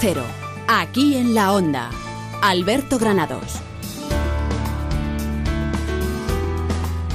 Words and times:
Cero, 0.00 0.22
aquí 0.68 1.16
en 1.16 1.34
la 1.34 1.52
Onda. 1.52 1.90
Alberto 2.40 2.98
Granados. 2.98 3.60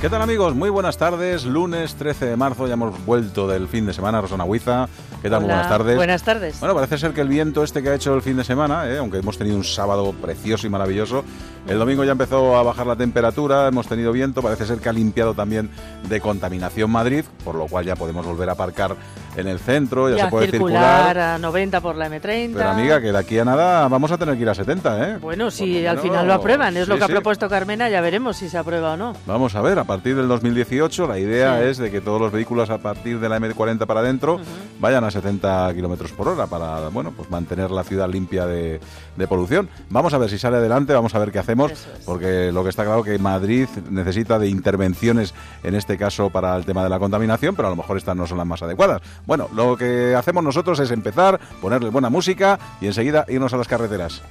¿Qué 0.02 0.10
tal 0.10 0.22
amigos? 0.22 0.56
Muy 0.56 0.70
buenas 0.70 0.98
tardes. 0.98 1.46
Lunes 1.46 1.96
13 1.96 2.28
de 2.28 2.38
marzo, 2.38 2.68
ya 2.68 2.74
hemos 2.74 3.04
vuelto 3.06 3.48
del 3.48 3.68
fin 3.68 3.86
de 3.86 3.94
semana. 3.94 4.22
Rosana 4.22 4.46
Huiza, 4.46 4.88
¿qué 5.22 5.30
tal? 5.30 5.42
Muy 5.42 5.50
buenas 5.50 5.70
tardes. 5.70 5.96
Buenas 5.96 6.24
tardes. 6.24 6.60
Bueno, 6.60 6.76
parece 6.76 6.98
ser 6.98 7.14
que 7.14 7.22
el 7.22 7.28
viento 7.28 7.64
este 7.64 7.82
que 7.82 7.90
ha 7.90 7.96
hecho 7.96 8.14
el 8.14 8.22
fin 8.22 8.38
de 8.38 8.44
semana, 8.44 8.88
¿eh? 8.90 8.98
aunque 8.98 9.18
hemos 9.18 9.38
tenido 9.38 9.58
un 9.58 9.64
sábado 9.64 10.14
precioso 10.14 10.68
y 10.68 10.70
maravilloso, 10.70 11.24
el 11.68 11.80
domingo 11.80 12.04
ya 12.04 12.14
empezó 12.14 12.58
a 12.58 12.64
bajar 12.64 12.88
la 12.88 12.96
temperatura, 12.96 13.68
hemos 13.68 13.88
tenido 13.88 14.12
viento, 14.12 14.42
parece 14.42 14.66
ser 14.66 14.80
que 14.80 14.88
ha 14.88 14.94
limpiado 14.94 15.34
también 15.34 15.70
de 16.08 16.22
contaminación 16.22 16.90
Madrid, 16.90 17.26
por 17.44 17.56
lo 17.56 17.68
cual 17.68 17.86
ya 17.86 17.96
podemos 17.96 18.26
volver 18.26 18.50
a 18.50 18.54
aparcar 18.54 18.96
en 19.36 19.48
el 19.48 19.60
centro, 19.60 20.10
ya, 20.10 20.26
se 20.26 20.32
puede 20.32 20.50
circular, 20.50 21.18
a 21.18 21.38
90 21.38 21.82
por 21.82 21.96
la 21.96 22.10
M30. 22.10 22.54
Pero 22.54 22.70
amiga, 22.70 23.02
que 23.02 23.12
de 23.12 23.18
aquí 23.18 23.38
a 23.38 23.46
nada 23.46 23.88
vamos 23.88 24.12
a 24.12 24.18
tener 24.18 24.36
que 24.36 24.42
ir 24.42 24.50
a 24.50 24.56
70, 24.56 25.10
¿eh? 25.10 25.18
Bueno, 25.18 25.52
si 25.52 25.86
al 25.86 26.00
final 26.00 26.26
lo 26.26 26.34
aprueban, 26.34 26.76
es 26.78 26.88
lo 26.88 26.98
que 26.98 27.04
ha 27.04 27.08
propuesto 27.08 27.48
Carmena, 27.48 27.90
ya 27.90 28.02
veremos 28.02 28.38
si 28.38 28.50
se 28.50 28.58
aprueba 28.58 28.94
o 28.94 28.98
no. 28.98 29.14
Vamos 29.26 29.56
a 29.56 29.62
ver, 29.62 29.78
a 29.78 29.84
partir 29.84 30.16
del 30.16 30.28
2018 30.28 31.06
la 31.06 31.20
idea 31.20 31.64
es 31.64 31.78
de 31.78 31.92
que 31.92 32.02
todos 32.02 32.20
los 32.20 32.32
vehículos 32.32 32.70
a 32.70 32.80
partir 32.80 33.20
de 33.20 33.30
la 33.30 33.40
M40 33.40 33.86
para 33.86 34.00
adentro 34.00 34.40
vayan 34.80 35.04
a 35.04 35.07
70 35.12 35.74
kilómetros 35.74 36.12
por 36.12 36.28
hora 36.28 36.48
para, 36.48 36.90
bueno, 36.90 37.12
pues 37.16 37.30
mantener 37.30 37.72
la 37.72 37.84
ciudad 37.84 38.10
limpia 38.10 38.46
de, 38.46 38.80
de 39.16 39.28
polución. 39.28 39.70
Vamos 39.90 40.14
a 40.14 40.18
ver 40.18 40.30
si 40.30 40.38
sale 40.38 40.58
adelante, 40.58 40.94
vamos 40.94 41.14
a 41.16 41.20
ver 41.20 41.32
qué 41.32 41.40
hacemos, 41.40 41.72
porque 42.06 42.52
lo 42.52 42.64
que 42.64 42.70
está 42.70 42.84
claro 42.84 43.04
que 43.04 43.18
Madrid 43.20 43.68
necesita 43.90 44.40
de 44.40 44.50
intervenciones, 44.50 45.34
en 45.64 45.76
este 45.76 45.98
caso 45.98 46.30
para 46.30 46.56
el 46.56 46.66
tema 46.66 46.84
de 46.84 46.90
la 46.90 47.00
contaminación, 47.00 47.56
pero 47.56 47.68
a 47.68 47.72
lo 47.72 47.78
mejor 47.78 47.98
estas 47.98 48.16
no 48.16 48.28
son 48.28 48.38
las 48.38 48.48
más 48.48 48.62
adecuadas. 48.62 49.02
Bueno, 49.26 49.50
lo 49.54 49.78
que 49.78 50.16
hacemos 50.16 50.44
nosotros 50.44 50.80
es 50.80 50.92
empezar, 50.92 51.40
ponerle 51.62 51.90
buena 51.90 52.10
música 52.10 52.60
y 52.82 52.88
enseguida 52.88 53.26
irnos 53.28 53.54
a 53.54 53.58
las 53.58 53.68
carreteras. 53.68 54.22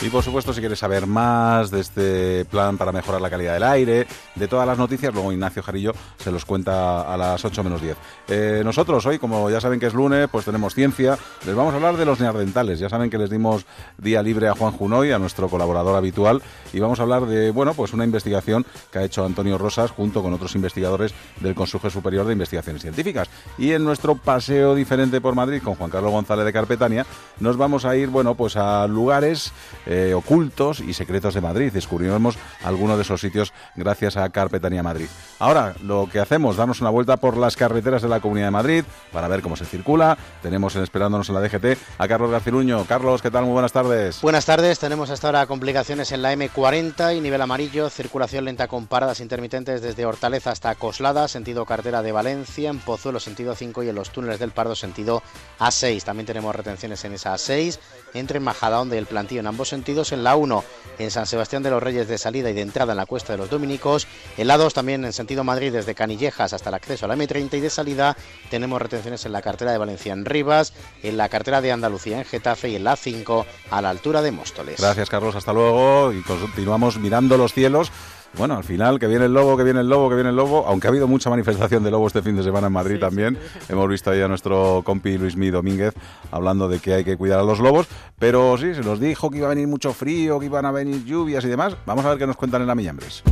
Y 0.00 0.10
por 0.10 0.22
supuesto, 0.22 0.52
si 0.52 0.60
quieres 0.60 0.78
saber 0.78 1.08
más 1.08 1.72
de 1.72 1.80
este 1.80 2.44
plan 2.44 2.78
para 2.78 2.92
mejorar 2.92 3.20
la 3.20 3.28
calidad 3.28 3.54
del 3.54 3.64
aire, 3.64 4.06
de 4.36 4.46
todas 4.46 4.64
las 4.64 4.78
noticias, 4.78 5.12
luego 5.12 5.32
Ignacio 5.32 5.60
Jarillo 5.60 5.92
se 6.18 6.30
los 6.30 6.44
cuenta 6.44 7.12
a 7.12 7.16
las 7.16 7.44
8 7.44 7.64
menos 7.64 7.82
10. 7.82 7.96
Eh, 8.28 8.62
nosotros 8.64 9.04
hoy, 9.06 9.18
como 9.18 9.50
ya 9.50 9.60
saben 9.60 9.80
que 9.80 9.86
es 9.86 9.94
lunes, 9.94 10.28
pues 10.30 10.44
tenemos 10.44 10.72
ciencia. 10.76 11.18
Les 11.44 11.54
vamos 11.54 11.72
a 11.72 11.78
hablar 11.78 11.96
de 11.96 12.04
los 12.04 12.20
neardentales. 12.20 12.78
Ya 12.78 12.88
saben 12.88 13.10
que 13.10 13.18
les 13.18 13.28
dimos 13.28 13.66
día 13.96 14.22
libre 14.22 14.46
a 14.46 14.54
Juan 14.54 14.70
Junoy, 14.70 15.10
a 15.10 15.18
nuestro 15.18 15.48
colaborador 15.48 15.96
habitual, 15.96 16.42
y 16.72 16.78
vamos 16.78 17.00
a 17.00 17.02
hablar 17.02 17.26
de, 17.26 17.50
bueno, 17.50 17.74
pues 17.74 17.92
una 17.92 18.04
investigación 18.04 18.64
que 18.92 19.00
ha 19.00 19.02
hecho 19.02 19.24
Antonio 19.24 19.58
Rosas 19.58 19.90
junto 19.90 20.22
con 20.22 20.32
otros 20.32 20.54
investigadores 20.54 21.12
del 21.40 21.56
Consejo 21.56 21.90
Superior 21.90 22.24
de 22.24 22.34
Investigaciones 22.34 22.82
Científicas. 22.82 23.28
Y 23.58 23.72
en 23.72 23.82
nuestro 23.82 24.14
paseo 24.14 24.76
diferente 24.76 25.20
por 25.20 25.34
Madrid 25.34 25.60
con 25.60 25.74
Juan 25.74 25.90
Carlos 25.90 26.12
González 26.12 26.44
de 26.44 26.52
Carpetania, 26.52 27.04
nos 27.40 27.56
vamos 27.56 27.84
a 27.84 27.96
ir, 27.96 28.10
bueno, 28.10 28.36
pues 28.36 28.56
a 28.56 28.86
lugares... 28.86 29.52
Eh, 29.90 30.12
ocultos 30.12 30.80
y 30.80 30.92
secretos 30.92 31.32
de 31.32 31.40
Madrid. 31.40 31.72
Descubriremos 31.72 32.36
algunos 32.62 32.96
de 32.96 33.02
esos 33.02 33.22
sitios 33.22 33.54
gracias 33.74 34.18
a 34.18 34.28
Carpetania 34.28 34.82
Madrid. 34.82 35.08
Ahora, 35.38 35.74
lo 35.82 36.06
que 36.12 36.20
hacemos, 36.20 36.56
darnos 36.56 36.82
una 36.82 36.90
vuelta 36.90 37.16
por 37.16 37.38
las 37.38 37.56
carreteras 37.56 38.02
de 38.02 38.08
la 38.08 38.20
Comunidad 38.20 38.48
de 38.48 38.50
Madrid 38.50 38.84
para 39.14 39.28
ver 39.28 39.40
cómo 39.40 39.56
se 39.56 39.64
circula. 39.64 40.18
Tenemos 40.42 40.76
esperándonos 40.76 41.30
en 41.30 41.36
la 41.36 41.40
DGT 41.40 41.78
a 41.96 42.06
Carlos 42.06 42.30
Garciluño. 42.30 42.84
Carlos, 42.84 43.22
¿qué 43.22 43.30
tal? 43.30 43.44
Muy 43.44 43.54
buenas 43.54 43.72
tardes. 43.72 44.20
Buenas 44.20 44.44
tardes. 44.44 44.78
Tenemos 44.78 45.08
hasta 45.08 45.28
ahora 45.28 45.46
complicaciones 45.46 46.12
en 46.12 46.20
la 46.20 46.34
M40 46.34 47.16
y 47.16 47.22
nivel 47.22 47.40
amarillo, 47.40 47.88
circulación 47.88 48.44
lenta 48.44 48.68
con 48.68 48.88
paradas 48.88 49.20
intermitentes 49.20 49.80
desde 49.80 50.04
Hortaleza 50.04 50.50
hasta 50.50 50.74
Coslada, 50.74 51.28
sentido 51.28 51.64
cartera 51.64 52.02
de 52.02 52.12
Valencia, 52.12 52.68
en 52.68 52.78
Pozuelo, 52.78 53.20
sentido 53.20 53.54
5 53.54 53.84
y 53.84 53.88
en 53.88 53.94
los 53.94 54.10
túneles 54.10 54.38
del 54.38 54.50
Pardo, 54.50 54.76
sentido 54.76 55.22
A6. 55.58 56.02
También 56.02 56.26
tenemos 56.26 56.54
retenciones 56.54 57.02
en 57.06 57.14
esa 57.14 57.32
A6, 57.32 57.78
entre 58.12 58.38
Majadahonda 58.38 58.94
y 58.94 58.98
el 58.98 59.06
Plantío 59.06 59.40
en 59.40 59.46
ambos 59.46 59.68
sentidos 59.68 59.77
en 59.86 60.24
la 60.24 60.36
1 60.36 60.64
en 60.98 61.10
San 61.10 61.26
Sebastián 61.26 61.62
de 61.62 61.70
los 61.70 61.82
Reyes 61.82 62.08
de 62.08 62.18
salida 62.18 62.50
y 62.50 62.52
de 62.52 62.62
entrada 62.62 62.92
en 62.92 62.96
la 62.96 63.06
Cuesta 63.06 63.32
de 63.32 63.38
los 63.38 63.48
Dominicos, 63.48 64.06
en 64.36 64.48
la 64.48 64.56
2 64.56 64.74
también 64.74 65.04
en 65.04 65.12
sentido 65.12 65.44
Madrid 65.44 65.72
desde 65.72 65.94
Canillejas 65.94 66.52
hasta 66.52 66.70
el 66.70 66.74
acceso 66.74 67.04
a 67.04 67.08
la 67.08 67.16
M30 67.16 67.54
y 67.56 67.60
de 67.60 67.70
salida 67.70 68.16
tenemos 68.50 68.82
retenciones 68.82 69.24
en 69.24 69.32
la 69.32 69.42
cartera 69.42 69.72
de 69.72 69.78
Valencia 69.78 70.12
en 70.12 70.24
Rivas, 70.24 70.72
en 71.02 71.16
la 71.16 71.28
cartera 71.28 71.60
de 71.60 71.72
Andalucía 71.72 72.18
en 72.18 72.24
Getafe 72.24 72.70
y 72.70 72.76
en 72.76 72.84
la 72.84 72.96
5 72.96 73.46
a 73.70 73.82
la 73.82 73.90
altura 73.90 74.22
de 74.22 74.32
Móstoles. 74.32 74.80
Gracias 74.80 75.08
Carlos, 75.08 75.34
hasta 75.36 75.52
luego 75.52 76.12
y 76.12 76.22
continuamos 76.22 76.98
mirando 76.98 77.36
los 77.38 77.52
cielos 77.52 77.92
bueno, 78.36 78.56
al 78.56 78.64
final, 78.64 78.98
que 78.98 79.06
viene 79.06 79.24
el 79.24 79.34
lobo, 79.34 79.56
que 79.56 79.64
viene 79.64 79.80
el 79.80 79.88
lobo, 79.88 80.08
que 80.08 80.14
viene 80.14 80.30
el 80.30 80.36
lobo, 80.36 80.64
aunque 80.66 80.86
ha 80.86 80.90
habido 80.90 81.08
mucha 81.08 81.30
manifestación 81.30 81.82
de 81.82 81.90
lobo 81.90 82.06
este 82.06 82.22
fin 82.22 82.36
de 82.36 82.42
semana 82.42 82.68
en 82.68 82.72
Madrid 82.72 82.98
también, 82.98 83.38
hemos 83.68 83.88
visto 83.88 84.10
ahí 84.10 84.20
a 84.20 84.28
nuestro 84.28 84.82
compi 84.84 85.18
Luis 85.18 85.36
Mí 85.36 85.50
Domínguez 85.50 85.94
hablando 86.30 86.68
de 86.68 86.78
que 86.78 86.94
hay 86.94 87.04
que 87.04 87.16
cuidar 87.16 87.40
a 87.40 87.42
los 87.42 87.58
lobos, 87.58 87.88
pero 88.18 88.56
sí, 88.58 88.74
se 88.74 88.82
nos 88.82 89.00
dijo 89.00 89.30
que 89.30 89.38
iba 89.38 89.46
a 89.46 89.50
venir 89.50 89.66
mucho 89.66 89.92
frío, 89.92 90.38
que 90.38 90.46
iban 90.46 90.66
a 90.66 90.72
venir 90.72 91.04
lluvias 91.04 91.44
y 91.44 91.48
demás. 91.48 91.76
Vamos 91.86 92.04
a 92.04 92.10
ver 92.10 92.18
qué 92.18 92.26
nos 92.26 92.36
cuentan 92.36 92.62
en 92.62 92.68
la 92.68 92.74
Millambres. 92.74 93.22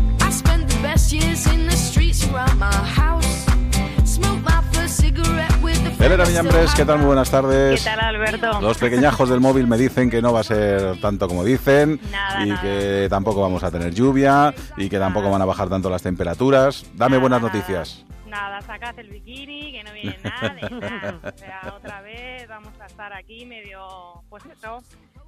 Elena 6.06 6.25
Millambres, 6.25 6.72
¿qué 6.77 6.84
tal? 6.84 6.99
Muy 6.99 7.09
buenas 7.09 7.33
tardes. 7.33 7.83
¿Qué 7.83 7.91
tal, 7.91 7.99
Alberto? 7.99 8.61
Los 8.61 8.78
pequeñajos 8.78 9.28
del 9.28 9.41
móvil 9.41 9.67
me 9.67 9.77
dicen 9.77 10.09
que 10.09 10.22
no 10.22 10.33
va 10.33 10.39
a 10.39 10.44
ser 10.44 11.00
tanto 11.00 11.27
como 11.27 11.43
dicen 11.43 11.99
y 12.44 12.55
que 12.59 13.09
tampoco 13.11 13.41
vamos 13.41 13.65
a 13.65 13.72
tener 13.72 13.93
lluvia 13.93 14.55
y 14.77 14.89
que 14.89 15.00
tampoco 15.00 15.33
van 15.33 15.43
a 15.43 15.45
bajar 15.45 15.69
tanto 15.69 15.91
las 15.91 16.03
temperaturas. 16.03 16.87
Dame 16.95 17.19
buenas 17.19 17.43
noticias. 17.43 18.05
Nada, 18.28 18.62
sacad 18.62 18.97
el 19.00 19.11
bikini, 19.11 19.72
que 19.72 19.83
no 19.83 19.93
viene 19.95 20.16
nada. 20.22 21.21
o 21.34 21.39
sea, 21.39 21.75
otra 21.77 22.00
vez 22.03 22.47
vamos 22.47 22.81
a 22.81 22.87
estar 22.87 23.12
aquí 23.12 23.45
medio, 23.45 24.22
pues 24.28 24.45
eso, 24.47 24.81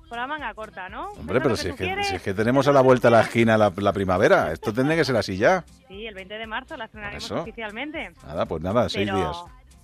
con 0.09 0.17
la 0.17 0.29
manga 0.29 0.55
corta, 0.55 0.89
¿no? 0.89 1.09
Hombre, 1.19 1.41
pero 1.41 1.57
si 1.57 1.71
es, 1.71 1.75
que, 1.75 2.05
si 2.05 2.15
es, 2.15 2.23
que, 2.23 2.35
tenemos 2.35 2.69
a 2.69 2.73
la 2.73 2.83
vuelta 2.83 3.09
a 3.09 3.11
la 3.11 3.23
esquina 3.23 3.59
la, 3.59 3.93
primavera, 3.93 4.53
esto 4.53 4.73
tendría 4.73 4.97
que 4.97 5.05
ser 5.05 5.17
así 5.17 5.37
ya. 5.37 5.65
Sí, 5.89 6.07
el 6.07 6.15
20 6.15 6.35
de 6.35 6.47
marzo 6.47 6.77
la 6.77 6.85
estrenaremos 6.85 7.29
oficialmente. 7.33 8.13
Nada, 8.25 8.47
pues 8.47 8.63
nada, 8.63 8.89
seis 8.89 9.13
días. 9.13 9.39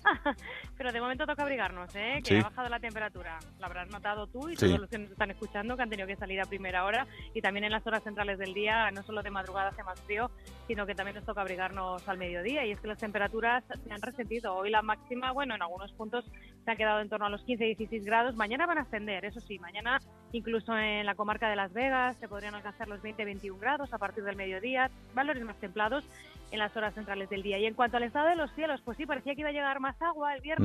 Pero 0.77 0.91
de 0.91 0.99
momento 0.99 1.25
toca 1.25 1.43
abrigarnos, 1.43 1.95
¿eh? 1.95 2.21
Que 2.23 2.39
ha 2.39 2.43
bajado 2.43 2.69
la 2.69 2.79
temperatura. 2.79 3.39
Lo 3.59 3.65
habrás 3.65 3.89
notado 3.89 4.27
tú 4.27 4.49
y 4.49 4.55
todos 4.55 4.79
los 4.79 4.89
que 4.89 4.97
nos 4.97 5.11
están 5.11 5.31
escuchando 5.31 5.77
que 5.77 5.83
han 5.83 5.89
tenido 5.89 6.07
que 6.07 6.15
salir 6.17 6.41
a 6.41 6.45
primera 6.45 6.83
hora 6.83 7.07
y 7.33 7.41
también 7.41 7.63
en 7.63 7.71
las 7.71 7.85
horas 7.87 8.03
centrales 8.03 8.37
del 8.37 8.53
día, 8.53 8.91
no 8.91 9.03
solo 9.03 9.23
de 9.23 9.29
madrugada 9.29 9.69
hace 9.69 9.83
más 9.83 9.99
frío, 10.01 10.29
sino 10.67 10.85
que 10.85 10.93
también 10.93 11.15
nos 11.15 11.25
toca 11.25 11.41
abrigarnos 11.41 12.07
al 12.07 12.17
mediodía 12.17 12.65
y 12.65 12.71
es 12.71 12.79
que 12.79 12.87
las 12.87 12.99
temperaturas 12.99 13.63
se 13.65 13.93
han 13.93 14.01
resentido. 14.01 14.55
Hoy 14.55 14.69
la 14.69 14.81
máxima, 14.81 15.31
bueno, 15.31 15.55
en 15.55 15.61
algunos 15.61 15.91
puntos 15.93 16.25
se 16.63 16.71
ha 16.71 16.75
quedado 16.75 16.99
en 16.99 17.09
torno 17.09 17.27
a 17.27 17.29
los 17.29 17.45
15-16 17.45 18.03
grados. 18.03 18.35
Mañana 18.35 18.65
van 18.65 18.79
a 18.79 18.81
ascender, 18.81 19.23
eso 19.23 19.39
sí, 19.39 19.59
mañana 19.59 19.99
incluso 20.33 20.77
en 20.77 21.05
la 21.05 21.15
comarca 21.15 21.49
de 21.49 21.55
Las 21.55 21.71
Vegas 21.73 22.17
se 22.19 22.27
podrían 22.27 22.55
alcanzar 22.55 22.87
los 22.87 23.01
20-21 23.01 23.59
grados 23.59 23.93
a 23.93 23.97
partir 23.97 24.23
del 24.23 24.35
mediodía, 24.35 24.89
valores 25.13 25.43
más 25.43 25.55
templados 25.57 26.03
en 26.51 26.59
las 26.59 26.75
horas 26.75 26.93
centrales 26.93 27.29
del 27.29 27.43
día. 27.43 27.57
Y 27.59 27.65
en 27.65 27.73
cuanto 27.73 27.97
al 27.97 28.03
estado 28.03 28.29
de 28.29 28.35
los 28.35 28.51
cielos, 28.53 28.81
pues 28.83 28.97
sí, 28.97 29.05
parecía 29.05 29.35
que 29.35 29.41
iba 29.41 29.49
a 29.49 29.53
llegar 29.53 29.79
más 29.79 29.99
agua 30.01 30.35
el 30.35 30.41
viernes, 30.41 30.64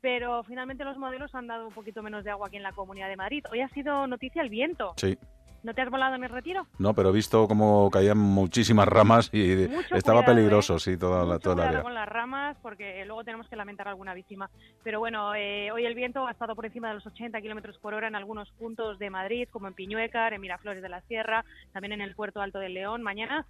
pero 0.00 0.42
finalmente 0.44 0.84
los 0.84 0.98
modelos 0.98 1.34
han 1.34 1.46
dado 1.46 1.68
un 1.68 1.72
poquito 1.72 2.02
menos 2.02 2.24
de 2.24 2.30
agua 2.30 2.48
aquí 2.48 2.56
en 2.56 2.62
la 2.62 2.72
Comunidad 2.72 3.08
de 3.08 3.16
Madrid. 3.16 3.44
Hoy 3.50 3.62
ha 3.62 3.68
sido 3.70 4.06
noticia 4.06 4.42
el 4.42 4.50
viento. 4.50 4.92
Sí. 4.96 5.16
¿No 5.64 5.72
te 5.72 5.80
has 5.80 5.88
volado 5.88 6.14
en 6.14 6.22
el 6.22 6.28
retiro? 6.28 6.66
No, 6.78 6.92
pero 6.92 7.08
he 7.08 7.12
visto 7.12 7.48
como 7.48 7.90
caían 7.90 8.18
muchísimas 8.18 8.86
ramas 8.86 9.30
y 9.32 9.66
estaba 9.92 10.22
peligroso, 10.22 10.76
¿eh? 10.76 10.80
sí, 10.80 10.96
toda 10.98 11.24
la, 11.24 11.38
toda 11.38 11.54
el 11.54 11.68
área. 11.70 11.82
con 11.82 11.94
las 11.94 12.06
ramas 12.06 12.58
porque 12.60 13.02
luego 13.06 13.24
tenemos 13.24 13.48
que 13.48 13.56
lamentar 13.56 13.88
alguna 13.88 14.12
víctima. 14.12 14.50
Pero 14.82 14.98
bueno, 14.98 15.34
eh, 15.34 15.72
hoy 15.72 15.86
el 15.86 15.94
viento 15.94 16.26
ha 16.26 16.32
estado 16.32 16.54
por 16.54 16.66
encima 16.66 16.88
de 16.88 16.96
los 16.96 17.06
80 17.06 17.40
kilómetros 17.40 17.78
por 17.78 17.94
hora 17.94 18.08
en 18.08 18.14
algunos 18.14 18.50
puntos 18.52 18.98
de 18.98 19.08
Madrid, 19.08 19.48
como 19.50 19.66
en 19.66 19.72
Piñuecar, 19.72 20.34
en 20.34 20.42
Miraflores 20.42 20.82
de 20.82 20.90
la 20.90 21.00
Sierra, 21.00 21.46
también 21.72 21.92
en 21.92 22.02
el 22.02 22.14
puerto 22.14 22.42
Alto 22.42 22.58
del 22.58 22.74
León. 22.74 23.02
Mañana 23.02 23.46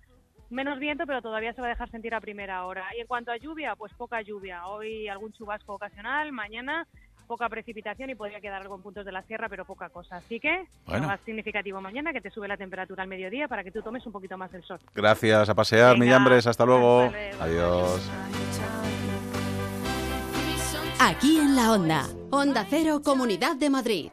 menos 0.54 0.78
viento, 0.78 1.04
pero 1.06 1.20
todavía 1.20 1.52
se 1.52 1.60
va 1.60 1.66
a 1.66 1.70
dejar 1.70 1.90
sentir 1.90 2.14
a 2.14 2.20
primera 2.20 2.64
hora. 2.64 2.84
Y 2.96 3.00
en 3.00 3.06
cuanto 3.06 3.30
a 3.30 3.36
lluvia, 3.36 3.74
pues 3.76 3.92
poca 3.94 4.22
lluvia. 4.22 4.66
Hoy 4.66 5.08
algún 5.08 5.32
chubasco 5.32 5.74
ocasional, 5.74 6.32
mañana 6.32 6.86
poca 7.26 7.48
precipitación 7.48 8.10
y 8.10 8.14
podría 8.14 8.40
quedar 8.40 8.60
algo 8.60 8.76
en 8.76 8.82
puntos 8.82 9.04
de 9.04 9.12
la 9.12 9.22
sierra, 9.22 9.48
pero 9.48 9.64
poca 9.64 9.88
cosa. 9.88 10.16
Así 10.16 10.38
que 10.40 10.66
más 10.86 11.20
significativo 11.24 11.80
mañana 11.80 12.12
que 12.12 12.20
te 12.20 12.30
sube 12.30 12.46
la 12.46 12.56
temperatura 12.56 13.02
al 13.02 13.08
mediodía 13.08 13.48
para 13.48 13.64
que 13.64 13.70
tú 13.70 13.82
tomes 13.82 14.04
un 14.06 14.12
poquito 14.12 14.36
más 14.36 14.52
el 14.54 14.62
sol. 14.62 14.78
Gracias, 14.94 15.48
a 15.48 15.54
pasear, 15.54 15.98
Millambres, 15.98 16.46
hasta 16.46 16.64
luego. 16.64 17.10
Adiós. 17.40 18.10
Aquí 21.00 21.38
en 21.38 21.56
la 21.56 21.72
Onda, 21.72 22.06
Onda 22.30 22.66
Cero, 22.68 23.00
Comunidad 23.02 23.56
de 23.56 23.70
Madrid. 23.70 24.10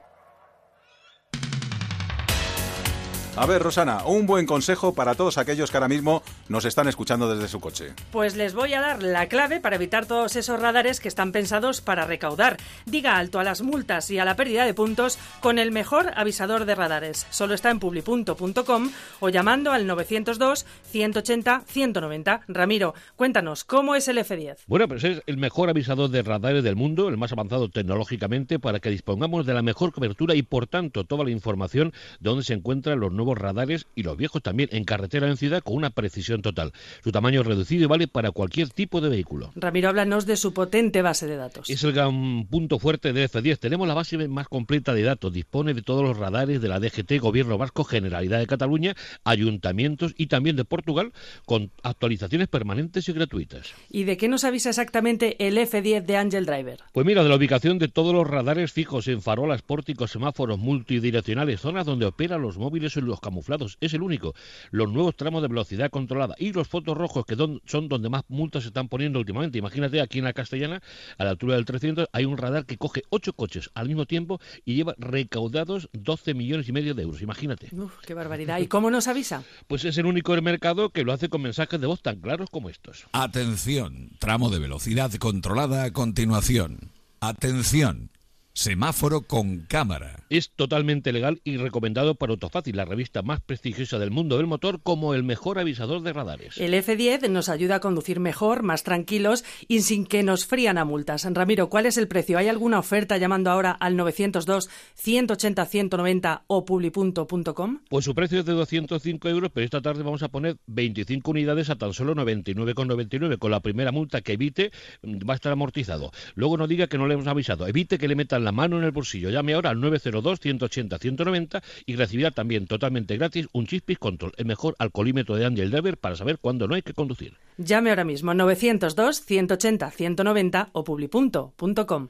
A 3.37 3.45
ver, 3.45 3.63
Rosana, 3.63 4.03
un 4.05 4.27
buen 4.27 4.45
consejo 4.45 4.93
para 4.93 5.15
todos 5.15 5.37
aquellos 5.37 5.71
que 5.71 5.77
ahora 5.77 5.87
mismo 5.87 6.21
nos 6.51 6.65
están 6.65 6.87
escuchando 6.87 7.33
desde 7.33 7.47
su 7.47 7.59
coche. 7.59 7.93
Pues 8.11 8.35
les 8.35 8.53
voy 8.53 8.73
a 8.73 8.81
dar 8.81 9.01
la 9.01 9.27
clave 9.27 9.59
para 9.59 9.77
evitar 9.77 10.05
todos 10.05 10.35
esos 10.35 10.59
radares 10.59 10.99
que 10.99 11.07
están 11.07 11.31
pensados 11.31 11.81
para 11.81 12.05
recaudar. 12.05 12.57
Diga 12.85 13.17
alto 13.17 13.39
a 13.39 13.43
las 13.43 13.61
multas 13.61 14.11
y 14.11 14.19
a 14.19 14.25
la 14.25 14.35
pérdida 14.35 14.65
de 14.65 14.73
puntos 14.73 15.17
con 15.39 15.57
el 15.57 15.71
mejor 15.71 16.11
avisador 16.15 16.65
de 16.65 16.75
radares. 16.75 17.25
Solo 17.29 17.53
está 17.53 17.71
en 17.71 17.79
publipunto.com 17.79 18.91
o 19.21 19.29
llamando 19.29 19.71
al 19.71 19.87
902 19.87 20.65
180 20.91 21.63
190. 21.65 22.41
Ramiro, 22.47 22.93
cuéntanos, 23.15 23.63
¿cómo 23.63 23.95
es 23.95 24.07
el 24.09 24.17
F10? 24.17 24.57
Bueno, 24.67 24.87
pues 24.87 25.03
es 25.05 25.21
el 25.25 25.37
mejor 25.37 25.69
avisador 25.69 26.09
de 26.09 26.21
radares 26.21 26.63
del 26.63 26.75
mundo, 26.75 27.07
el 27.07 27.17
más 27.17 27.31
avanzado 27.31 27.69
tecnológicamente 27.69 28.59
para 28.59 28.79
que 28.79 28.89
dispongamos 28.89 29.45
de 29.45 29.53
la 29.53 29.61
mejor 29.61 29.93
cobertura 29.93 30.35
y 30.35 30.41
por 30.41 30.67
tanto 30.67 31.05
toda 31.05 31.23
la 31.23 31.31
información 31.31 31.93
de 32.19 32.29
dónde 32.29 32.43
se 32.43 32.53
encuentran 32.53 32.99
los 32.99 33.13
nuevos 33.13 33.37
radares 33.37 33.87
y 33.95 34.03
los 34.03 34.17
viejos 34.17 34.41
también 34.41 34.69
en 34.73 34.83
carretera 34.83 35.27
en 35.27 35.37
ciudad 35.37 35.63
con 35.63 35.75
una 35.75 35.91
precisión 35.91 36.40
total. 36.41 36.71
Su 37.03 37.11
tamaño 37.11 37.41
es 37.41 37.47
reducido 37.47 37.83
y 37.83 37.87
vale 37.87 38.07
para 38.07 38.31
cualquier 38.31 38.69
tipo 38.69 39.01
de 39.01 39.09
vehículo. 39.09 39.51
Ramiro, 39.55 39.89
háblanos 39.89 40.25
de 40.25 40.37
su 40.37 40.53
potente 40.53 41.01
base 41.01 41.27
de 41.27 41.37
datos. 41.37 41.69
Es 41.69 41.83
el 41.83 41.93
gran 41.93 42.45
punto 42.45 42.79
fuerte 42.79 43.13
de 43.13 43.29
F10. 43.29 43.59
Tenemos 43.59 43.87
la 43.87 43.93
base 43.93 44.17
más 44.27 44.47
completa 44.47 44.93
de 44.93 45.03
datos. 45.03 45.33
Dispone 45.33 45.73
de 45.73 45.81
todos 45.81 46.03
los 46.03 46.17
radares 46.17 46.61
de 46.61 46.67
la 46.67 46.79
DGT, 46.79 47.19
Gobierno 47.19 47.57
Vasco, 47.57 47.83
Generalidad 47.83 48.39
de 48.39 48.47
Cataluña, 48.47 48.95
ayuntamientos 49.23 50.13
y 50.17 50.27
también 50.27 50.55
de 50.55 50.65
Portugal 50.65 51.13
con 51.45 51.71
actualizaciones 51.83 52.47
permanentes 52.47 53.07
y 53.07 53.13
gratuitas. 53.13 53.73
¿Y 53.89 54.03
de 54.03 54.17
qué 54.17 54.27
nos 54.27 54.43
avisa 54.43 54.69
exactamente 54.69 55.47
el 55.47 55.57
F10 55.57 56.05
de 56.05 56.17
Angel 56.17 56.45
Driver? 56.45 56.79
Pues 56.91 57.05
mira, 57.05 57.23
de 57.23 57.29
la 57.29 57.35
ubicación 57.35 57.79
de 57.79 57.87
todos 57.87 58.13
los 58.13 58.27
radares 58.27 58.71
fijos 58.71 59.07
en 59.07 59.21
farolas, 59.21 59.61
pórticos, 59.61 60.11
semáforos 60.11 60.59
multidireccionales, 60.59 61.61
zonas 61.61 61.85
donde 61.85 62.05
operan 62.05 62.41
los 62.41 62.57
móviles 62.57 62.95
y 62.97 63.01
los 63.01 63.19
camuflados. 63.19 63.77
Es 63.81 63.93
el 63.93 64.01
único. 64.01 64.33
Los 64.71 64.91
nuevos 64.91 65.15
tramos 65.15 65.41
de 65.41 65.47
velocidad 65.47 65.89
controlada 65.89 66.30
y 66.37 66.51
los 66.53 66.67
fotos 66.67 66.97
rojos, 66.97 67.25
que 67.25 67.35
son 67.65 67.89
donde 67.89 68.09
más 68.09 68.23
multas 68.27 68.63
se 68.63 68.69
están 68.69 68.87
poniendo 68.87 69.19
últimamente. 69.19 69.57
Imagínate, 69.57 70.01
aquí 70.01 70.19
en 70.19 70.25
la 70.25 70.33
Castellana, 70.33 70.81
a 71.17 71.23
la 71.23 71.31
altura 71.31 71.55
del 71.55 71.65
300, 71.65 72.07
hay 72.11 72.25
un 72.25 72.37
radar 72.37 72.65
que 72.65 72.77
coge 72.77 73.03
ocho 73.09 73.33
coches 73.33 73.69
al 73.73 73.87
mismo 73.87 74.05
tiempo 74.05 74.39
y 74.65 74.75
lleva 74.75 74.95
recaudados 74.97 75.89
12 75.93 76.33
millones 76.33 76.67
y 76.69 76.71
medio 76.71 76.93
de 76.93 77.03
euros. 77.03 77.21
Imagínate. 77.21 77.69
Uf, 77.75 77.93
qué 78.05 78.13
barbaridad. 78.13 78.59
¿Y 78.59 78.67
cómo 78.67 78.91
nos 78.91 79.07
avisa? 79.07 79.43
Pues 79.67 79.85
es 79.85 79.97
el 79.97 80.05
único 80.05 80.33
del 80.33 80.41
mercado 80.41 80.89
que 80.89 81.03
lo 81.03 81.13
hace 81.13 81.29
con 81.29 81.41
mensajes 81.41 81.79
de 81.79 81.87
voz 81.87 82.01
tan 82.01 82.19
claros 82.19 82.49
como 82.49 82.69
estos. 82.69 83.05
Atención, 83.13 84.11
tramo 84.19 84.49
de 84.49 84.59
velocidad 84.59 85.11
controlada 85.15 85.83
a 85.83 85.91
continuación. 85.91 86.91
Atención. 87.19 88.09
Semáforo 88.53 89.21
con 89.21 89.59
cámara. 89.59 90.25
Es 90.29 90.51
totalmente 90.51 91.13
legal 91.13 91.39
y 91.45 91.55
recomendado 91.55 92.15
por 92.15 92.31
Autofácil, 92.31 92.75
la 92.75 92.85
revista 92.85 93.21
más 93.21 93.39
prestigiosa 93.39 93.97
del 93.97 94.11
mundo 94.11 94.37
del 94.37 94.45
motor, 94.45 94.81
como 94.81 95.13
el 95.13 95.23
mejor 95.23 95.57
avisador 95.57 96.01
de 96.01 96.11
radares. 96.11 96.57
El 96.57 96.73
F10 96.73 97.29
nos 97.29 97.47
ayuda 97.47 97.75
a 97.75 97.79
conducir 97.79 98.19
mejor, 98.19 98.63
más 98.63 98.83
tranquilos 98.83 99.45
y 99.67 99.81
sin 99.81 100.05
que 100.05 100.23
nos 100.23 100.45
frían 100.45 100.77
a 100.77 100.85
multas. 100.85 101.25
Ramiro, 101.33 101.69
¿cuál 101.69 101.85
es 101.85 101.97
el 101.97 102.09
precio? 102.09 102.37
¿Hay 102.37 102.49
alguna 102.49 102.79
oferta 102.79 103.17
llamando 103.17 103.51
ahora 103.51 103.71
al 103.71 103.95
902 103.95 104.69
180 104.95 105.65
190 105.65 106.43
o 106.47 106.65
publi.com? 106.65 107.79
Pues 107.89 108.05
su 108.05 108.13
precio 108.13 108.39
es 108.39 108.45
de 108.45 108.53
205 108.53 109.29
euros, 109.29 109.51
pero 109.53 109.63
esta 109.63 109.81
tarde 109.81 110.03
vamos 110.03 110.23
a 110.23 110.29
poner 110.29 110.57
25 110.67 111.31
unidades 111.31 111.69
a 111.69 111.77
tan 111.77 111.93
solo 111.93 112.15
99,99. 112.15 113.37
Con 113.37 113.51
la 113.51 113.61
primera 113.61 113.91
multa 113.91 114.21
que 114.21 114.33
evite, 114.33 114.71
va 115.03 115.33
a 115.33 115.35
estar 115.35 115.53
amortizado. 115.53 116.11
Luego 116.35 116.57
no 116.57 116.67
diga 116.67 116.87
que 116.87 116.97
no 116.97 117.07
le 117.07 117.13
hemos 117.13 117.27
avisado. 117.27 117.65
Evite 117.65 117.97
que 117.97 118.07
le 118.07 118.15
metan 118.15 118.40
la 118.43 118.51
mano 118.51 118.77
en 118.77 118.83
el 118.83 118.91
bolsillo. 118.91 119.29
Llame 119.29 119.53
ahora 119.53 119.69
al 119.69 119.77
902-180-190 119.77 121.61
y 121.85 121.95
recibirá 121.95 122.31
también 122.31 122.67
totalmente 122.67 123.15
gratis 123.17 123.47
un 123.53 123.67
Chispis 123.67 123.99
Control, 123.99 124.33
el 124.37 124.45
mejor 124.45 124.75
alcoholímetro 124.79 125.35
de 125.35 125.45
Angel 125.45 125.71
Driver 125.71 125.97
para 125.97 126.15
saber 126.15 126.39
cuándo 126.39 126.67
no 126.67 126.75
hay 126.75 126.81
que 126.81 126.93
conducir. 126.93 127.37
Llame 127.57 127.89
ahora 127.89 128.03
mismo 128.03 128.33
902-180-190 128.33 130.69
o 130.73 130.83
publi.com. 130.83 132.09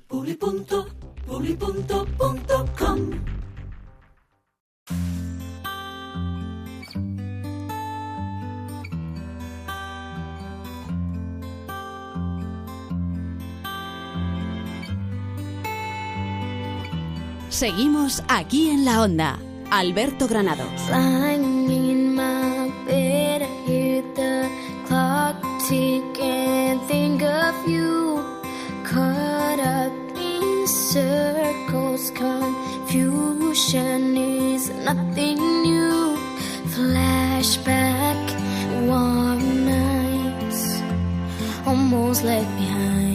Seguimos 17.52 18.24
aquí 18.30 18.70
en 18.70 18.86
la 18.86 19.02
onda. 19.02 19.38
Alberto 19.70 20.28
Granados. 20.28 20.72
Circles, 30.92 32.12
confusion 32.12 34.18
is 34.18 34.70
nothing 34.84 35.40
new. 35.64 36.18
Flashback, 36.76 38.20
warm 38.88 39.66
nights, 39.66 40.82
almost 41.66 42.26
left 42.26 42.50
behind. 42.58 43.11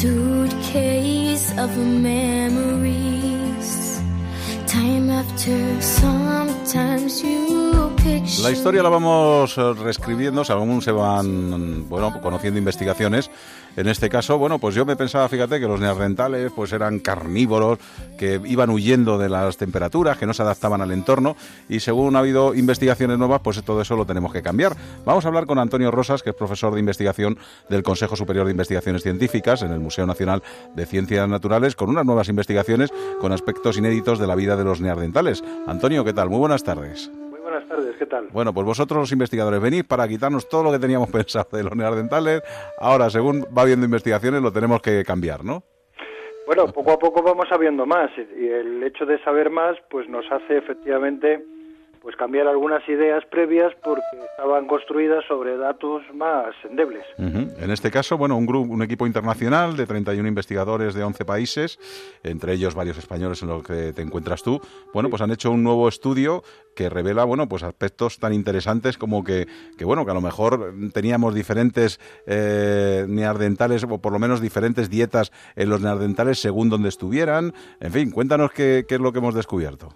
Suitcase 0.00 1.58
of 1.58 1.76
memories. 1.76 2.68
La 8.42 8.50
historia 8.52 8.82
la 8.82 8.88
vamos 8.88 9.58
eh, 9.58 9.72
reescribiendo, 9.74 10.44
según 10.44 10.80
se 10.82 10.92
van 10.92 11.88
bueno, 11.88 12.20
conociendo 12.22 12.58
investigaciones. 12.58 13.30
En 13.78 13.86
este 13.86 14.08
caso, 14.08 14.38
bueno, 14.38 14.58
pues 14.58 14.74
yo 14.74 14.84
me 14.84 14.96
pensaba, 14.96 15.28
fíjate, 15.28 15.60
que 15.60 15.68
los 15.68 15.78
neandertales 15.78 16.50
pues 16.50 16.72
eran 16.72 16.98
carnívoros, 16.98 17.78
que 18.18 18.40
iban 18.44 18.70
huyendo 18.70 19.18
de 19.18 19.28
las 19.28 19.56
temperaturas, 19.56 20.18
que 20.18 20.26
no 20.26 20.34
se 20.34 20.42
adaptaban 20.42 20.82
al 20.82 20.90
entorno 20.90 21.36
y 21.68 21.78
según 21.78 22.16
ha 22.16 22.18
habido 22.18 22.56
investigaciones 22.56 23.18
nuevas, 23.18 23.40
pues 23.40 23.62
todo 23.62 23.80
eso 23.80 23.94
lo 23.94 24.04
tenemos 24.04 24.32
que 24.32 24.42
cambiar. 24.42 24.76
Vamos 25.04 25.24
a 25.24 25.28
hablar 25.28 25.46
con 25.46 25.60
Antonio 25.60 25.92
Rosas, 25.92 26.24
que 26.24 26.30
es 26.30 26.34
profesor 26.34 26.74
de 26.74 26.80
investigación 26.80 27.38
del 27.68 27.84
Consejo 27.84 28.16
Superior 28.16 28.46
de 28.46 28.50
Investigaciones 28.50 29.04
Científicas 29.04 29.62
en 29.62 29.70
el 29.70 29.78
Museo 29.78 30.06
Nacional 30.06 30.42
de 30.74 30.84
Ciencias 30.84 31.28
Naturales, 31.28 31.76
con 31.76 31.88
unas 31.88 32.04
nuevas 32.04 32.28
investigaciones 32.28 32.90
con 33.20 33.30
aspectos 33.30 33.78
inéditos 33.78 34.18
de 34.18 34.26
la 34.26 34.34
vida 34.34 34.56
de 34.56 34.64
los 34.64 34.80
neandertales. 34.80 35.44
Antonio, 35.68 36.04
¿qué 36.04 36.12
tal? 36.12 36.30
Muy 36.30 36.40
buenas 36.40 36.64
tardes. 36.64 37.12
Buenas 37.58 37.76
tardes, 37.76 37.96
¿qué 37.96 38.06
tal? 38.06 38.28
Bueno, 38.30 38.54
pues 38.54 38.64
vosotros 38.64 39.00
los 39.00 39.12
investigadores 39.12 39.60
venís 39.60 39.82
para 39.82 40.06
quitarnos 40.06 40.48
todo 40.48 40.62
lo 40.62 40.70
que 40.70 40.78
teníamos 40.78 41.10
pensado 41.12 41.48
de 41.50 41.64
los 41.64 41.74
neandertales. 41.74 42.42
Ahora, 42.78 43.10
según 43.10 43.44
va 43.56 43.62
habiendo 43.62 43.84
investigaciones, 43.84 44.42
lo 44.42 44.52
tenemos 44.52 44.80
que 44.80 45.02
cambiar, 45.04 45.44
¿no? 45.44 45.64
Bueno, 46.46 46.66
poco 46.68 46.92
a 46.92 46.98
poco 46.98 47.22
vamos 47.22 47.46
sabiendo 47.48 47.84
más 47.84 48.10
y 48.16 48.46
el 48.46 48.82
hecho 48.82 49.04
de 49.04 49.22
saber 49.22 49.50
más 49.50 49.76
pues 49.90 50.08
nos 50.08 50.24
hace 50.30 50.56
efectivamente 50.56 51.44
pues 52.08 52.16
cambiar 52.16 52.46
algunas 52.46 52.88
ideas 52.88 53.22
previas 53.26 53.70
porque 53.84 54.00
estaban 54.30 54.66
construidas 54.66 55.22
sobre 55.28 55.58
datos 55.58 56.00
más 56.14 56.54
endebles. 56.64 57.04
En 57.18 57.70
este 57.70 57.90
caso, 57.90 58.16
bueno, 58.16 58.34
un 58.34 58.46
grupo, 58.46 58.72
un 58.72 58.80
equipo 58.80 59.06
internacional 59.06 59.76
de 59.76 59.84
31 59.84 60.26
investigadores 60.26 60.94
de 60.94 61.04
11 61.04 61.26
países, 61.26 61.78
entre 62.22 62.54
ellos 62.54 62.74
varios 62.74 62.96
españoles 62.96 63.42
en 63.42 63.48
los 63.50 63.62
que 63.62 63.92
te 63.92 64.00
encuentras 64.00 64.42
tú, 64.42 64.58
bueno, 64.94 65.10
pues 65.10 65.20
han 65.20 65.32
hecho 65.32 65.50
un 65.50 65.62
nuevo 65.62 65.86
estudio 65.86 66.42
que 66.74 66.88
revela, 66.88 67.24
bueno, 67.24 67.46
pues 67.46 67.62
aspectos 67.62 68.18
tan 68.18 68.32
interesantes 68.32 68.96
como 68.96 69.22
que, 69.22 69.46
que 69.76 69.84
bueno, 69.84 70.06
que 70.06 70.12
a 70.12 70.14
lo 70.14 70.22
mejor 70.22 70.72
teníamos 70.94 71.34
diferentes 71.34 72.00
eh, 72.26 73.04
neandertales 73.06 73.84
o 73.84 74.00
por 74.00 74.14
lo 74.14 74.18
menos 74.18 74.40
diferentes 74.40 74.88
dietas 74.88 75.30
en 75.56 75.68
los 75.68 75.82
neandertales 75.82 76.38
según 76.38 76.70
donde 76.70 76.88
estuvieran. 76.88 77.52
En 77.80 77.92
fin, 77.92 78.10
cuéntanos 78.10 78.50
qué, 78.52 78.86
qué 78.88 78.94
es 78.94 79.00
lo 79.02 79.12
que 79.12 79.18
hemos 79.18 79.34
descubierto. 79.34 79.90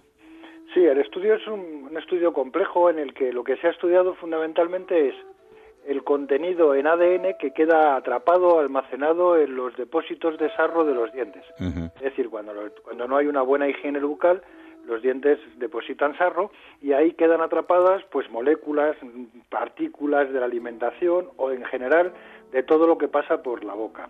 Sí, 0.73 0.79
el 0.79 0.97
estudio 0.97 1.35
es 1.35 1.45
un, 1.45 1.82
un 1.93 1.99
estudio 1.99 2.33
complejo 2.33 2.89
en 2.89 2.97
el 2.97 3.13
que 3.13 3.31
lo 3.31 3.43
que 3.43 3.55
se 3.57 3.67
ha 3.67 3.69
estudiado 3.69 4.15
fundamentalmente 4.15 5.09
es 5.09 5.15
el 5.85 6.03
contenido 6.03 6.73
en 6.73 6.87
ADN 6.87 7.35
que 7.39 7.51
queda 7.53 7.95
atrapado, 7.95 8.57
almacenado 8.59 9.37
en 9.37 9.55
los 9.55 9.75
depósitos 9.77 10.39
de 10.39 10.49
sarro 10.55 10.85
de 10.85 10.95
los 10.95 11.13
dientes. 11.13 11.43
Es 11.97 12.01
decir, 12.01 12.29
cuando, 12.31 12.51
lo- 12.53 12.71
cuando 12.83 13.07
no 13.07 13.17
hay 13.17 13.27
una 13.27 13.43
buena 13.43 13.67
higiene 13.67 13.99
bucal, 13.99 14.41
los 14.87 15.03
dientes 15.03 15.37
depositan 15.57 16.17
sarro 16.17 16.49
y 16.81 16.93
ahí 16.93 17.11
quedan 17.13 17.41
atrapadas 17.41 18.01
pues 18.11 18.27
moléculas, 18.31 18.95
partículas 19.49 20.33
de 20.33 20.39
la 20.39 20.45
alimentación 20.47 21.27
o 21.37 21.51
en 21.51 21.63
general 21.65 22.11
de 22.51 22.63
todo 22.63 22.87
lo 22.87 22.97
que 22.97 23.07
pasa 23.07 23.43
por 23.43 23.63
la 23.63 23.75
boca. 23.75 24.09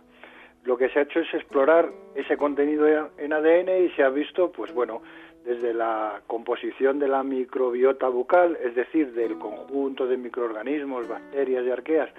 Lo 0.63 0.77
que 0.77 0.87
se 0.89 0.99
ha 0.99 1.01
hecho 1.01 1.19
es 1.19 1.33
explorar 1.33 1.89
ese 2.15 2.37
contenido 2.37 2.87
en 3.17 3.33
ADN 3.33 3.83
y 3.85 3.89
se 3.97 4.03
ha 4.03 4.09
visto, 4.09 4.51
pues 4.53 4.73
bueno, 4.73 5.01
desde 5.45 5.73
la 5.73 6.21
composición 6.27 7.00
de 7.00 7.07
la 7.07 7.23
microbiota 7.23 8.07
bucal, 8.07 8.57
es 8.63 8.75
decir, 8.75 9.13
del 9.13 9.38
conjunto 9.38 10.07
de 10.07 10.17
microorganismos, 10.17 11.07
bacterias 11.07 11.65
y 11.65 11.69
arqueas 11.69 12.09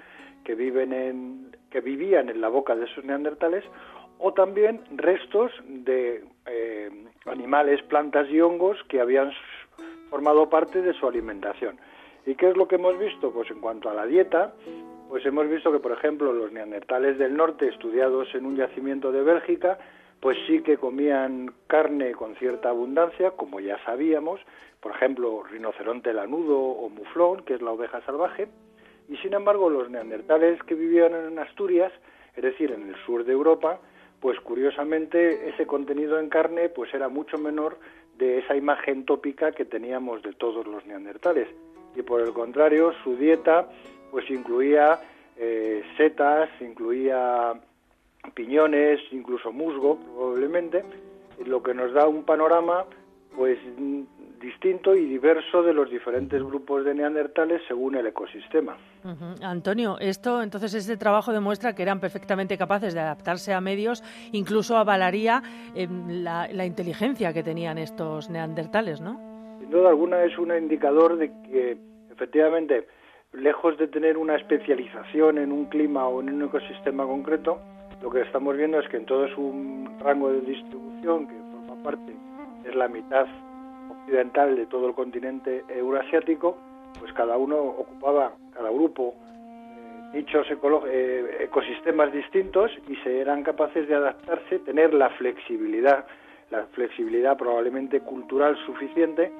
que 0.43 0.55
viven 0.55 0.93
en 0.93 1.55
que 1.71 1.81
vivían 1.81 2.29
en 2.29 2.39
la 2.39 2.47
boca 2.47 2.75
de 2.75 2.85
esos 2.85 3.03
neandertales, 3.03 3.65
o 4.19 4.33
también 4.33 4.81
restos 4.95 5.51
de 5.67 6.23
eh, 6.45 6.89
animales, 7.25 7.81
plantas 7.83 8.29
y 8.29 8.39
hongos 8.39 8.77
que 8.87 9.01
habían 9.01 9.31
formado 10.09 10.49
parte 10.49 10.81
de 10.81 10.93
su 10.93 11.05
alimentación. 11.07 11.77
¿Y 12.25 12.35
qué 12.35 12.49
es 12.49 12.55
lo 12.55 12.67
que 12.67 12.75
hemos 12.75 12.97
visto? 12.97 13.31
Pues 13.31 13.51
en 13.51 13.59
cuanto 13.59 13.89
a 13.89 13.93
la 13.93 14.05
dieta, 14.05 14.53
pues 15.09 15.25
hemos 15.25 15.49
visto 15.49 15.71
que, 15.71 15.79
por 15.79 15.91
ejemplo, 15.91 16.31
los 16.31 16.51
neandertales 16.51 17.17
del 17.17 17.35
norte, 17.35 17.67
estudiados 17.67 18.33
en 18.33 18.45
un 18.45 18.55
yacimiento 18.55 19.11
de 19.11 19.21
Bélgica, 19.21 19.77
pues 20.19 20.37
sí 20.47 20.61
que 20.61 20.77
comían 20.77 21.53
carne 21.67 22.13
con 22.13 22.35
cierta 22.35 22.69
abundancia, 22.69 23.31
como 23.31 23.59
ya 23.59 23.77
sabíamos, 23.85 24.39
por 24.79 24.93
ejemplo, 24.93 25.43
rinoceronte 25.43 26.13
lanudo 26.13 26.59
o 26.59 26.89
muflón, 26.89 27.43
que 27.43 27.55
es 27.55 27.61
la 27.61 27.71
oveja 27.71 28.01
salvaje, 28.05 28.47
y 29.09 29.17
sin 29.17 29.33
embargo 29.33 29.69
los 29.69 29.89
neandertales 29.89 30.61
que 30.63 30.75
vivían 30.75 31.13
en 31.13 31.39
Asturias, 31.39 31.91
es 32.35 32.43
decir, 32.43 32.71
en 32.71 32.89
el 32.89 32.95
sur 33.05 33.23
de 33.23 33.33
Europa, 33.33 33.79
pues 34.19 34.39
curiosamente 34.39 35.49
ese 35.49 35.67
contenido 35.67 36.19
en 36.19 36.29
carne 36.29 36.69
pues 36.69 36.93
era 36.93 37.09
mucho 37.09 37.37
menor 37.37 37.77
de 38.17 38.39
esa 38.39 38.55
imagen 38.55 39.05
tópica 39.05 39.51
que 39.51 39.65
teníamos 39.65 40.23
de 40.23 40.33
todos 40.33 40.65
los 40.65 40.85
neandertales. 40.85 41.47
Y 41.95 42.01
por 42.01 42.21
el 42.21 42.33
contrario, 42.33 42.93
su 43.03 43.15
dieta 43.15 43.69
pues 44.11 44.29
incluía 44.29 44.99
eh, 45.37 45.83
setas, 45.97 46.49
incluía 46.61 47.53
piñones, 48.31 48.99
incluso 49.11 49.51
musgo 49.51 49.97
probablemente, 49.97 50.83
lo 51.45 51.61
que 51.61 51.73
nos 51.73 51.93
da 51.93 52.07
un 52.07 52.23
panorama 52.23 52.85
pues 53.35 53.59
distinto 54.39 54.95
y 54.95 55.05
diverso 55.05 55.63
de 55.63 55.73
los 55.73 55.89
diferentes 55.89 56.41
grupos 56.41 56.85
de 56.85 56.93
neandertales 56.93 57.61
según 57.67 57.95
el 57.95 58.07
ecosistema. 58.07 58.77
Antonio, 59.41 59.97
esto 59.99 60.41
entonces 60.41 60.73
este 60.73 60.97
trabajo 60.97 61.33
demuestra 61.33 61.73
que 61.73 61.81
eran 61.81 61.99
perfectamente 61.99 62.57
capaces 62.57 62.93
de 62.93 62.99
adaptarse 62.99 63.53
a 63.53 63.61
medios, 63.61 64.03
incluso 64.31 64.77
avalaría 64.77 65.41
em, 65.73 66.23
la, 66.23 66.47
la, 66.51 66.65
inteligencia 66.65 67.33
que 67.33 67.43
tenían 67.43 67.77
estos 67.77 68.29
neandertales, 68.29 69.01
¿no? 69.01 69.19
Sin 69.59 69.69
duda 69.69 69.89
alguna 69.89 70.23
es 70.23 70.37
un 70.37 70.55
indicador 70.55 71.17
de 71.17 71.31
que 71.43 71.77
efectivamente, 72.11 72.87
lejos 73.33 73.77
de 73.77 73.87
tener 73.87 74.17
una 74.17 74.35
especialización 74.35 75.37
en 75.37 75.51
un 75.51 75.65
clima 75.65 76.07
o 76.07 76.21
en 76.21 76.33
un 76.33 76.43
ecosistema 76.43 77.05
concreto, 77.05 77.59
lo 78.05 78.11
que 78.11 78.21
estamos 78.21 78.55
viendo 78.55 78.79
es 78.79 78.87
que 78.87 78.97
en 78.97 79.05
todo 79.07 79.27
su 79.29 79.87
rango 79.99 80.31
de 80.31 80.41
distribución, 80.41 81.27
que 81.27 81.33
forma 81.51 81.81
parte, 81.81 82.15
es 82.63 82.75
la 82.75 82.87
mitad 82.87 83.25
occidental 83.89 84.55
de 84.55 84.67
todo 84.67 84.89
el 84.89 84.93
continente 84.93 85.63
euroasiático, 85.69 86.55
pues 86.99 87.11
cada 87.13 87.35
uno 87.35 87.57
ocupaba, 87.57 88.33
cada 88.53 88.69
grupo, 88.69 89.15
eh, 90.13 90.23
eh, 90.23 91.37
ecosistemas 91.45 92.13
distintos 92.13 92.69
y 92.87 92.95
se 92.97 93.21
eran 93.21 93.41
capaces 93.41 93.87
de 93.87 93.95
adaptarse, 93.95 94.59
tener 94.59 94.93
la 94.93 95.09
flexibilidad, 95.09 96.05
la 96.51 96.63
flexibilidad 96.73 97.35
probablemente 97.35 98.01
cultural 98.01 98.55
suficiente 98.67 99.31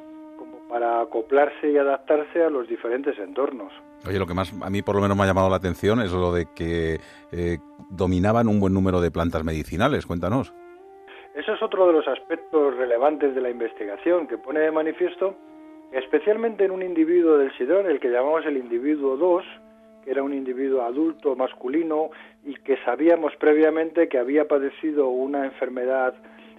para 0.70 1.02
acoplarse 1.02 1.72
y 1.72 1.78
adaptarse 1.78 2.44
a 2.44 2.50
los 2.50 2.68
diferentes 2.68 3.18
entornos. 3.20 3.72
Oye, 4.08 4.20
lo 4.20 4.28
que 4.28 4.34
más 4.34 4.54
a 4.62 4.70
mí 4.70 4.82
por 4.82 4.96
lo 4.96 5.02
menos 5.02 5.18
me 5.18 5.24
ha 5.24 5.28
llamado 5.28 5.50
la 5.50 5.56
atención 5.56 6.00
es 6.02 6.12
lo 6.12 6.32
de 6.32 6.48
que 6.56 7.00
eh, 7.32 7.58
dominaban 7.90 8.48
un 8.48 8.60
buen 8.60 8.74
número 8.74 9.02
de 9.02 9.12
plantas 9.12 9.44
medicinales. 9.44 10.06
Cuéntanos. 10.06 10.54
Eso 11.36 11.54
es 11.54 11.62
otro 11.62 11.88
de 11.88 11.94
los 11.94 12.08
aspectos 12.08 12.76
relevantes 12.78 13.36
de 13.36 13.42
la 13.42 13.50
investigación 13.50 14.28
que 14.28 14.38
pone 14.38 14.62
de 14.62 14.72
manifiesto, 14.72 15.36
especialmente 15.92 16.64
en 16.64 16.72
un 16.72 16.82
individuo 16.82 17.38
del 17.38 17.52
Sidón, 17.58 17.88
el 17.88 18.00
que 18.00 18.10
llamamos 18.10 18.46
el 18.46 18.58
individuo 18.58 19.18
2, 19.18 19.44
que 20.04 20.12
era 20.12 20.24
un 20.24 20.34
individuo 20.34 20.84
adulto 20.84 21.36
masculino 21.36 22.10
y 22.46 22.54
que 22.56 22.78
sabíamos 22.86 23.36
previamente 23.36 24.08
que 24.08 24.18
había 24.18 24.48
padecido 24.48 25.10
una 25.10 25.46
enfermedad 25.46 26.14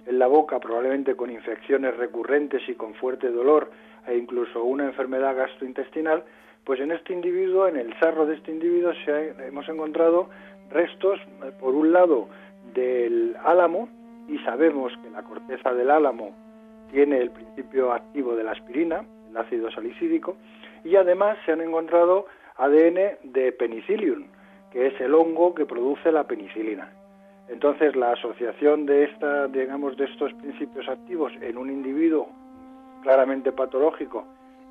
en 0.05 0.19
la 0.19 0.27
boca, 0.27 0.59
probablemente 0.59 1.15
con 1.15 1.31
infecciones 1.31 1.97
recurrentes 1.97 2.61
y 2.67 2.75
con 2.75 2.93
fuerte 2.93 3.31
dolor 3.31 3.71
e 4.07 4.17
incluso 4.17 4.63
una 4.63 4.85
enfermedad 4.85 5.35
gastrointestinal, 5.35 6.23
pues 6.63 6.79
en 6.79 6.91
este 6.91 7.13
individuo, 7.13 7.67
en 7.67 7.77
el 7.77 7.97
sarro 7.99 8.25
de 8.25 8.35
este 8.35 8.51
individuo, 8.51 8.93
se 9.05 9.29
hemos 9.45 9.67
encontrado 9.69 10.29
restos, 10.69 11.19
eh, 11.43 11.51
por 11.59 11.75
un 11.75 11.91
lado, 11.91 12.27
del 12.73 13.35
álamo, 13.43 13.89
y 14.27 14.37
sabemos 14.39 14.91
que 15.01 15.09
la 15.09 15.23
corteza 15.23 15.73
del 15.73 15.89
álamo 15.89 16.35
tiene 16.91 17.19
el 17.19 17.31
principio 17.31 17.93
activo 17.93 18.35
de 18.35 18.43
la 18.43 18.51
aspirina, 18.51 19.05
el 19.29 19.37
ácido 19.37 19.71
salicídico, 19.71 20.35
y 20.83 20.95
además 20.95 21.37
se 21.45 21.53
han 21.53 21.61
encontrado 21.61 22.25
ADN 22.57 23.17
de 23.23 23.51
penicillium, 23.51 24.27
que 24.71 24.87
es 24.87 24.99
el 24.99 25.13
hongo 25.13 25.53
que 25.55 25.65
produce 25.65 26.11
la 26.11 26.25
penicilina. 26.25 26.91
Entonces, 27.49 27.95
la 27.95 28.11
asociación 28.11 28.85
de 28.85 29.05
esta, 29.05 29.47
digamos, 29.47 29.95
de 29.95 30.05
estos 30.05 30.33
principios 30.33 30.87
activos 30.89 31.31
en 31.41 31.57
un 31.57 31.69
individuo 31.69 32.29
claramente 33.07 33.53
patológico, 33.53 34.25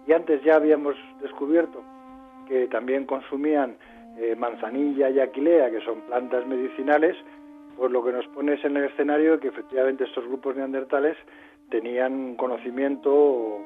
y 0.07 0.13
antes 0.13 0.43
ya 0.45 0.57
habíamos 0.57 0.95
descubierto 1.23 1.83
que 2.47 2.67
también 2.67 3.07
consumían 3.07 3.79
eh, 4.19 4.37
manzanilla 4.37 5.09
y 5.09 5.21
aquilea, 5.21 5.71
que 5.71 5.81
son 5.81 6.03
plantas 6.03 6.47
medicinales, 6.47 7.17
pues 7.79 7.91
lo 7.91 8.05
que 8.05 8.13
nos 8.13 8.27
pone 8.29 8.53
es 8.53 8.65
en 8.67 8.77
el 8.77 8.85
escenario 8.85 9.41
que 9.41 9.49
efectivamente 9.49 10.05
estos 10.05 10.27
grupos 10.27 10.55
neandertales 10.55 11.17
tenían 11.71 12.35
conocimiento 12.35 13.59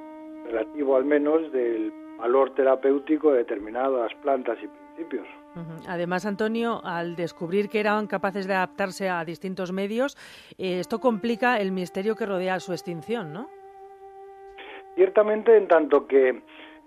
relativo 0.46 0.94
al 0.94 1.04
menos 1.04 1.50
del 1.50 1.92
valor 2.16 2.54
terapéutico 2.54 3.32
de 3.32 3.38
determinadas 3.38 4.12
plantas 4.22 4.56
y 4.62 4.68
principios. 4.68 5.26
Además, 5.88 6.26
Antonio, 6.26 6.80
al 6.84 7.16
descubrir 7.16 7.68
que 7.68 7.80
eran 7.80 8.06
capaces 8.06 8.46
de 8.46 8.54
adaptarse 8.54 9.08
a 9.08 9.24
distintos 9.24 9.72
medios, 9.72 10.16
eh, 10.58 10.78
esto 10.78 11.00
complica 11.00 11.58
el 11.58 11.72
misterio 11.72 12.14
que 12.14 12.24
rodea 12.24 12.60
su 12.60 12.72
extinción, 12.72 13.32
¿no? 13.32 13.48
Ciertamente, 15.00 15.56
en 15.56 15.66
tanto 15.66 16.06
que 16.06 16.28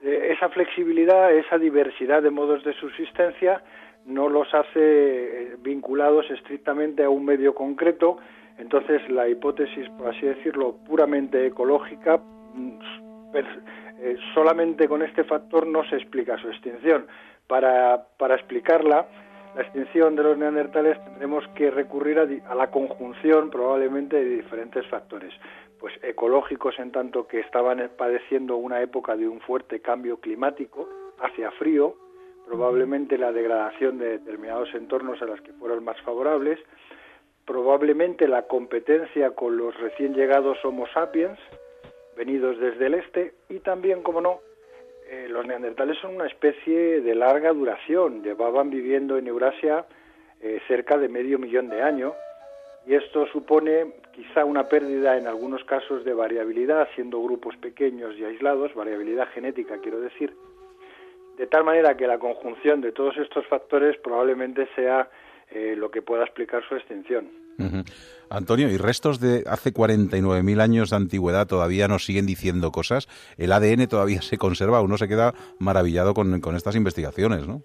eh, 0.03 0.27
esa 0.29 0.48
flexibilidad, 0.50 1.34
esa 1.34 1.58
diversidad 1.58 2.22
de 2.22 2.29
modos 2.29 2.63
de 2.63 2.72
subsistencia, 2.74 3.63
no 4.05 4.29
los 4.29 4.53
hace 4.53 4.70
eh, 4.75 5.55
vinculados 5.58 6.29
estrictamente 6.29 7.03
a 7.03 7.10
un 7.10 7.25
medio 7.25 7.55
concreto, 7.55 8.20
entonces 8.60 9.01
la 9.10 9.27
hipótesis, 9.27 9.89
por 9.98 10.10
así 10.10 10.27
decirlo, 10.27 10.75
puramente 10.86 11.48
ecológica, 11.48 12.17
mm, 12.53 12.77
eh, 13.34 14.17
solamente 14.36 14.88
con 14.88 15.01
este 15.01 15.24
factor 15.24 15.65
no 15.65 15.84
se 15.86 15.96
explica 15.96 16.38
su 16.38 16.50
extinción. 16.50 17.08
Para, 17.48 18.05
para 18.20 18.36
explicarla, 18.36 19.08
la 19.55 19.62
extinción 19.63 20.15
de 20.15 20.22
los 20.22 20.38
neandertales 20.38 21.03
tendremos 21.03 21.48
que 21.55 21.72
recurrir 21.72 22.20
a, 22.20 22.51
a, 22.51 22.53
la 22.53 22.70
conjunción 22.70 23.50
probablemente 23.50 24.17
de 24.17 24.36
diferentes 24.36 24.86
factores, 24.86 25.34
pues 25.83 26.01
ecológicos 26.01 26.79
en 26.79 26.93
tanto 26.93 27.27
que 27.27 27.41
estaban 27.41 27.91
padeciendo 27.97 28.55
una 28.55 28.81
época 28.81 29.17
de 29.17 29.27
un 29.27 29.41
fuerte 29.41 29.81
cambio 29.81 30.15
climático 30.15 30.87
hacia 31.19 31.51
frío, 31.51 31.97
probablemente 32.47 33.17
la 33.17 33.33
degradación 33.33 33.97
de 33.97 34.17
determinados 34.17 34.73
entornos 34.75 35.21
a 35.21 35.25
los 35.25 35.41
que 35.41 35.51
fueron 35.51 35.83
más 35.83 35.99
favorables, 36.03 36.57
probablemente 37.45 38.29
la 38.29 38.43
competencia 38.43 39.31
con 39.31 39.57
los 39.57 39.77
recién 39.77 40.13
llegados 40.13 40.57
Homo 40.63 40.87
sapiens, 40.93 41.37
venidos 42.15 42.57
desde 42.61 42.85
el 42.85 42.93
este, 42.93 43.33
y 43.49 43.59
también, 43.59 44.03
como 44.03 44.21
no, 44.21 44.39
eh, 45.09 45.27
los 45.29 45.45
neandertales 45.45 45.97
son 45.97 46.15
una 46.15 46.27
especie 46.27 47.01
de 47.01 47.13
larga 47.13 47.51
duración, 47.51 48.23
llevaban 48.23 48.69
viviendo 48.69 49.17
en 49.17 49.27
Eurasia 49.27 49.85
eh, 50.39 50.61
cerca 50.65 50.97
de 50.97 51.09
medio 51.09 51.39
millón 51.39 51.67
de 51.67 51.81
años, 51.81 52.13
y 52.85 52.95
esto 52.95 53.25
supone 53.27 53.93
quizá 54.13 54.45
una 54.45 54.67
pérdida 54.67 55.17
en 55.17 55.27
algunos 55.27 55.63
casos 55.63 56.03
de 56.03 56.13
variabilidad, 56.13 56.87
siendo 56.95 57.21
grupos 57.21 57.55
pequeños 57.57 58.15
y 58.17 58.25
aislados, 58.25 58.73
variabilidad 58.75 59.27
genética 59.29 59.77
quiero 59.81 59.99
decir, 59.99 60.33
de 61.37 61.47
tal 61.47 61.63
manera 61.63 61.95
que 61.95 62.07
la 62.07 62.19
conjunción 62.19 62.81
de 62.81 62.91
todos 62.91 63.17
estos 63.17 63.45
factores 63.47 63.97
probablemente 63.97 64.67
sea 64.75 65.09
eh, 65.49 65.75
lo 65.77 65.89
que 65.89 66.01
pueda 66.01 66.23
explicar 66.23 66.63
su 66.67 66.75
extinción. 66.75 67.29
Antonio, 68.29 68.67
¿y 68.67 68.77
restos 68.77 69.19
de 69.19 69.43
hace 69.45 69.71
49.000 69.71 70.59
años 70.59 70.89
de 70.89 70.95
antigüedad 70.95 71.47
todavía 71.47 71.87
nos 71.87 72.03
siguen 72.03 72.25
diciendo 72.25 72.71
cosas? 72.71 73.07
El 73.37 73.51
ADN 73.51 73.87
todavía 73.87 74.23
se 74.23 74.37
conserva, 74.37 74.81
uno 74.81 74.97
se 74.97 75.07
queda 75.07 75.33
maravillado 75.59 76.15
con, 76.15 76.41
con 76.41 76.55
estas 76.55 76.75
investigaciones, 76.75 77.47
¿no? 77.47 77.61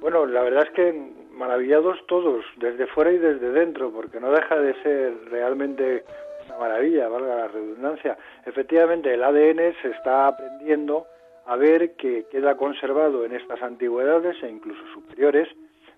Bueno, 0.00 0.26
la 0.26 0.42
verdad 0.42 0.64
es 0.64 0.70
que 0.74 1.23
maravillados 1.34 1.98
todos, 2.06 2.44
desde 2.56 2.86
fuera 2.86 3.12
y 3.12 3.18
desde 3.18 3.50
dentro, 3.50 3.90
porque 3.90 4.20
no 4.20 4.30
deja 4.30 4.56
de 4.58 4.74
ser 4.82 5.14
realmente 5.30 6.04
una 6.46 6.58
maravilla, 6.58 7.08
valga 7.08 7.36
la 7.36 7.48
redundancia. 7.48 8.16
Efectivamente, 8.46 9.12
el 9.12 9.22
ADN 9.22 9.74
se 9.82 9.90
está 9.90 10.28
aprendiendo 10.28 11.06
a 11.46 11.56
ver 11.56 11.94
que 11.96 12.26
queda 12.30 12.56
conservado 12.56 13.24
en 13.24 13.34
estas 13.34 13.62
antigüedades 13.62 14.42
e 14.42 14.48
incluso 14.48 14.82
superiores, 14.92 15.48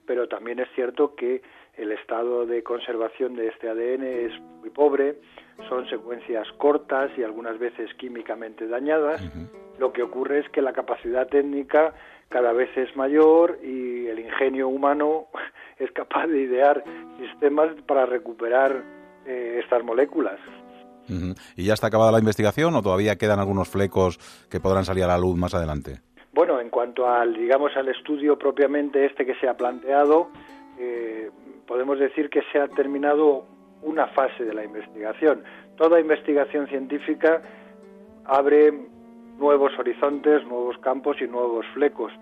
pero 0.04 0.28
también 0.28 0.58
es 0.60 0.68
cierto 0.74 1.14
que 1.14 1.42
el 1.76 1.92
estado 1.92 2.46
de 2.46 2.62
conservación 2.62 3.36
de 3.36 3.48
este 3.48 3.68
ADN 3.68 4.02
es 4.04 4.40
muy 4.60 4.70
pobre, 4.70 5.16
son 5.68 5.88
secuencias 5.88 6.50
cortas 6.58 7.10
y 7.16 7.22
algunas 7.22 7.58
veces 7.58 7.92
químicamente 7.94 8.66
dañadas. 8.66 9.22
Lo 9.78 9.92
que 9.92 10.02
ocurre 10.02 10.40
es 10.40 10.48
que 10.50 10.62
la 10.62 10.72
capacidad 10.72 11.28
técnica 11.28 11.94
cada 12.28 12.52
vez 12.52 12.68
es 12.76 12.94
mayor 12.96 13.58
y 13.62 14.06
el 14.06 14.18
ingenio 14.18 14.68
humano 14.68 15.26
es 15.78 15.90
capaz 15.92 16.26
de 16.26 16.40
idear 16.40 16.82
sistemas 17.18 17.70
para 17.86 18.06
recuperar 18.06 18.82
eh, 19.26 19.60
estas 19.62 19.82
moléculas. 19.84 20.38
¿Y 21.56 21.66
ya 21.66 21.74
está 21.74 21.86
acabada 21.86 22.10
la 22.10 22.18
investigación 22.18 22.74
o 22.74 22.82
todavía 22.82 23.16
quedan 23.16 23.38
algunos 23.38 23.68
flecos 23.68 24.18
que 24.50 24.58
podrán 24.58 24.84
salir 24.84 25.04
a 25.04 25.08
la 25.08 25.18
luz 25.18 25.36
más 25.36 25.54
adelante? 25.54 26.00
Bueno, 26.32 26.60
en 26.60 26.68
cuanto 26.68 27.08
al, 27.08 27.32
digamos, 27.34 27.76
al 27.76 27.88
estudio 27.88 28.36
propiamente 28.36 29.06
este 29.06 29.24
que 29.24 29.36
se 29.36 29.48
ha 29.48 29.56
planteado, 29.56 30.30
eh, 30.78 31.30
podemos 31.66 31.98
decir 31.98 32.28
que 32.28 32.42
se 32.52 32.58
ha 32.58 32.68
terminado 32.68 33.46
una 33.82 34.08
fase 34.08 34.44
de 34.44 34.52
la 34.52 34.64
investigación. 34.64 35.44
Toda 35.76 36.00
investigación 36.00 36.66
científica 36.66 37.40
abre 38.24 38.72
nuevos 39.38 39.78
horizontes, 39.78 40.44
nuevos 40.46 40.78
campos 40.78 41.16
y 41.20 41.26
nuevos 41.26 41.66
flecos. 41.74 42.12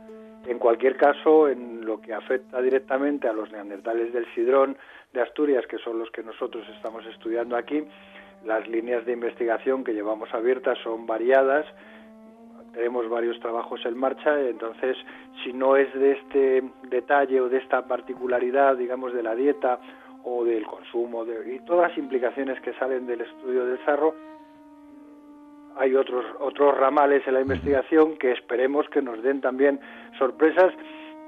En 0.47 0.59
cualquier 0.59 0.97
caso, 0.97 1.49
en 1.49 1.85
lo 1.87 2.00
que 2.00 2.12
afecta 2.12 2.61
directamente 2.61 3.28
a 3.28 3.33
los 3.33 3.50
neandertales 3.50 4.12
del 4.12 4.26
Sidrón 4.35 4.76
de 5.12 5.23
Asturias, 5.23 5.64
que 5.66 5.78
son 5.78 5.99
los 5.99 6.11
que 6.11 6.23
nosotros 6.23 6.66
estamos 6.76 7.06
estudiando 7.06 7.56
aquí, 7.56 7.83
las 8.44 8.68
líneas 8.68 9.06
de 9.06 9.12
investigación 9.12 9.85
que 9.85 9.94
llevamos 9.94 10.33
abiertas 10.35 10.76
son 10.85 11.06
variadas, 11.06 11.64
tenemos 12.75 13.09
varios 13.09 13.38
trabajos 13.40 13.80
en 13.87 13.97
marcha, 13.97 14.38
entonces 14.40 14.97
si 15.42 15.52
no 15.52 15.76
es 15.76 15.92
de 15.94 16.12
este 16.12 16.64
detalle 16.90 17.40
o 17.40 17.49
de 17.49 17.59
esta 17.59 17.87
particularidad, 17.87 18.76
digamos, 18.76 19.14
de 19.14 19.23
la 19.23 19.35
dieta 19.35 19.78
o 20.25 20.44
del 20.44 20.66
consumo 20.66 21.25
de, 21.25 21.54
y 21.54 21.61
todas 21.61 21.90
las 21.90 21.99
implicaciones 21.99 22.61
que 22.61 22.73
salen 22.75 23.06
del 23.06 23.23
estudio 23.23 23.64
del 23.64 23.83
sarro, 23.85 24.14
hay 25.76 25.95
otros 25.95 26.25
otros 26.40 26.76
ramales 26.76 27.26
en 27.26 27.35
la 27.35 27.40
investigación 27.40 28.16
que 28.19 28.33
esperemos 28.33 28.87
que 28.90 29.02
nos 29.02 29.23
den 29.23 29.40
también 29.40 29.81
sorpresas 30.19 30.73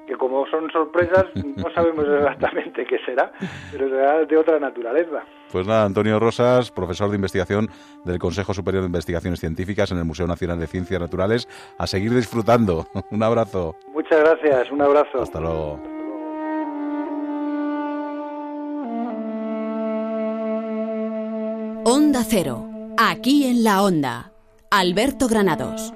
que 0.07 0.17
como 0.17 0.47
son 0.47 0.71
sorpresas 0.71 1.25
no 1.35 1.71
sabemos 1.75 2.05
exactamente 2.19 2.87
qué 2.87 2.99
será, 3.05 3.33
pero 3.73 3.89
será 3.89 4.25
de 4.25 4.37
otra 4.37 4.59
naturaleza. 4.59 5.25
Pues 5.51 5.67
nada, 5.67 5.85
Antonio 5.85 6.19
Rosas, 6.19 6.71
profesor 6.71 7.11
de 7.11 7.17
investigación 7.17 7.69
del 8.05 8.19
Consejo 8.19 8.55
Superior 8.55 8.83
de 8.83 8.87
Investigaciones 8.87 9.41
Científicas 9.41 9.91
en 9.91 9.99
el 9.99 10.05
Museo 10.05 10.27
Nacional 10.27 10.59
de 10.59 10.67
Ciencias 10.67 11.01
Naturales, 11.01 11.49
a 11.79 11.87
seguir 11.87 12.13
disfrutando. 12.15 12.87
un 13.11 13.23
abrazo. 13.23 13.77
Muchas 13.93 14.21
gracias, 14.21 14.71
un 14.71 14.83
abrazo. 14.83 15.23
Hasta 15.23 15.41
luego. 15.41 15.81
Onda 21.85 22.25
Cero, 22.25 22.69
aquí 22.99 23.47
en 23.47 23.63
la 23.63 23.83
Onda. 23.83 24.36
Alberto 24.79 25.27
Granados. 25.27 25.95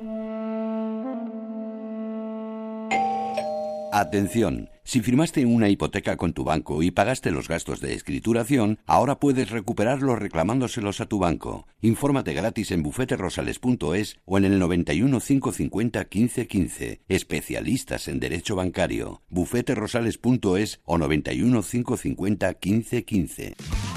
Atención, 3.93 4.71
si 4.85 5.03
firmaste 5.03 5.45
una 5.45 5.69
hipoteca 5.69 6.17
con 6.17 6.33
tu 6.33 6.45
banco 6.45 6.83
y 6.83 6.91
pagaste 6.91 7.31
los 7.31 7.47
gastos 7.47 7.81
de 7.81 7.93
escrituración, 7.93 8.79
ahora 8.87 9.21
puedes 9.21 9.51
recuperarlos 9.51 10.19
reclamándoselos 10.19 11.03
a 11.03 11.07
tu 11.07 11.19
banco. 11.19 11.67
Infórmate 11.83 12.33
gratis 12.33 12.71
en 12.71 12.83
bufeterosales.es 12.83 14.17
o 14.25 14.39
en 14.39 14.47
el 14.47 14.59
91 14.59 15.21
550 15.21 15.99
1515. 15.99 17.03
Especialistas 17.07 18.09
en 18.09 18.19
derecho 18.19 18.57
bancario. 18.57 19.21
bufeterosales.es 19.29 20.81
o 20.87 20.97
91 20.97 21.63
550 21.63 22.47
1515. 22.49 23.57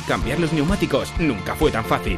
Cambiar 0.10 0.42
los 0.42 0.52
neumáticos 0.52 1.14
nunca 1.22 1.56
fue 1.56 1.72
tan 1.72 1.86
fácil. 1.86 2.18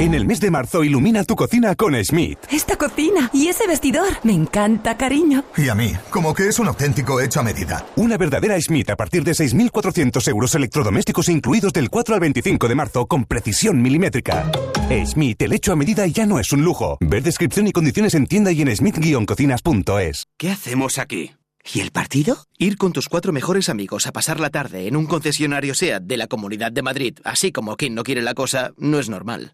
En 0.00 0.12
el 0.12 0.26
mes 0.26 0.40
de 0.40 0.50
marzo 0.50 0.82
ilumina 0.82 1.22
tu 1.22 1.36
cocina 1.36 1.76
con 1.76 1.94
Schmidt. 1.94 2.38
Esta 2.50 2.74
cocina 2.74 3.30
y 3.32 3.46
ese 3.46 3.68
vestidor. 3.68 4.08
Me 4.24 4.32
encanta, 4.32 4.96
cariño. 4.96 5.44
Y 5.56 5.68
a 5.68 5.76
mí, 5.76 5.92
como 6.10 6.34
que 6.34 6.48
es 6.48 6.58
un 6.58 6.66
auténtico 6.66 7.20
hecho 7.20 7.38
a 7.38 7.42
medida. 7.44 7.86
Una 7.94 8.16
verdadera 8.16 8.60
Schmidt 8.60 8.90
a 8.90 8.96
partir 8.96 9.22
de 9.22 9.32
6.400 9.32 10.28
euros 10.28 10.52
electrodomésticos 10.56 11.28
incluidos 11.28 11.72
del 11.72 11.90
4 11.90 12.14
al 12.14 12.20
25 12.20 12.66
de 12.66 12.74
marzo 12.74 13.06
con 13.06 13.24
precisión 13.24 13.80
milimétrica. 13.80 14.50
Schmidt, 14.90 15.42
el 15.42 15.52
hecho 15.52 15.72
a 15.72 15.76
medida 15.76 16.04
ya 16.08 16.26
no 16.26 16.40
es 16.40 16.52
un 16.52 16.62
lujo. 16.62 16.98
Ver 17.00 17.22
descripción 17.22 17.68
y 17.68 17.72
condiciones 17.72 18.14
en 18.14 18.26
tienda 18.26 18.50
y 18.50 18.62
en 18.62 18.74
schmidt-cocinas.es. 18.74 20.24
¿Qué 20.36 20.50
hacemos 20.50 20.98
aquí? 20.98 21.30
¿Y 21.72 21.80
el 21.80 21.92
partido? 21.92 22.46
Ir 22.58 22.76
con 22.78 22.92
tus 22.92 23.08
cuatro 23.08 23.32
mejores 23.32 23.68
amigos 23.68 24.08
a 24.08 24.12
pasar 24.12 24.40
la 24.40 24.50
tarde 24.50 24.88
en 24.88 24.96
un 24.96 25.06
concesionario 25.06 25.72
SEAT 25.72 26.02
de 26.02 26.16
la 26.16 26.26
Comunidad 26.26 26.72
de 26.72 26.82
Madrid, 26.82 27.18
así 27.22 27.52
como 27.52 27.76
quien 27.76 27.94
no 27.94 28.02
quiere 28.02 28.22
la 28.22 28.34
cosa, 28.34 28.72
no 28.76 28.98
es 28.98 29.08
normal. 29.08 29.52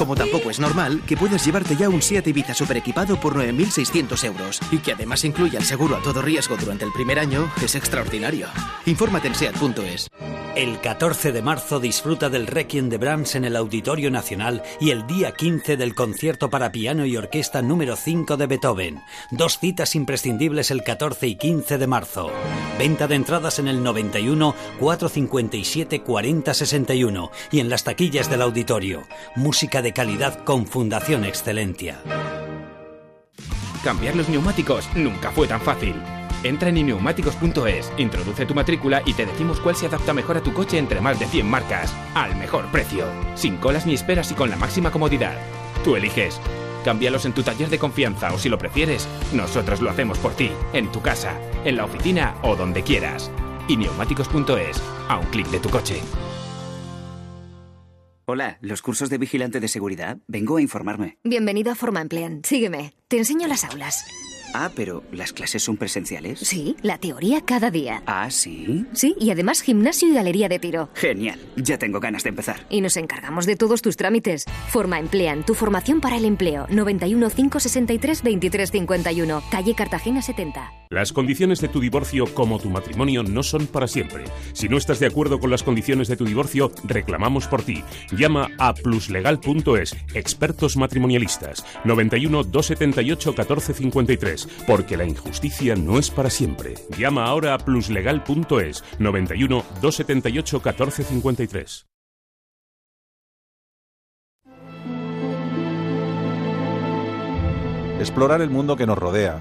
Como 0.00 0.16
tampoco 0.16 0.48
es 0.48 0.58
normal 0.58 1.02
que 1.06 1.14
puedas 1.14 1.44
llevarte 1.44 1.76
ya 1.76 1.90
un 1.90 2.00
SEAT 2.00 2.28
Ibiza 2.28 2.54
super 2.54 2.74
equipado 2.78 3.20
por 3.20 3.34
9.600 3.34 4.24
euros 4.24 4.58
y 4.70 4.78
que 4.78 4.94
además 4.94 5.26
incluya 5.26 5.58
el 5.58 5.66
seguro 5.66 5.94
a 5.94 6.00
todo 6.00 6.22
riesgo 6.22 6.56
durante 6.56 6.86
el 6.86 6.92
primer 6.92 7.18
año 7.18 7.52
es 7.62 7.74
extraordinario. 7.74 8.46
Infórmate 8.86 9.28
en 9.28 9.34
SEAT.es. 9.34 10.08
El 10.56 10.80
14 10.80 11.30
de 11.30 11.42
marzo 11.42 11.78
disfruta 11.78 12.28
del 12.28 12.48
Requiem 12.48 12.88
de 12.88 12.98
Brahms 12.98 13.36
en 13.36 13.44
el 13.44 13.54
Auditorio 13.54 14.10
Nacional 14.10 14.62
y 14.80 14.90
el 14.90 15.06
día 15.06 15.32
15 15.32 15.76
del 15.76 15.94
concierto 15.94 16.50
para 16.50 16.72
piano 16.72 17.06
y 17.06 17.16
orquesta 17.16 17.62
número 17.62 17.94
5 17.94 18.36
de 18.36 18.46
Beethoven. 18.46 19.02
Dos 19.30 19.58
citas 19.58 19.94
imprescindibles 19.94 20.72
el 20.72 20.82
14 20.82 21.28
y 21.28 21.36
15 21.36 21.78
de 21.78 21.86
marzo. 21.86 22.32
Venta 22.78 23.06
de 23.06 23.14
entradas 23.14 23.60
en 23.60 23.68
el 23.68 23.82
91 23.84 24.54
457 24.80 26.00
40 26.00 26.54
61 26.54 27.30
y 27.52 27.60
en 27.60 27.68
las 27.68 27.84
taquillas 27.84 28.28
del 28.28 28.42
auditorio. 28.42 29.04
Música 29.36 29.82
de 29.82 29.89
calidad 29.92 30.44
con 30.44 30.66
Fundación 30.66 31.24
Excelencia. 31.24 32.00
Cambiar 33.84 34.14
los 34.14 34.28
neumáticos 34.28 34.88
nunca 34.94 35.30
fue 35.30 35.46
tan 35.46 35.60
fácil. 35.60 35.94
Entra 36.42 36.68
en 36.68 36.78
ineumáticos.es, 36.78 37.92
introduce 37.98 38.46
tu 38.46 38.54
matrícula 38.54 39.02
y 39.04 39.12
te 39.14 39.26
decimos 39.26 39.60
cuál 39.60 39.76
se 39.76 39.86
adapta 39.86 40.12
mejor 40.12 40.36
a 40.36 40.42
tu 40.42 40.52
coche 40.52 40.78
entre 40.78 41.00
más 41.00 41.18
de 41.18 41.26
100 41.26 41.46
marcas, 41.48 41.94
al 42.14 42.34
mejor 42.36 42.66
precio, 42.66 43.04
sin 43.34 43.56
colas 43.56 43.86
ni 43.86 43.94
esperas 43.94 44.30
y 44.32 44.34
con 44.34 44.50
la 44.50 44.56
máxima 44.56 44.90
comodidad. 44.90 45.36
Tú 45.84 45.96
eliges. 45.96 46.40
Cámbialos 46.84 47.26
en 47.26 47.34
tu 47.34 47.42
taller 47.42 47.68
de 47.68 47.78
confianza 47.78 48.32
o 48.32 48.38
si 48.38 48.48
lo 48.48 48.56
prefieres, 48.56 49.06
nosotros 49.34 49.82
lo 49.82 49.90
hacemos 49.90 50.18
por 50.18 50.32
ti, 50.32 50.50
en 50.72 50.90
tu 50.90 51.02
casa, 51.02 51.38
en 51.64 51.76
la 51.76 51.84
oficina 51.84 52.36
o 52.42 52.56
donde 52.56 52.82
quieras. 52.82 53.30
Ineumáticos.es, 53.68 54.82
a 55.08 55.18
un 55.18 55.26
clic 55.26 55.46
de 55.48 55.60
tu 55.60 55.68
coche. 55.68 56.00
Hola, 58.32 58.58
¿los 58.60 58.80
cursos 58.80 59.10
de 59.10 59.18
vigilante 59.18 59.58
de 59.58 59.66
seguridad? 59.66 60.18
Vengo 60.28 60.58
a 60.58 60.62
informarme. 60.62 61.18
Bienvenido 61.24 61.72
a 61.72 61.74
Forma 61.74 62.00
Emplean. 62.00 62.42
Sígueme. 62.44 62.92
Te 63.08 63.18
enseño 63.18 63.48
las 63.48 63.64
aulas. 63.64 64.04
Ah, 64.54 64.70
pero 64.74 65.02
¿las 65.12 65.32
clases 65.32 65.62
son 65.62 65.76
presenciales? 65.76 66.40
Sí, 66.40 66.76
la 66.82 66.98
teoría 66.98 67.40
cada 67.42 67.70
día. 67.70 68.02
Ah, 68.06 68.30
sí. 68.30 68.84
Sí, 68.92 69.14
y 69.18 69.30
además 69.30 69.60
gimnasio 69.62 70.08
y 70.08 70.14
galería 70.14 70.48
de 70.48 70.58
tiro. 70.58 70.90
Genial. 70.94 71.40
Ya 71.56 71.78
tengo 71.78 72.00
ganas 72.00 72.24
de 72.24 72.30
empezar. 72.30 72.66
Y 72.68 72.80
nos 72.80 72.96
encargamos 72.96 73.46
de 73.46 73.56
todos 73.56 73.82
tus 73.82 73.96
trámites. 73.96 74.46
Forma 74.68 74.98
Emplean, 74.98 75.44
tu 75.44 75.54
formación 75.54 76.00
para 76.00 76.16
el 76.16 76.24
empleo. 76.24 76.66
91 76.70 77.30
563 77.30 78.22
2351, 78.22 79.42
calle 79.50 79.74
Cartagena 79.74 80.22
70. 80.22 80.72
Las 80.92 81.12
condiciones 81.12 81.60
de 81.60 81.68
tu 81.68 81.78
divorcio 81.78 82.24
como 82.34 82.58
tu 82.58 82.68
matrimonio 82.68 83.22
no 83.22 83.44
son 83.44 83.68
para 83.68 83.86
siempre. 83.86 84.24
Si 84.52 84.68
no 84.68 84.76
estás 84.76 84.98
de 84.98 85.06
acuerdo 85.06 85.38
con 85.38 85.48
las 85.48 85.62
condiciones 85.62 86.08
de 86.08 86.16
tu 86.16 86.24
divorcio, 86.24 86.72
reclamamos 86.82 87.46
por 87.46 87.62
ti. 87.62 87.84
Llama 88.10 88.48
a 88.58 88.74
pluslegal.es, 88.74 89.96
expertos 90.14 90.76
matrimonialistas, 90.76 91.64
91 91.84 92.42
278 92.42 93.30
1453, 93.30 94.39
porque 94.66 94.96
la 94.96 95.04
injusticia 95.04 95.76
no 95.76 95.98
es 95.98 96.10
para 96.10 96.30
siempre. 96.30 96.74
Llama 96.96 97.26
ahora 97.26 97.54
a 97.54 97.58
pluslegal.es, 97.58 98.84
91 98.98 99.64
278 99.80 100.56
1453. 100.64 101.86
Explorar 108.00 108.40
el 108.40 108.48
mundo 108.48 108.76
que 108.76 108.86
nos 108.86 108.96
rodea, 108.96 109.40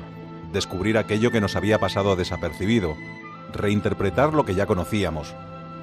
descubrir 0.51 0.97
aquello 0.97 1.31
que 1.31 1.39
nos 1.39 1.55
había 1.55 1.79
pasado 1.79 2.17
desapercibido, 2.17 2.97
reinterpretar 3.53 4.33
lo 4.33 4.43
que 4.43 4.53
ya 4.53 4.65
conocíamos. 4.65 5.33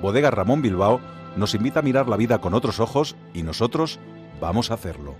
Bodega 0.02 0.31
Ramón 0.31 0.61
Bilbao 0.61 1.00
nos 1.37 1.55
invita 1.55 1.81
a 1.81 1.83
mirar 1.83 2.07
la 2.07 2.18
vida 2.18 2.38
con 2.38 2.52
otros 2.52 2.79
ojos 2.81 3.16
y 3.33 3.44
nosotros 3.44 3.98
vamos 4.40 4.70
a 4.70 4.74
hacerlo. 4.74 5.16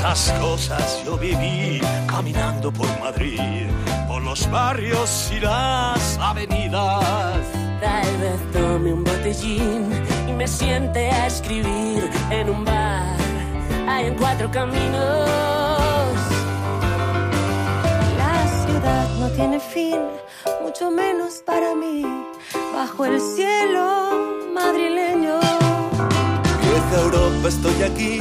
Cuántas 0.00 0.32
cosas 0.40 1.02
yo 1.04 1.18
viví 1.18 1.80
caminando 2.06 2.70
por 2.70 2.86
Madrid, 3.00 3.66
por 4.06 4.22
los 4.22 4.48
barrios 4.48 5.32
y 5.36 5.40
las 5.40 6.16
avenidas. 6.18 7.42
Tal 7.80 8.16
vez 8.18 8.52
tome 8.52 8.92
un 8.92 9.02
botellín 9.02 9.90
y 10.28 10.32
me 10.32 10.46
siente 10.46 11.10
a 11.10 11.26
escribir 11.26 12.08
en 12.30 12.48
un 12.48 12.64
bar. 12.64 13.16
Hay 13.88 14.06
en 14.06 14.14
cuatro 14.14 14.48
caminos 14.52 16.14
La 18.16 18.66
ciudad 18.66 19.08
no 19.18 19.28
tiene 19.30 19.58
fin, 19.58 19.98
mucho 20.62 20.92
menos 20.92 21.42
para 21.44 21.74
mí, 21.74 22.04
bajo 22.72 23.04
el 23.04 23.20
cielo 23.20 24.12
madrileño. 24.54 25.40
Vieja 26.62 27.02
Europa, 27.02 27.48
estoy 27.48 27.82
aquí, 27.82 28.20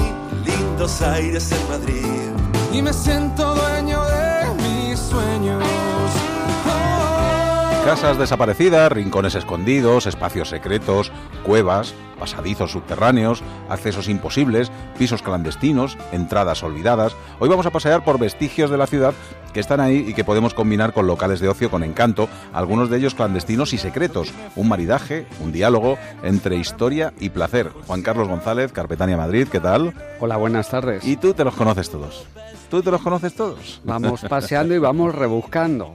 lindos 0.77 1.01
aires 1.01 1.51
en 1.51 1.69
Madrid. 1.69 2.31
Y 2.71 2.81
me 2.83 2.93
siento 2.93 3.55
dueño 3.55 3.99
de 4.05 4.53
mis 4.61 4.99
sueños. 4.99 5.76
Casas 7.87 8.17
desaparecidas, 8.17 8.91
rincones 8.91 9.33
escondidos, 9.35 10.07
espacios 10.07 10.49
secretos, 10.49 11.09
cuevas, 11.45 11.93
pasadizos 12.19 12.73
subterráneos, 12.73 13.41
accesos 13.69 14.09
imposibles, 14.09 14.73
pisos 14.97 15.21
clandestinos, 15.21 15.97
entradas 16.11 16.63
olvidadas. 16.63 17.15
Hoy 17.39 17.47
vamos 17.47 17.65
a 17.65 17.71
pasear 17.71 18.03
por 18.03 18.19
vestigios 18.19 18.69
de 18.69 18.77
la 18.77 18.87
ciudad 18.87 19.13
que 19.53 19.61
están 19.61 19.79
ahí 19.79 20.03
y 20.05 20.13
que 20.13 20.25
podemos 20.25 20.53
combinar 20.53 20.91
con 20.91 21.07
locales 21.07 21.39
de 21.39 21.47
ocio 21.47 21.71
con 21.71 21.81
encanto, 21.81 22.27
algunos 22.51 22.89
de 22.89 22.97
ellos 22.97 23.15
clandestinos 23.15 23.71
y 23.71 23.77
secretos. 23.77 24.33
Un 24.57 24.67
maridaje, 24.67 25.25
un 25.39 25.53
diálogo 25.53 25.97
entre 26.23 26.57
historia 26.57 27.13
y 27.21 27.29
placer. 27.29 27.71
Juan 27.87 28.01
Carlos 28.01 28.27
González, 28.27 28.73
Carpetania 28.73 29.15
Madrid, 29.15 29.47
¿qué 29.49 29.61
tal? 29.61 29.93
Hola, 30.19 30.35
buenas 30.35 30.69
tardes. 30.69 31.07
¿Y 31.07 31.15
tú 31.15 31.33
te 31.33 31.45
los 31.45 31.55
conoces 31.55 31.89
todos? 31.89 32.27
¿Tú 32.69 32.81
te 32.83 32.91
los 32.91 33.01
conoces 33.01 33.33
todos? 33.33 33.81
Vamos 33.85 34.21
paseando 34.27 34.75
y 34.75 34.77
vamos 34.79 35.15
rebuscando. 35.15 35.93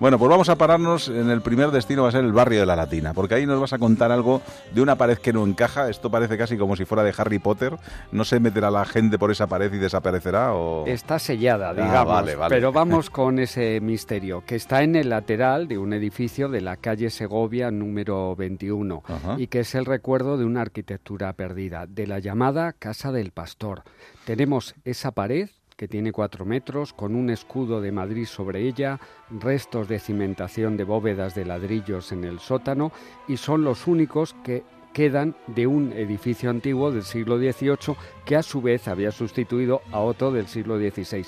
Bueno, 0.00 0.18
pues 0.18 0.28
vamos 0.30 0.48
a 0.50 0.56
pararnos 0.56 1.08
en 1.08 1.30
el 1.30 1.40
primer 1.42 1.70
destino, 1.70 2.02
va 2.02 2.08
a 2.08 2.12
ser 2.12 2.24
el 2.24 2.32
barrio 2.32 2.60
de 2.60 2.66
la 2.66 2.76
Latina, 2.76 3.12
porque 3.14 3.34
ahí 3.34 3.46
nos 3.46 3.58
vas 3.60 3.72
a 3.72 3.78
contar 3.78 4.12
algo 4.12 4.42
de 4.74 4.80
una 4.82 4.96
pared 4.96 5.16
que 5.18 5.32
no 5.32 5.44
encaja. 5.46 5.88
Esto 5.90 6.10
parece 6.10 6.36
casi 6.36 6.56
como 6.58 6.76
si 6.76 6.84
fuera 6.84 7.02
de 7.02 7.14
Harry 7.16 7.38
Potter. 7.38 7.76
¿No 8.12 8.24
se 8.24 8.40
meterá 8.40 8.70
la 8.70 8.84
gente 8.84 9.18
por 9.18 9.30
esa 9.30 9.46
pared 9.46 9.72
y 9.72 9.78
desaparecerá? 9.78 10.54
O... 10.54 10.86
Está 10.86 11.18
sellada, 11.18 11.70
Ah, 11.70 11.74
digamos. 11.74 12.06
vale, 12.06 12.34
vale. 12.34 12.54
Pero 12.54 12.72
vamos 12.74 13.08
con 13.10 13.38
ese 13.38 13.80
misterio, 13.80 14.42
que 14.46 14.56
está 14.56 14.82
en 14.82 14.96
el 14.96 15.08
lateral 15.10 15.66
de 15.68 15.78
un 15.78 15.92
edificio 15.92 16.48
de 16.48 16.60
la 16.62 16.76
calle 16.76 17.08
Segovia 17.10 17.70
número 17.70 18.34
21 18.36 19.02
Ajá. 19.06 19.36
y 19.38 19.46
que 19.48 19.60
es 19.60 19.74
el 19.74 19.84
recuerdo 19.86 20.36
de 20.38 20.44
una 20.44 20.60
arquitectura 20.62 21.32
perdida, 21.34 21.86
de 21.86 22.06
la 22.06 22.18
llamada 22.18 22.72
Casa 22.74 23.12
del 23.12 23.32
Pastor. 23.32 23.82
Tenemos 24.26 24.74
esa 24.84 25.12
pared 25.12 25.48
que 25.76 25.88
tiene 25.88 26.12
cuatro 26.12 26.46
metros, 26.46 26.94
con 26.94 27.14
un 27.14 27.28
escudo 27.28 27.80
de 27.80 27.92
Madrid 27.92 28.24
sobre 28.24 28.66
ella, 28.66 28.98
restos 29.30 29.88
de 29.88 29.98
cimentación 29.98 30.76
de 30.76 30.84
bóvedas 30.84 31.34
de 31.34 31.44
ladrillos 31.44 32.12
en 32.12 32.24
el 32.24 32.38
sótano, 32.38 32.92
y 33.28 33.36
son 33.36 33.62
los 33.62 33.86
únicos 33.86 34.34
que 34.42 34.64
quedan 34.94 35.36
de 35.48 35.66
un 35.66 35.92
edificio 35.92 36.48
antiguo 36.48 36.90
del 36.90 37.02
siglo 37.02 37.36
XVIII 37.36 37.96
que 38.24 38.36
a 38.36 38.42
su 38.42 38.62
vez 38.62 38.88
había 38.88 39.12
sustituido 39.12 39.82
a 39.92 40.00
otro 40.00 40.32
del 40.32 40.46
siglo 40.46 40.78
XVI. 40.78 41.26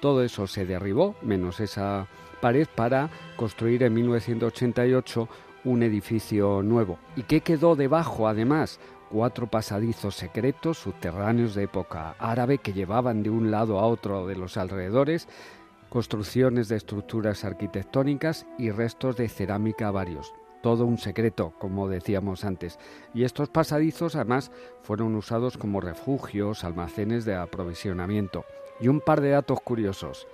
Todo 0.00 0.24
eso 0.24 0.46
se 0.46 0.64
derribó, 0.64 1.14
menos 1.20 1.60
esa 1.60 2.08
pared, 2.40 2.66
para 2.74 3.10
construir 3.36 3.82
en 3.82 3.92
1988 3.92 5.28
un 5.64 5.82
edificio 5.82 6.62
nuevo. 6.62 6.98
¿Y 7.16 7.24
qué 7.24 7.42
quedó 7.42 7.76
debajo 7.76 8.26
además? 8.26 8.80
Cuatro 9.10 9.48
pasadizos 9.48 10.14
secretos 10.14 10.78
subterráneos 10.78 11.56
de 11.56 11.64
época 11.64 12.14
árabe 12.20 12.58
que 12.58 12.72
llevaban 12.72 13.24
de 13.24 13.30
un 13.30 13.50
lado 13.50 13.80
a 13.80 13.86
otro 13.86 14.28
de 14.28 14.36
los 14.36 14.56
alrededores, 14.56 15.26
construcciones 15.88 16.68
de 16.68 16.76
estructuras 16.76 17.44
arquitectónicas 17.44 18.46
y 18.56 18.70
restos 18.70 19.16
de 19.16 19.28
cerámica 19.28 19.90
varios. 19.90 20.32
Todo 20.62 20.86
un 20.86 20.96
secreto, 20.96 21.52
como 21.58 21.88
decíamos 21.88 22.44
antes. 22.44 22.78
Y 23.12 23.24
estos 23.24 23.48
pasadizos 23.48 24.14
además 24.14 24.52
fueron 24.82 25.16
usados 25.16 25.58
como 25.58 25.80
refugios, 25.80 26.62
almacenes 26.62 27.24
de 27.24 27.34
aprovisionamiento. 27.34 28.44
Y 28.78 28.86
un 28.86 29.00
par 29.00 29.20
de 29.20 29.30
datos 29.30 29.60
curiosos. 29.60 30.28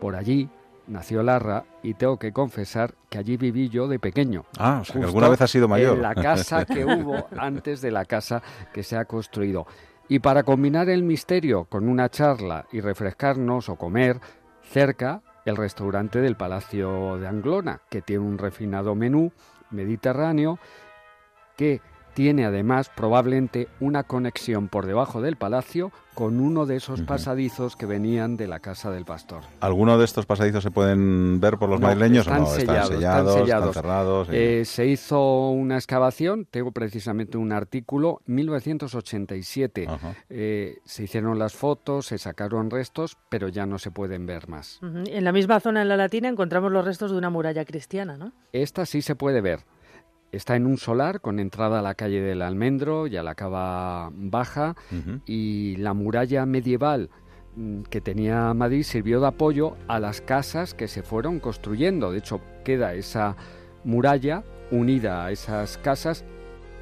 Por 0.00 0.14
allí 0.14 0.48
nació 0.86 1.22
Larra 1.22 1.64
y 1.82 1.94
tengo 1.94 2.18
que 2.18 2.32
confesar 2.32 2.94
que 3.08 3.18
allí 3.18 3.36
viví 3.36 3.68
yo 3.68 3.88
de 3.88 3.98
pequeño. 3.98 4.44
Ah, 4.58 4.78
o 4.82 4.84
sea, 4.84 5.00
que 5.00 5.06
alguna 5.06 5.28
vez 5.28 5.40
has 5.40 5.50
sido 5.50 5.68
mayor. 5.68 5.96
En 5.96 6.02
la 6.02 6.14
casa 6.14 6.64
que 6.64 6.84
hubo 6.84 7.28
antes 7.36 7.80
de 7.80 7.90
la 7.90 8.04
casa 8.04 8.42
que 8.72 8.82
se 8.82 8.96
ha 8.96 9.04
construido. 9.04 9.66
Y 10.08 10.18
para 10.18 10.42
combinar 10.42 10.88
el 10.88 11.02
misterio 11.02 11.64
con 11.64 11.88
una 11.88 12.08
charla 12.08 12.66
y 12.72 12.80
refrescarnos 12.80 13.68
o 13.68 13.76
comer, 13.76 14.20
cerca 14.62 15.22
el 15.44 15.56
restaurante 15.56 16.20
del 16.20 16.36
Palacio 16.36 17.18
de 17.18 17.26
Anglona, 17.26 17.80
que 17.88 18.02
tiene 18.02 18.24
un 18.24 18.38
refinado 18.38 18.94
menú 18.94 19.32
mediterráneo 19.70 20.58
que 21.56 21.80
tiene 22.14 22.44
además 22.44 22.90
probablemente 22.94 23.68
una 23.80 24.02
conexión 24.04 24.68
por 24.68 24.86
debajo 24.86 25.20
del 25.20 25.36
palacio 25.36 25.92
con 26.14 26.40
uno 26.40 26.66
de 26.66 26.76
esos 26.76 27.00
pasadizos 27.00 27.74
que 27.74 27.86
venían 27.86 28.36
de 28.36 28.46
la 28.46 28.60
casa 28.60 28.90
del 28.90 29.06
pastor. 29.06 29.44
¿Alguno 29.60 29.96
de 29.96 30.04
estos 30.04 30.26
pasadizos 30.26 30.62
se 30.62 30.70
pueden 30.70 31.40
ver 31.40 31.56
por 31.56 31.70
los 31.70 31.80
No, 31.80 31.86
madrileños 31.86 32.26
están 32.26 32.42
o 32.42 32.44
no? 32.44 32.50
sellados, 32.50 32.90
están 32.90 33.02
están 33.02 33.26
sellados, 33.38 33.68
están 33.68 33.72
cerrados. 33.82 34.28
Eh, 34.30 34.64
se 34.66 34.86
hizo 34.86 35.48
una 35.50 35.76
excavación, 35.76 36.46
tengo 36.50 36.70
precisamente 36.70 37.38
un 37.38 37.50
artículo, 37.52 38.20
1987. 38.26 39.88
Eh, 40.28 40.78
se 40.84 41.04
hicieron 41.04 41.38
las 41.38 41.54
fotos, 41.54 42.06
se 42.06 42.18
sacaron 42.18 42.70
restos, 42.70 43.16
pero 43.30 43.48
ya 43.48 43.64
no 43.64 43.78
se 43.78 43.90
pueden 43.90 44.26
ver 44.26 44.48
más. 44.48 44.80
En 44.82 45.24
la 45.24 45.32
misma 45.32 45.60
zona 45.60 45.82
en 45.82 45.88
la 45.88 45.96
Latina 45.96 46.28
encontramos 46.28 46.70
los 46.72 46.84
restos 46.84 47.10
de 47.10 47.16
una 47.16 47.30
muralla 47.30 47.64
cristiana, 47.64 48.16
¿no? 48.18 48.32
Esta 48.52 48.84
sí 48.84 49.00
se 49.00 49.14
puede 49.14 49.40
ver. 49.40 49.60
Está 50.32 50.56
en 50.56 50.66
un 50.66 50.78
solar 50.78 51.20
con 51.20 51.38
entrada 51.38 51.80
a 51.80 51.82
la 51.82 51.94
calle 51.94 52.22
del 52.22 52.40
Almendro 52.40 53.06
y 53.06 53.18
a 53.18 53.22
la 53.22 53.34
cava 53.34 54.10
baja 54.14 54.74
y 55.26 55.76
la 55.76 55.92
muralla 55.92 56.46
medieval 56.46 57.10
mm, 57.54 57.82
que 57.82 58.00
tenía 58.00 58.54
Madrid 58.54 58.82
sirvió 58.82 59.20
de 59.20 59.26
apoyo 59.26 59.76
a 59.88 60.00
las 60.00 60.22
casas 60.22 60.72
que 60.72 60.88
se 60.88 61.02
fueron 61.02 61.38
construyendo. 61.38 62.12
De 62.12 62.18
hecho, 62.18 62.40
queda 62.64 62.94
esa 62.94 63.36
muralla 63.84 64.42
unida 64.70 65.26
a 65.26 65.32
esas 65.32 65.76
casas. 65.76 66.24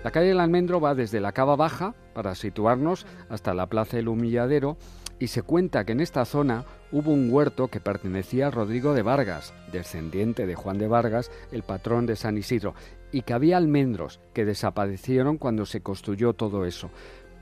La 0.05 0.13
calle 0.13 0.29
del 0.29 0.41
Almendro 0.41 0.81
va 0.81 0.95
desde 0.95 1.19
la 1.19 1.33
cava 1.33 1.57
baja, 1.57 1.97
para 2.15 2.37
situarnos, 2.37 3.05
hasta 3.29 3.53
la 3.53 3.67
plaza 3.67 3.97
del 3.97 4.09
Humilladero, 4.09 4.77
y 5.19 5.27
se 5.27 5.43
cuenta 5.43 5.85
que 5.85 5.93
en 5.93 6.01
esta 6.01 6.25
zona 6.25 6.65
hubo 6.93 7.13
un 7.13 7.31
huerto 7.31 7.69
que 7.69 7.81
pertenecía 7.81 8.47
a 8.47 8.51
Rodrigo 8.51 8.95
de 8.95 9.03
Vargas, 9.03 9.53
descendiente 9.71 10.47
de 10.47 10.55
Juan 10.55 10.79
de 10.79 10.89
Vargas, 10.89 11.31
el 11.53 11.63
patrón 11.63 12.07
de 12.07 12.17
San 12.17 12.39
Isidro, 12.39 12.75
y 13.13 13.23
que 13.23 13.33
había 13.35 13.57
almendros 13.57 14.21
que 14.33 14.45
desaparecieron 14.45 15.39
cuando 15.39 15.67
se 15.67 15.81
construyó 15.83 16.33
todo 16.33 16.65
eso. 16.65 16.91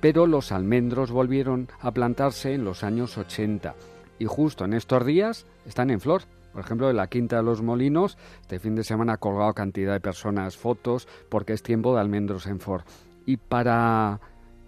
Pero 0.00 0.26
los 0.26 0.52
almendros 0.52 1.10
volvieron 1.10 1.68
a 1.80 1.90
plantarse 1.92 2.54
en 2.54 2.64
los 2.64 2.84
años 2.84 3.18
80 3.18 3.74
y 4.18 4.24
justo 4.26 4.64
en 4.64 4.72
estos 4.74 5.04
días 5.04 5.46
están 5.66 5.90
en 5.90 6.00
flor. 6.00 6.22
Por 6.52 6.62
ejemplo, 6.64 6.88
en 6.90 6.96
la 6.96 7.08
Quinta 7.08 7.36
de 7.36 7.42
los 7.42 7.62
Molinos, 7.62 8.16
este 8.40 8.58
fin 8.58 8.74
de 8.74 8.82
semana 8.84 9.14
ha 9.14 9.16
colgado 9.18 9.52
cantidad 9.54 9.92
de 9.92 10.00
personas 10.00 10.56
fotos 10.56 11.06
porque 11.28 11.52
es 11.52 11.62
tiempo 11.62 11.94
de 11.94 12.00
almendros 12.00 12.46
en 12.46 12.58
flor. 12.60 12.84
Y 13.26 13.36
para 13.36 14.20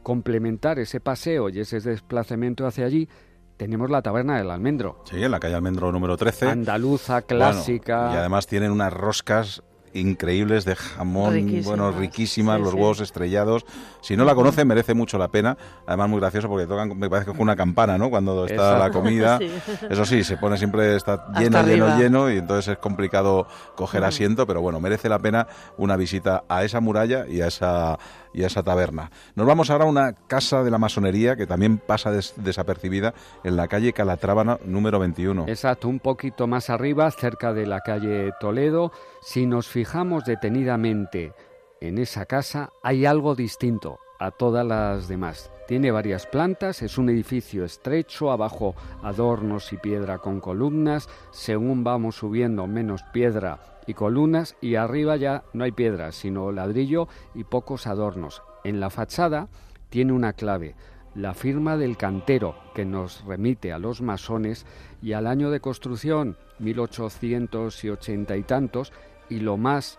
complementar 0.02 0.78
ese 0.78 1.00
paseo 1.00 1.48
y 1.48 1.60
ese 1.60 1.80
desplazamiento 1.80 2.66
hacia 2.66 2.86
allí, 2.86 3.08
tenemos 3.56 3.90
la 3.90 4.02
taberna 4.02 4.38
del 4.38 4.50
almendro. 4.50 5.02
Sí, 5.04 5.22
en 5.22 5.30
la 5.30 5.38
calle 5.40 5.54
Almendro 5.54 5.92
número 5.92 6.16
13. 6.16 6.48
Andaluza, 6.48 7.14
Bueno, 7.14 7.26
clásica. 7.26 8.10
y 8.14 8.16
además 8.16 8.46
tienen 8.46 8.70
unas 8.70 8.92
roscas 8.92 9.62
increíbles 9.92 10.64
de 10.64 10.76
jamón, 10.76 11.35
Riquísimas, 11.35 11.64
bueno, 11.66 11.90
riquísimas, 11.92 12.57
sí, 12.59 12.62
los 12.62 12.72
sí. 12.72 12.76
huevos 12.79 13.00
estrellados. 13.00 13.64
Si 14.00 14.16
no 14.16 14.24
la 14.24 14.35
conocen, 14.35 14.66
merece 14.68 14.94
mucho 14.94 15.18
la 15.18 15.29
pena. 15.29 15.57
Además, 15.87 16.09
muy 16.09 16.20
gracioso 16.20 16.48
porque 16.48 16.66
tocan, 16.66 16.96
me 16.98 17.11
parece 17.11 17.26
que 17.31 17.37
con 17.37 17.42
una 17.42 17.57
campana, 17.57 17.98
¿no? 17.98 18.09
Cuando 18.11 18.46
está 18.46 18.79
la 18.79 18.90
comida. 18.92 19.38
Sí. 19.38 19.50
Eso 19.90 20.05
sí, 20.05 20.24
se 20.24 20.37
pone 20.37 20.57
siempre, 20.57 20.96
está 20.96 21.14
Hasta 21.14 21.40
lleno, 21.40 21.62
lleno, 21.62 21.85
arriba. 21.87 21.98
lleno, 21.98 22.31
y 22.31 22.38
entonces 22.38 22.72
es 22.72 22.79
complicado 22.79 23.46
coger 23.76 24.00
Ujú. 24.03 24.09
asiento, 24.09 24.46
pero 24.46 24.61
bueno, 24.62 24.81
merece 24.81 25.09
la 25.09 25.18
pena 25.18 25.46
una 25.76 25.96
visita 25.96 26.44
a 26.48 26.64
esa 26.64 26.81
muralla 26.81 27.26
y 27.29 27.40
a 27.40 27.46
esa, 27.48 27.98
y 28.33 28.42
a 28.42 28.46
esa 28.46 28.62
taberna. 28.62 29.11
Nos 29.35 29.46
vamos 29.46 29.70
ahora 29.70 29.85
a 29.85 29.88
una 29.88 30.12
casa 30.12 30.62
de 30.62 30.70
la 30.70 30.79
masonería 30.79 31.37
que 31.37 31.46
también 31.46 31.79
pasa 31.79 32.11
des- 32.11 32.35
desapercibida 32.37 33.12
en 33.44 33.57
la 33.57 33.68
calle 33.68 33.92
Calatrábana 33.92 34.59
número 34.64 34.98
21. 34.98 35.46
Exacto, 35.48 35.88
un 35.88 35.98
poquito 36.00 36.46
más 36.46 36.70
arriba, 36.70 37.11
cerca 37.11 37.53
de 37.53 37.66
la 37.66 37.81
calle 37.81 38.31
Toledo. 38.40 38.92
Si 39.22 39.44
nos 39.44 39.68
fijamos 39.68 40.24
detenidamente 40.24 41.35
en 41.83 41.98
esa 41.98 42.24
casa, 42.24 42.72
hay 42.83 43.04
algo 43.04 43.35
distinto 43.35 43.98
a 44.18 44.30
todas 44.30 44.66
las 44.66 45.09
demás. 45.09 45.52
Tiene 45.68 45.90
varias 45.90 46.26
plantas, 46.26 46.80
es 46.80 46.96
un 46.96 47.11
edificio 47.11 47.66
estrecho, 47.66 48.33
abajo 48.33 48.74
adornos 49.02 49.74
y 49.74 49.76
piedra 49.76 50.18
con 50.18 50.40
columnas, 50.40 51.09
según 51.33 51.85
vamos 51.85 52.16
subiendo 52.16 52.66
menos 52.66 53.02
piedra 53.12 53.61
y 53.87 53.92
columnas 53.92 54.56
y 54.62 54.76
arriba 54.76 55.16
ya 55.16 55.44
no 55.52 55.64
hay 55.64 55.72
piedra, 55.72 56.12
sino 56.12 56.50
ladrillo 56.50 57.06
y 57.35 57.44
pocos 57.44 57.87
adornos. 57.87 58.42
En 58.64 58.80
la 58.80 58.88
fachada 58.88 59.48
tiene 59.90 60.14
una 60.14 60.33
clave, 60.33 60.76
la 61.14 61.35
firma 61.35 61.76
del 61.76 61.96
cantero 61.96 62.54
que 62.74 62.85
nos 62.85 63.24
remite 63.24 63.72
a 63.72 63.78
los 63.78 64.00
masones 64.00 64.64
y 65.02 65.12
al 65.12 65.26
año 65.26 65.50
de 65.50 65.61
construcción 65.61 66.37
1880 66.59 68.37
y 68.37 68.42
tantos 68.42 68.92
y 69.30 69.40
lo 69.40 69.56
más 69.56 69.98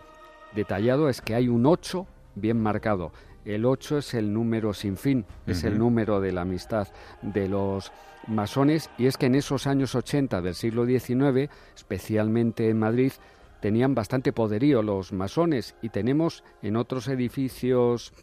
detallado 0.54 1.10
es 1.10 1.22
que 1.22 1.34
hay 1.34 1.48
un 1.48 1.65
8 1.65 2.06
bien 2.36 2.62
marcado. 2.62 3.12
El 3.46 3.65
8 3.65 4.00
es 4.00 4.13
el 4.13 4.32
número 4.32 4.74
sin 4.74 4.98
fin, 4.98 5.26
es 5.48 5.63
el 5.63 5.80
número 5.80 6.22
de 6.22 6.32
la 6.32 6.41
amistad 6.41 6.88
de 7.24 7.50
los 7.50 7.91
masones 8.28 8.91
y 9.00 9.08
es 9.08 9.17
que 9.17 9.26
en 9.26 9.36
esos 9.36 9.65
años 9.65 9.96
80 9.96 10.41
del 10.41 10.54
siglo 10.54 10.86
XIX, 10.86 11.50
especialmente 11.76 12.70
en 12.70 12.78
Madrid, 12.78 13.13
tenían 13.60 13.96
bastante 13.96 14.32
poderío 14.32 14.84
los 14.84 15.12
masones 15.12 15.76
y 15.82 15.89
tenemos 15.89 16.44
en 16.62 16.76
otros 16.76 17.08
edificios 17.08 18.13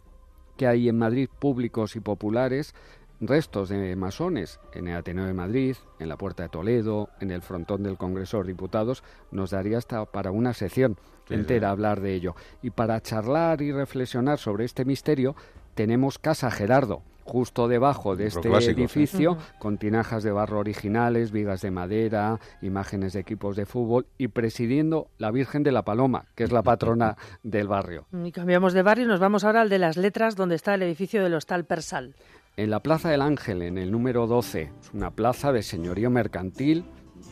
que 0.55 0.67
hay 0.67 0.89
en 0.89 0.97
Madrid 0.97 1.29
públicos 1.39 1.95
y 1.95 2.01
populares 2.01 2.73
restos 3.21 3.69
de 3.69 3.95
masones 3.95 4.59
en 4.73 4.87
el 4.87 4.97
Ateneo 4.97 5.25
de 5.25 5.33
Madrid, 5.33 5.75
en 5.99 6.09
la 6.09 6.17
Puerta 6.17 6.43
de 6.43 6.49
Toledo, 6.49 7.09
en 7.19 7.31
el 7.31 7.41
frontón 7.41 7.83
del 7.83 7.97
Congreso 7.97 8.37
de 8.41 8.47
Diputados, 8.47 9.03
nos 9.31 9.51
daría 9.51 9.77
hasta 9.77 10.05
para 10.05 10.31
una 10.31 10.53
sección 10.53 10.97
entera 11.29 11.69
hablar 11.69 12.01
de 12.01 12.15
ello. 12.15 12.35
Y 12.61 12.71
para 12.71 13.01
charlar 13.01 13.61
y 13.61 13.71
reflexionar 13.71 14.39
sobre 14.39 14.65
este 14.65 14.85
misterio, 14.85 15.35
tenemos 15.75 16.17
Casa 16.17 16.51
Gerardo, 16.51 17.03
justo 17.29 17.67
debajo 17.67 18.15
de 18.15 18.25
este 18.25 18.49
edificio, 18.49 19.37
con 19.59 19.77
tinajas 19.77 20.23
de 20.23 20.31
barro 20.31 20.59
originales, 20.59 21.31
vigas 21.31 21.61
de 21.61 21.69
madera, 21.69 22.39
imágenes 22.61 23.13
de 23.13 23.19
equipos 23.19 23.55
de 23.55 23.65
fútbol 23.65 24.07
y 24.17 24.29
presidiendo 24.29 25.09
la 25.19 25.29
Virgen 25.29 25.61
de 25.61 25.71
la 25.71 25.83
Paloma, 25.83 26.25
que 26.35 26.43
es 26.43 26.51
la 26.51 26.63
patrona 26.63 27.17
del 27.43 27.67
barrio. 27.67 28.07
Y 28.11 28.31
cambiamos 28.31 28.73
de 28.73 28.81
barrio 28.81 29.05
y 29.05 29.07
nos 29.07 29.19
vamos 29.19 29.43
ahora 29.43 29.61
al 29.61 29.69
de 29.69 29.77
las 29.77 29.95
letras, 29.95 30.35
donde 30.35 30.55
está 30.55 30.73
el 30.73 30.81
edificio 30.81 31.21
del 31.23 31.35
Hostal 31.35 31.65
Persal. 31.65 32.15
En 32.59 32.71
la 32.71 32.81
Plaza 32.81 33.09
del 33.09 33.21
Ángel, 33.21 33.61
en 33.61 33.77
el 33.77 33.89
número 33.89 34.27
12, 34.27 34.63
es 34.81 34.93
una 34.93 35.11
plaza 35.11 35.53
de 35.53 35.63
señorío 35.63 36.09
mercantil, 36.09 36.83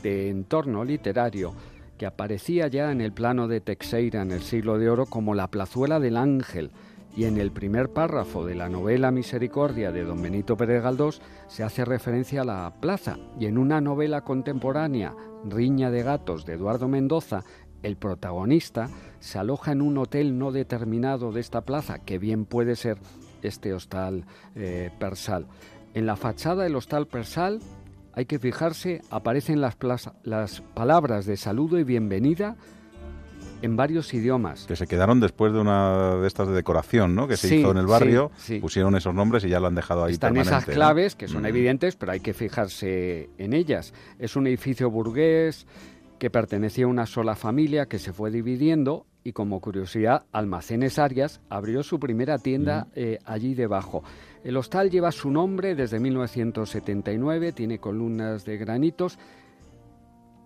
de 0.01 0.29
entorno 0.29 0.85
literario, 0.85 1.53
que 1.97 2.05
aparecía 2.05 2.69
ya 2.69 2.93
en 2.93 3.01
el 3.01 3.11
plano 3.11 3.49
de 3.49 3.59
Texeira 3.59 4.21
en 4.21 4.31
el 4.31 4.41
siglo 4.41 4.77
de 4.77 4.89
oro 4.89 5.05
como 5.05 5.35
la 5.35 5.51
plazuela 5.51 5.99
del 5.99 6.15
Ángel, 6.15 6.71
y 7.13 7.25
en 7.25 7.37
el 7.39 7.51
primer 7.51 7.89
párrafo 7.89 8.45
de 8.45 8.55
la 8.55 8.69
novela 8.69 9.11
Misericordia 9.11 9.91
de 9.91 10.05
don 10.05 10.21
Benito 10.21 10.55
Pérez 10.55 10.81
Galdós 10.81 11.21
se 11.49 11.63
hace 11.63 11.83
referencia 11.83 12.43
a 12.43 12.45
la 12.45 12.73
plaza, 12.79 13.17
y 13.37 13.47
en 13.47 13.57
una 13.57 13.81
novela 13.81 14.21
contemporánea, 14.21 15.13
Riña 15.43 15.91
de 15.91 16.03
Gatos 16.03 16.45
de 16.45 16.53
Eduardo 16.53 16.87
Mendoza, 16.87 17.43
el 17.83 17.97
protagonista 17.97 18.89
se 19.19 19.39
aloja 19.39 19.73
en 19.73 19.81
un 19.81 19.97
hotel 19.97 20.39
no 20.39 20.53
determinado 20.53 21.33
de 21.33 21.41
esta 21.41 21.65
plaza, 21.65 21.99
que 21.99 22.17
bien 22.17 22.45
puede 22.45 22.77
ser 22.77 22.97
este 23.47 23.73
hostal 23.73 24.25
eh, 24.55 24.91
persal. 24.99 25.47
En 25.93 26.05
la 26.05 26.15
fachada 26.15 26.63
del 26.63 26.75
hostal 26.75 27.07
persal 27.07 27.59
hay 28.13 28.25
que 28.25 28.39
fijarse, 28.39 29.01
aparecen 29.09 29.61
las, 29.61 29.77
las 30.23 30.61
palabras 30.61 31.25
de 31.25 31.37
saludo 31.37 31.79
y 31.79 31.83
bienvenida 31.83 32.55
en 33.61 33.75
varios 33.75 34.13
idiomas. 34.13 34.65
Que 34.65 34.75
se 34.75 34.87
quedaron 34.87 35.19
después 35.19 35.53
de 35.53 35.59
una 35.59 36.15
de 36.15 36.27
estas 36.27 36.47
de 36.47 36.53
decoración, 36.53 37.15
¿no? 37.15 37.27
Que 37.27 37.37
se 37.37 37.55
hizo 37.55 37.71
en 37.71 37.77
el 37.77 37.87
barrio, 37.87 38.31
pusieron 38.61 38.95
esos 38.95 39.13
nombres 39.13 39.43
y 39.43 39.49
ya 39.49 39.59
lo 39.59 39.67
han 39.67 39.75
dejado 39.75 40.05
ahí 40.05 40.13
Están 40.13 40.37
esas 40.37 40.65
claves 40.65 41.15
que 41.15 41.27
son 41.27 41.43
mm. 41.43 41.47
evidentes, 41.47 41.95
pero 41.95 42.11
hay 42.11 42.19
que 42.19 42.33
fijarse 42.33 43.29
en 43.37 43.53
ellas. 43.53 43.93
Es 44.19 44.35
un 44.35 44.47
edificio 44.47 44.89
burgués 44.89 45.65
que 46.19 46.29
pertenecía 46.29 46.85
a 46.85 46.89
una 46.89 47.05
sola 47.05 47.35
familia 47.35 47.87
que 47.87 47.99
se 47.99 48.13
fue 48.13 48.31
dividiendo 48.31 49.05
y 49.23 49.33
como 49.33 49.59
curiosidad, 49.59 50.23
Almacenes 50.31 50.99
Arias 50.99 51.41
abrió 51.49 51.83
su 51.83 51.99
primera 51.99 52.37
tienda 52.37 52.87
eh, 52.95 53.19
allí 53.25 53.55
debajo. 53.55 54.03
El 54.43 54.55
hostal 54.55 54.89
lleva 54.89 55.11
su 55.11 55.29
nombre 55.29 55.75
desde 55.75 55.99
1979, 55.99 57.51
tiene 57.51 57.79
columnas 57.79 58.45
de 58.45 58.57
granitos 58.57 59.19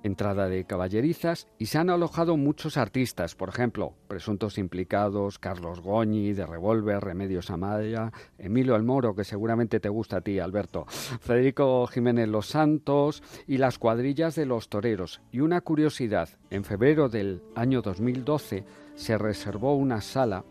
entrada 0.04 0.48
de 0.48 0.66
caballerizas 0.66 1.48
y 1.58 1.68
se 1.68 1.78
han 1.78 1.90
alojado 1.90 2.38
muchos 2.38 2.78
artistas, 2.78 3.36
por 3.36 3.50
ejemplo, 3.50 3.94
presuntos 4.08 4.58
implicados 4.58 5.40
Carlos 5.40 5.82
Goñi 5.82 6.34
de 6.34 6.46
Revolver, 6.46 7.04
Remedios 7.04 7.50
Amaya, 7.50 8.12
Emilio 8.38 8.76
El 8.76 8.84
Moro, 8.84 9.16
que 9.16 9.24
seguramente 9.24 9.80
te 9.80 9.90
gusta 9.90 10.18
a 10.18 10.22
ti, 10.22 10.40
Alberto, 10.40 10.86
Federico 10.88 11.88
Jiménez 11.88 12.28
Los 12.28 12.48
Santos 12.48 13.24
y 13.48 13.58
las 13.58 13.78
cuadrillas 13.78 14.36
de 14.36 14.46
los 14.46 14.70
toreros. 14.70 15.22
Y 15.32 15.40
una 15.40 15.62
curiosidad, 15.62 16.30
en 16.50 16.64
febrero 16.64 17.10
del 17.10 17.42
año 17.56 17.82
2012 17.82 18.64
se 18.96 19.18
reservó 19.18 19.76
una 19.76 20.02
sala 20.02 20.44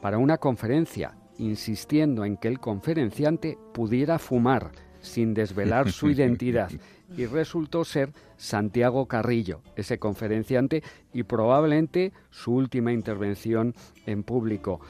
para 0.00 0.18
una 0.18 0.38
conferencia, 0.38 1.16
insistiendo 1.38 2.24
en 2.24 2.36
que 2.36 2.48
el 2.48 2.60
conferenciante 2.60 3.58
pudiera 3.72 4.18
fumar 4.18 4.72
sin 5.00 5.34
desvelar 5.34 5.90
su 5.90 6.10
identidad 6.10 6.70
y 7.16 7.26
resultó 7.26 7.84
ser 7.84 8.12
Santiago 8.36 9.06
Carrillo, 9.06 9.60
ese 9.76 9.98
conferenciante 9.98 10.82
y 11.12 11.22
probablemente 11.24 12.12
su 12.30 12.54
última 12.54 12.92
intervención 12.92 13.74
en 14.06 14.22
público. 14.22 14.80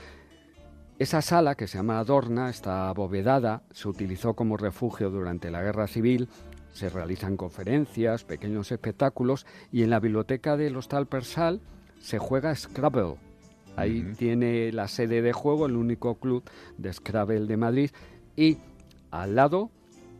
Esa 0.99 1.23
sala, 1.23 1.57
que 1.57 1.67
se 1.67 1.79
llama 1.79 1.99
Adorna, 1.99 2.49
está 2.49 2.89
abovedada, 2.89 3.63
se 3.73 3.89
utilizó 3.89 4.35
como 4.35 4.57
refugio 4.57 5.11
durante 5.11 5.51
la 5.51 5.63
Guerra 5.63 5.89
Civil, 5.89 6.29
se 6.73 6.89
realizan 6.89 7.37
conferencias, 7.37 8.25
pequeños 8.25 8.71
espectáculos 8.73 9.47
y 9.73 9.83
en 9.83 9.91
la 9.91 10.01
biblioteca 10.01 10.57
del 10.57 10.77
Hostal 10.77 11.07
Persal 11.07 11.61
se 12.01 12.19
juega 12.19 12.55
Scrabble. 12.55 13.17
Ahí 13.77 14.13
tiene 14.17 14.71
la 14.73 14.87
sede 14.87 15.21
de 15.21 15.33
juego, 15.33 15.67
el 15.67 15.77
único 15.77 16.17
club 16.17 16.45
de 16.79 16.93
Scrabble 16.93 17.47
de 17.47 17.57
Madrid 17.57 17.91
y 18.37 18.59
al 19.11 19.35
lado 19.35 19.71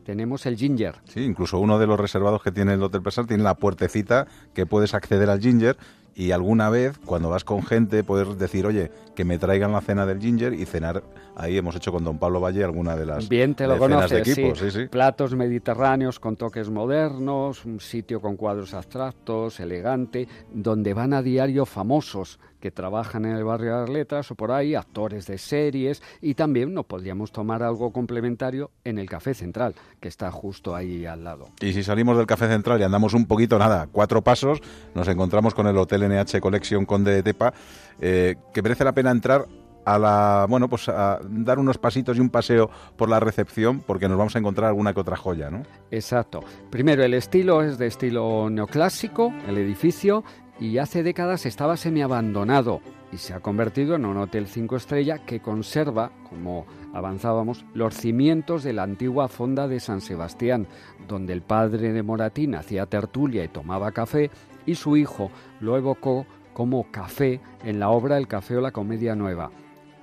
tenemos 0.05 0.47
el 0.47 0.57
Ginger. 0.57 0.97
Sí, 1.05 1.25
incluso 1.25 1.59
uno 1.59 1.79
de 1.79 1.87
los 1.87 1.99
reservados 1.99 2.43
que 2.43 2.53
tiene 2.53 2.75
el 2.75 2.83
Hotel 2.83 3.03
Persal 3.03 3.27
tiene 3.27 3.43
la 3.43 3.55
puertecita 3.55 4.27
que 4.53 4.67
puedes 4.67 4.95
acceder 4.95 5.31
al 5.31 5.41
Ginger 5.41 5.77
y 6.15 6.31
alguna 6.31 6.71
vez 6.71 6.99
cuando 7.05 7.29
vas 7.29 7.45
con 7.45 7.63
gente 7.63 8.05
puedes 8.05 8.39
decir, 8.39 8.67
oye, 8.67 8.91
que 9.17 9.25
me 9.25 9.39
traigan 9.39 9.73
la 9.73 9.81
cena 9.81 10.07
del 10.07 10.21
Ginger 10.21 10.53
y 10.53 10.65
cenar. 10.65 11.03
Ahí 11.37 11.57
hemos 11.57 11.75
hecho 11.75 11.91
con 11.91 12.05
don 12.05 12.19
Pablo 12.19 12.41
Valle 12.41 12.63
alguna 12.63 12.95
de 12.95 13.07
las 13.07 13.29
Bien 13.29 13.55
te 13.55 13.67
lo 13.67 13.77
de 13.89 14.19
equipo. 14.19 14.55
Sí. 14.55 14.87
Platos 14.87 15.35
mediterráneos 15.35 16.21
con 16.21 16.37
toques 16.37 16.71
modernos, 16.71 17.65
un 17.65 17.81
sitio 17.81 18.21
con 18.21 18.37
cuadros 18.37 18.75
abstractos, 18.75 19.59
elegante, 19.59 20.29
donde 20.53 20.95
van 20.95 21.13
a 21.13 21.23
diario 21.23 21.67
famosos 21.67 22.39
que 22.65 22.71
trabajan 22.71 23.27
en 23.27 23.37
el 23.37 23.45
barrio 23.45 23.75
de 23.75 23.81
las 23.81 23.91
letras 23.91 24.31
o 24.31 24.37
por 24.37 24.51
ahí, 24.51 24.75
actores 24.75 25.27
de 25.27 25.37
series 25.37 26.03
y 26.23 26.33
también 26.33 26.73
nos 26.73 26.87
podríamos 26.87 27.31
tomar 27.31 27.63
algo 27.63 27.93
complementario 27.93 28.71
en 28.85 28.97
el 28.97 29.07
Café 29.07 29.35
Central, 29.35 29.75
que 30.01 30.09
está 30.09 30.31
justo 30.31 30.75
ahí 30.75 31.05
al 31.05 31.25
lado. 31.25 31.51
Y 31.61 31.75
si 31.75 31.83
salimos 31.83 32.17
del 32.17 32.25
Café 32.25 32.49
Central 32.49 32.81
y 32.81 32.85
andamos 32.85 33.13
un 33.13 33.27
poquito, 33.27 33.59
nada, 33.59 33.87
cuatro 33.93 34.25
pasos, 34.25 34.63
nos 34.95 35.07
encontramos 35.09 35.53
con 35.53 35.67
el 35.67 35.77
Hotel 35.77 36.09
NH 36.09 36.41
Collection 36.41 36.87
Conde 36.87 37.13
de 37.13 37.23
Tepa, 37.23 37.53
eh, 38.01 38.37
que 38.55 38.63
merece 38.63 38.83
la 38.83 38.95
pena 38.95 39.11
entrar 39.11 39.47
a 39.85 39.99
la 39.99 40.47
bueno 40.49 40.69
pues 40.69 40.89
a 40.89 41.21
dar 41.23 41.59
unos 41.59 41.77
pasitos 41.77 42.17
y 42.17 42.21
un 42.21 42.31
paseo 42.31 42.71
por 42.97 43.11
la 43.11 43.21
recepción 43.21 43.81
porque 43.81 44.09
nos 44.09 44.17
vamos 44.17 44.35
a 44.35 44.39
encontrar 44.39 44.69
alguna 44.69 44.95
que 44.95 45.01
otra 45.01 45.17
joya, 45.17 45.51
¿no? 45.51 45.65
Exacto. 45.91 46.43
Primero 46.71 47.05
el 47.05 47.13
estilo 47.13 47.63
es 47.63 47.77
de 47.77 47.89
estilo 47.89 48.49
neoclásico, 48.49 49.35
el 49.47 49.59
edificio 49.59 50.25
y 50.61 50.79
hace 50.79 51.03
décadas 51.03 51.47
estaba 51.47 51.77
semiabandonado 51.77 52.81
y 53.13 53.19
se 53.19 53.35
ha 53.35 53.41
convertido 53.41 53.95
en 53.97 54.05
un 54.05 54.17
hotel 54.17 54.47
cinco 54.47 54.77
estrellas 54.77 55.21
que 55.27 55.41
conserva, 55.41 56.11
como 56.29 56.67
avanzábamos, 56.93 57.65
los 57.75 57.95
cimientos 57.95 58.63
de 58.63 58.73
la 58.73 58.83
antigua 58.83 59.29
fonda 59.29 59.69
de 59.69 59.81
San 59.81 60.01
Sebastián, 60.01 60.67
donde 61.09 61.33
el 61.33 61.43
padre 61.43 61.93
de 61.93 62.03
Moratín 62.03 62.55
hacía 62.55 62.87
tertulia 62.87 63.45
y 63.45 63.49
tomaba 63.49 63.93
café, 63.93 64.31
y 64.67 64.75
su 64.77 64.97
hijo 64.97 65.31
lo 65.61 65.77
evocó 65.77 66.27
como 66.55 66.91
café 66.91 67.41
en 67.65 67.81
la 67.81 67.91
obra 67.91 68.17
El 68.17 68.29
Café 68.29 68.57
o 68.57 68.61
la 68.61 68.71
Comedia 68.71 69.15
Nueva. 69.15 69.51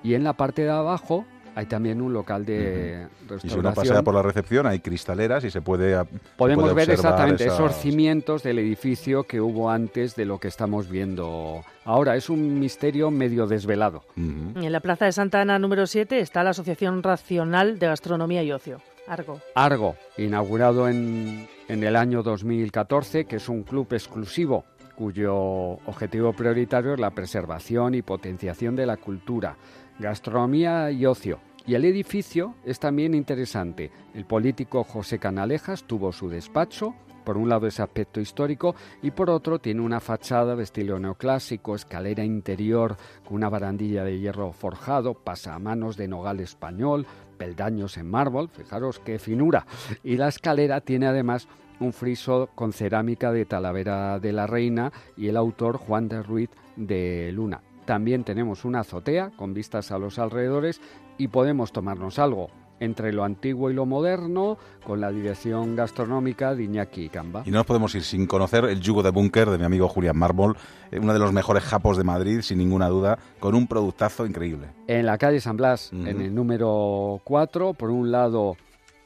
Y 0.02 0.14
en 0.14 0.24
la 0.24 0.34
parte 0.34 0.62
de 0.62 0.70
abajo 0.70 1.24
hay 1.54 1.66
también 1.66 2.00
un 2.00 2.12
local 2.12 2.44
de 2.44 3.06
restauración. 3.28 3.50
Y 3.50 3.50
si 3.50 3.58
uno 3.58 3.74
pasea 3.74 4.02
por 4.02 4.14
la 4.14 4.22
recepción 4.22 4.66
hay 4.66 4.80
cristaleras 4.80 5.44
y 5.44 5.50
se 5.50 5.60
puede 5.60 6.04
Podemos 6.36 6.74
ver 6.74 6.90
exactamente 6.90 7.46
esos 7.46 7.74
cimientos 7.76 8.42
del 8.42 8.58
edificio 8.58 9.24
que 9.24 9.40
hubo 9.40 9.70
antes 9.70 10.16
de 10.16 10.24
lo 10.24 10.38
que 10.38 10.48
estamos 10.48 10.88
viendo 10.88 11.62
ahora. 11.84 12.16
Es 12.16 12.30
un 12.30 12.58
misterio 12.58 13.10
medio 13.10 13.46
desvelado. 13.46 14.02
En 14.16 14.72
la 14.72 14.80
Plaza 14.80 15.06
de 15.06 15.12
Santa 15.12 15.40
Ana 15.40 15.58
número 15.58 15.86
7 15.86 16.20
está 16.20 16.42
la 16.42 16.50
Asociación 16.50 17.02
Racional 17.02 17.78
de 17.78 17.86
Gastronomía 17.86 18.42
y 18.42 18.52
Ocio. 18.52 18.80
Argo. 19.08 19.40
Argo, 19.56 19.96
inaugurado 20.16 20.88
en, 20.88 21.48
en 21.68 21.82
el 21.82 21.96
año 21.96 22.22
2014, 22.22 23.24
que 23.24 23.36
es 23.36 23.48
un 23.48 23.64
club 23.64 23.88
exclusivo 23.90 24.64
cuyo 24.94 25.34
objetivo 25.34 26.32
prioritario 26.32 26.94
es 26.94 27.00
la 27.00 27.10
preservación 27.10 27.94
y 27.94 28.02
potenciación 28.02 28.76
de 28.76 28.86
la 28.86 28.98
cultura 28.98 29.56
gastronomía 29.98 30.90
y 30.90 31.06
ocio. 31.06 31.40
Y 31.66 31.74
el 31.74 31.84
edificio 31.84 32.54
es 32.64 32.80
también 32.80 33.14
interesante. 33.14 33.92
El 34.14 34.24
político 34.24 34.82
José 34.82 35.18
Canalejas 35.18 35.84
tuvo 35.84 36.12
su 36.12 36.28
despacho, 36.28 36.94
por 37.24 37.36
un 37.36 37.48
lado 37.48 37.66
ese 37.66 37.82
aspecto 37.82 38.20
histórico 38.20 38.74
y 39.00 39.12
por 39.12 39.30
otro 39.30 39.60
tiene 39.60 39.80
una 39.80 40.00
fachada 40.00 40.56
de 40.56 40.64
estilo 40.64 40.98
neoclásico, 40.98 41.74
escalera 41.74 42.24
interior 42.24 42.96
con 43.24 43.36
una 43.36 43.48
barandilla 43.48 44.04
de 44.04 44.18
hierro 44.18 44.52
forjado, 44.52 45.14
pasamanos 45.14 45.96
de 45.96 46.08
nogal 46.08 46.40
español, 46.40 47.06
peldaños 47.38 47.96
en 47.96 48.10
mármol, 48.10 48.48
fijaros 48.48 48.98
qué 48.98 49.18
finura. 49.18 49.66
Y 50.02 50.16
la 50.16 50.28
escalera 50.28 50.80
tiene 50.80 51.06
además 51.06 51.48
un 51.80 51.92
friso 51.92 52.50
con 52.54 52.72
cerámica 52.72 53.32
de 53.32 53.44
Talavera 53.44 54.18
de 54.20 54.32
la 54.32 54.46
Reina 54.46 54.92
y 55.16 55.28
el 55.28 55.36
autor 55.36 55.76
Juan 55.76 56.08
de 56.08 56.22
Ruiz 56.22 56.50
de 56.76 57.30
Luna. 57.32 57.60
También 57.84 58.24
tenemos 58.24 58.64
una 58.64 58.80
azotea 58.80 59.30
con 59.36 59.54
vistas 59.54 59.90
a 59.90 59.98
los 59.98 60.18
alrededores 60.18 60.80
y 61.18 61.28
podemos 61.28 61.72
tomarnos 61.72 62.18
algo. 62.18 62.50
entre 62.80 63.12
lo 63.12 63.22
antiguo 63.22 63.70
y 63.70 63.74
lo 63.74 63.86
moderno, 63.86 64.58
con 64.84 65.00
la 65.00 65.12
dirección 65.12 65.76
gastronómica 65.76 66.56
de 66.56 66.64
Iñaki 66.64 67.10
Camba. 67.10 67.44
Y 67.46 67.52
no 67.52 67.58
nos 67.58 67.66
podemos 67.66 67.94
ir 67.94 68.02
sin 68.02 68.26
conocer 68.26 68.64
el 68.64 68.80
yugo 68.80 69.04
de 69.04 69.10
búnker 69.10 69.48
de 69.50 69.56
mi 69.56 69.64
amigo 69.64 69.88
Julián 69.88 70.18
Mármol, 70.18 70.56
eh, 70.90 70.98
uno 70.98 71.12
de 71.12 71.20
los 71.20 71.32
mejores 71.32 71.62
japos 71.62 71.96
de 71.96 72.02
Madrid, 72.02 72.40
sin 72.40 72.58
ninguna 72.58 72.88
duda, 72.88 73.20
con 73.38 73.54
un 73.54 73.68
productazo 73.68 74.26
increíble. 74.26 74.66
En 74.88 75.06
la 75.06 75.16
calle 75.16 75.40
San 75.40 75.56
Blas, 75.56 75.92
en 75.92 76.20
el 76.20 76.34
número 76.34 77.20
4, 77.22 77.74
por 77.74 77.90
un 77.90 78.10
lado 78.10 78.56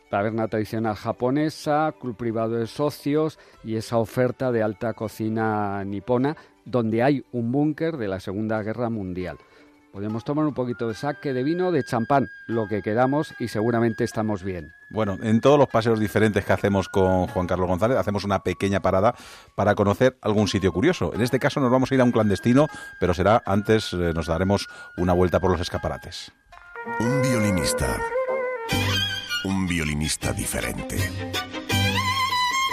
taberna 0.08 0.48
tradicional 0.48 0.94
japonesa, 0.94 1.92
club 2.00 2.16
privado 2.16 2.52
de 2.52 2.66
socios 2.66 3.38
y 3.64 3.76
esa 3.76 3.98
oferta 3.98 4.52
de 4.52 4.62
alta 4.62 4.94
cocina 4.94 5.84
nipona, 5.84 6.36
donde 6.66 7.02
hay 7.02 7.24
un 7.32 7.50
búnker 7.50 7.96
de 7.96 8.08
la 8.08 8.20
Segunda 8.20 8.62
Guerra 8.62 8.90
Mundial. 8.90 9.38
Podemos 9.96 10.24
tomar 10.24 10.44
un 10.44 10.52
poquito 10.52 10.88
de 10.88 10.94
saque 10.94 11.32
de 11.32 11.42
vino, 11.42 11.72
de 11.72 11.82
champán, 11.82 12.28
lo 12.46 12.68
que 12.68 12.82
queramos 12.82 13.32
y 13.38 13.48
seguramente 13.48 14.04
estamos 14.04 14.42
bien. 14.42 14.74
Bueno, 14.90 15.16
en 15.22 15.40
todos 15.40 15.58
los 15.58 15.68
paseos 15.68 15.98
diferentes 15.98 16.44
que 16.44 16.52
hacemos 16.52 16.90
con 16.90 17.28
Juan 17.28 17.46
Carlos 17.46 17.66
González, 17.66 17.96
hacemos 17.96 18.24
una 18.24 18.40
pequeña 18.40 18.80
parada 18.80 19.14
para 19.54 19.74
conocer 19.74 20.18
algún 20.20 20.48
sitio 20.48 20.70
curioso. 20.70 21.14
En 21.14 21.22
este 21.22 21.38
caso 21.38 21.60
nos 21.60 21.70
vamos 21.70 21.90
a 21.90 21.94
ir 21.94 22.02
a 22.02 22.04
un 22.04 22.12
clandestino, 22.12 22.66
pero 23.00 23.14
será 23.14 23.42
antes, 23.46 23.94
eh, 23.94 24.12
nos 24.14 24.26
daremos 24.26 24.68
una 24.98 25.14
vuelta 25.14 25.40
por 25.40 25.50
los 25.50 25.62
escaparates. 25.62 26.30
Un 27.00 27.22
violinista. 27.22 27.96
Un 29.46 29.66
violinista 29.66 30.30
diferente. 30.32 30.98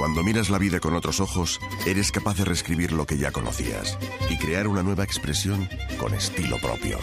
Cuando 0.03 0.21
miras 0.21 0.49
la 0.49 0.57
vida 0.57 0.81
con 0.81 0.95
otros 0.95 1.21
ojos, 1.21 1.61
eres 1.87 2.11
capaz 2.11 2.35
de 2.35 2.43
reescribir 2.43 2.91
lo 2.91 3.05
que 3.05 3.17
ya 3.17 3.31
conocías 3.31 3.97
y 4.29 4.37
crear 4.37 4.67
una 4.67 4.83
nueva 4.83 5.05
expresión 5.05 5.69
con 5.97 6.13
estilo 6.13 6.57
propio. 6.57 6.99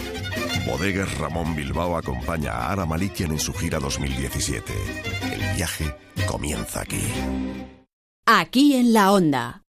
Bodegas 0.66 1.16
Ramón 1.16 1.56
Bilbao 1.56 1.96
acompaña 1.96 2.52
a 2.52 2.70
Ara 2.70 2.84
Malikian 2.84 3.32
en 3.32 3.38
su 3.38 3.54
gira 3.54 3.78
2017. 3.78 4.74
El 5.32 5.56
viaje 5.56 5.96
comienza 6.28 6.82
aquí. 6.82 7.00
Aquí 8.26 8.74
en 8.74 8.92
la 8.92 9.12
onda. 9.12 9.62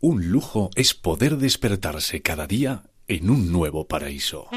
Un 0.00 0.28
lujo 0.32 0.70
es 0.74 0.94
poder 0.94 1.36
despertarse 1.36 2.22
cada 2.22 2.48
día 2.48 2.90
en 3.06 3.30
un 3.30 3.52
nuevo 3.52 3.86
paraíso. 3.86 4.48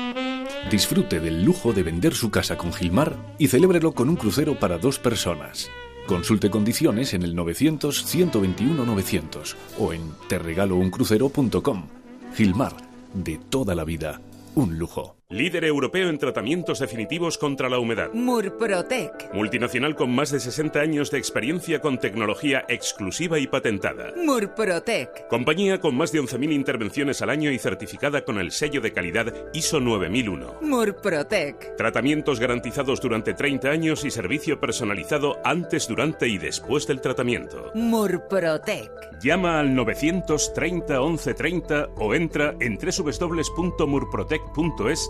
Disfrute 0.71 1.19
del 1.19 1.43
lujo 1.43 1.71
de 1.71 1.83
vender 1.83 2.15
su 2.15 2.31
casa 2.31 2.57
con 2.57 2.73
Gilmar 2.73 3.35
y 3.37 3.47
celébrelo 3.47 3.93
con 3.93 4.09
un 4.09 4.15
crucero 4.15 4.57
para 4.57 4.79
dos 4.79 4.97
personas. 4.97 5.69
Consulte 6.07 6.49
condiciones 6.49 7.13
en 7.13 7.23
el 7.23 7.35
900-121-900 7.35 9.55
o 9.79 9.93
en 9.93 10.01
terregalouncrucero.com. 10.27 11.87
Gilmar, 12.35 12.75
de 13.13 13.39
toda 13.49 13.75
la 13.75 13.83
vida, 13.83 14.21
un 14.55 14.77
lujo. 14.77 15.20
Líder 15.31 15.63
europeo 15.63 16.09
en 16.09 16.17
tratamientos 16.17 16.79
definitivos 16.79 17.37
contra 17.37 17.69
la 17.69 17.79
humedad. 17.79 18.11
Murprotec. 18.11 19.33
Multinacional 19.33 19.95
con 19.95 20.13
más 20.13 20.29
de 20.31 20.41
60 20.41 20.81
años 20.81 21.09
de 21.09 21.19
experiencia 21.19 21.79
con 21.79 21.99
tecnología 21.99 22.65
exclusiva 22.67 23.39
y 23.39 23.47
patentada. 23.47 24.11
Murprotec. 24.17 25.29
Compañía 25.29 25.79
con 25.79 25.95
más 25.95 26.11
de 26.11 26.21
11.000 26.21 26.51
intervenciones 26.51 27.21
al 27.21 27.29
año 27.29 27.49
y 27.49 27.59
certificada 27.59 28.25
con 28.25 28.39
el 28.39 28.51
sello 28.51 28.81
de 28.81 28.91
calidad 28.91 29.33
ISO 29.53 29.79
9001. 29.79 30.55
Murprotec. 30.63 31.77
Tratamientos 31.77 32.41
garantizados 32.41 32.99
durante 32.99 33.33
30 33.33 33.69
años 33.69 34.03
y 34.03 34.11
servicio 34.11 34.59
personalizado 34.59 35.39
antes, 35.45 35.87
durante 35.87 36.27
y 36.27 36.39
después 36.39 36.87
del 36.87 36.99
tratamiento. 36.99 37.71
Murprotec. 37.73 38.91
Llama 39.21 39.61
al 39.61 39.73
930 39.75 40.99
1130 40.99 41.87
o 41.95 42.13
entra 42.13 42.53
en 42.59 42.77
www.murprotec.es 42.77 45.09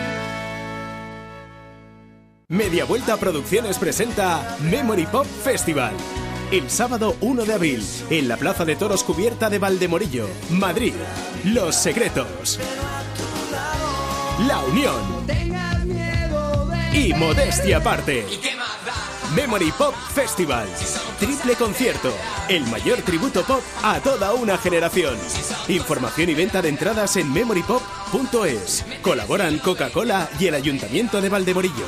Media 2.51 2.83
Vuelta 2.83 3.15
Producciones 3.15 3.77
presenta 3.77 4.57
Memory 4.59 5.05
Pop 5.05 5.25
Festival. 5.25 5.93
El 6.51 6.69
sábado 6.69 7.15
1 7.21 7.45
de 7.45 7.53
abril, 7.53 7.81
en 8.09 8.27
la 8.27 8.35
Plaza 8.35 8.65
de 8.65 8.75
Toros 8.75 9.05
Cubierta 9.05 9.49
de 9.49 9.57
Valdemorillo, 9.57 10.27
Madrid. 10.49 10.93
Los 11.45 11.77
Secretos. 11.77 12.59
La 14.45 14.59
Unión. 14.65 14.97
Y 16.91 17.13
Modestia 17.13 17.77
Aparte. 17.77 18.25
Memory 19.33 19.71
Pop 19.71 19.95
Festival. 20.13 20.67
Triple 21.21 21.55
concierto. 21.55 22.11
El 22.49 22.67
mayor 22.67 22.97
tributo 23.03 23.43
pop 23.43 23.61
a 23.81 24.01
toda 24.01 24.33
una 24.33 24.57
generación. 24.57 25.15
Información 25.69 26.29
y 26.29 26.33
venta 26.33 26.61
de 26.61 26.67
entradas 26.67 27.15
en 27.15 27.31
memorypop.es. 27.31 28.85
Colaboran 29.01 29.57
Coca-Cola 29.59 30.29
y 30.37 30.47
el 30.47 30.55
Ayuntamiento 30.55 31.21
de 31.21 31.29
Valdemorillo. 31.29 31.85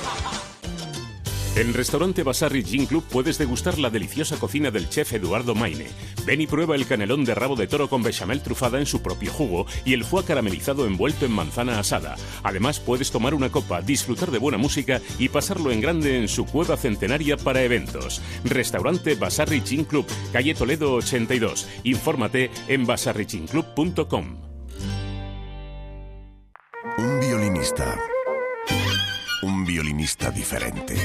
En 1.56 1.72
Restaurante 1.72 2.24
Basarri 2.24 2.64
Gin 2.64 2.88
Club 2.88 3.04
puedes 3.12 3.38
degustar 3.38 3.78
la 3.78 3.92
deliciosa 3.92 4.38
cocina 4.38 4.72
del 4.72 4.90
chef 4.90 5.14
Eduardo 5.14 5.54
Maine. 5.54 5.86
Ven 6.26 6.42
y 6.42 6.48
prueba 6.48 6.76
el 6.76 6.88
canelón 6.88 7.26
de 7.26 7.36
rabo 7.36 7.56
de 7.56 7.68
toro 7.68 7.88
con 7.90 8.02
bechamel 8.02 8.42
trufada 8.42 8.80
en 8.80 8.88
su 8.88 9.04
propio 9.04 9.32
jugo 9.32 9.68
y 9.86 9.94
el 9.94 10.04
foie 10.04 10.26
caramelizado 10.26 10.88
envuelto 10.88 11.28
en 11.28 11.32
manzana 11.32 11.78
asada. 11.78 12.16
Además 12.42 12.80
puedes 12.80 13.12
tomar 13.12 13.36
una 13.36 13.52
copa, 13.52 13.82
disfrutar 13.82 14.32
de 14.32 14.40
buena 14.40 14.58
música 14.58 15.00
y 15.20 15.30
pasarlo 15.30 15.72
en 15.72 15.80
grande 15.80 16.18
en 16.18 16.28
su 16.28 16.46
cueva 16.46 16.76
centenaria 16.76 17.38
para 17.38 17.62
eventos. 17.62 18.20
Restaurante 18.44 19.14
Basarri 19.14 19.62
Gin 19.62 19.84
Club, 19.84 20.08
calle 20.32 20.56
Toledo 20.56 20.96
82. 20.96 21.68
Infórmate 21.84 22.50
en 22.68 22.88
basarriginclub.com. 22.88 24.38
Un 26.98 27.20
violinista. 27.20 27.96
Un 29.44 29.66
violinista 29.66 30.32
diferente. 30.32 30.96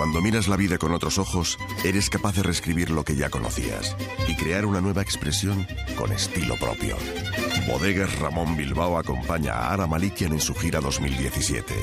Cuando 0.00 0.22
miras 0.22 0.48
la 0.48 0.56
vida 0.56 0.78
con 0.78 0.92
otros 0.92 1.18
ojos, 1.18 1.58
eres 1.84 2.08
capaz 2.08 2.34
de 2.34 2.42
reescribir 2.42 2.88
lo 2.88 3.04
que 3.04 3.16
ya 3.16 3.28
conocías 3.28 3.94
y 4.26 4.34
crear 4.34 4.64
una 4.64 4.80
nueva 4.80 5.02
expresión 5.02 5.66
con 5.94 6.10
estilo 6.10 6.56
propio. 6.56 6.96
Bodegas 7.68 8.18
Ramón 8.18 8.56
Bilbao 8.56 8.96
acompaña 8.96 9.52
a 9.52 9.74
Ara 9.74 9.86
Malikian 9.86 10.32
en 10.32 10.40
su 10.40 10.54
gira 10.54 10.80
2017. 10.80 11.74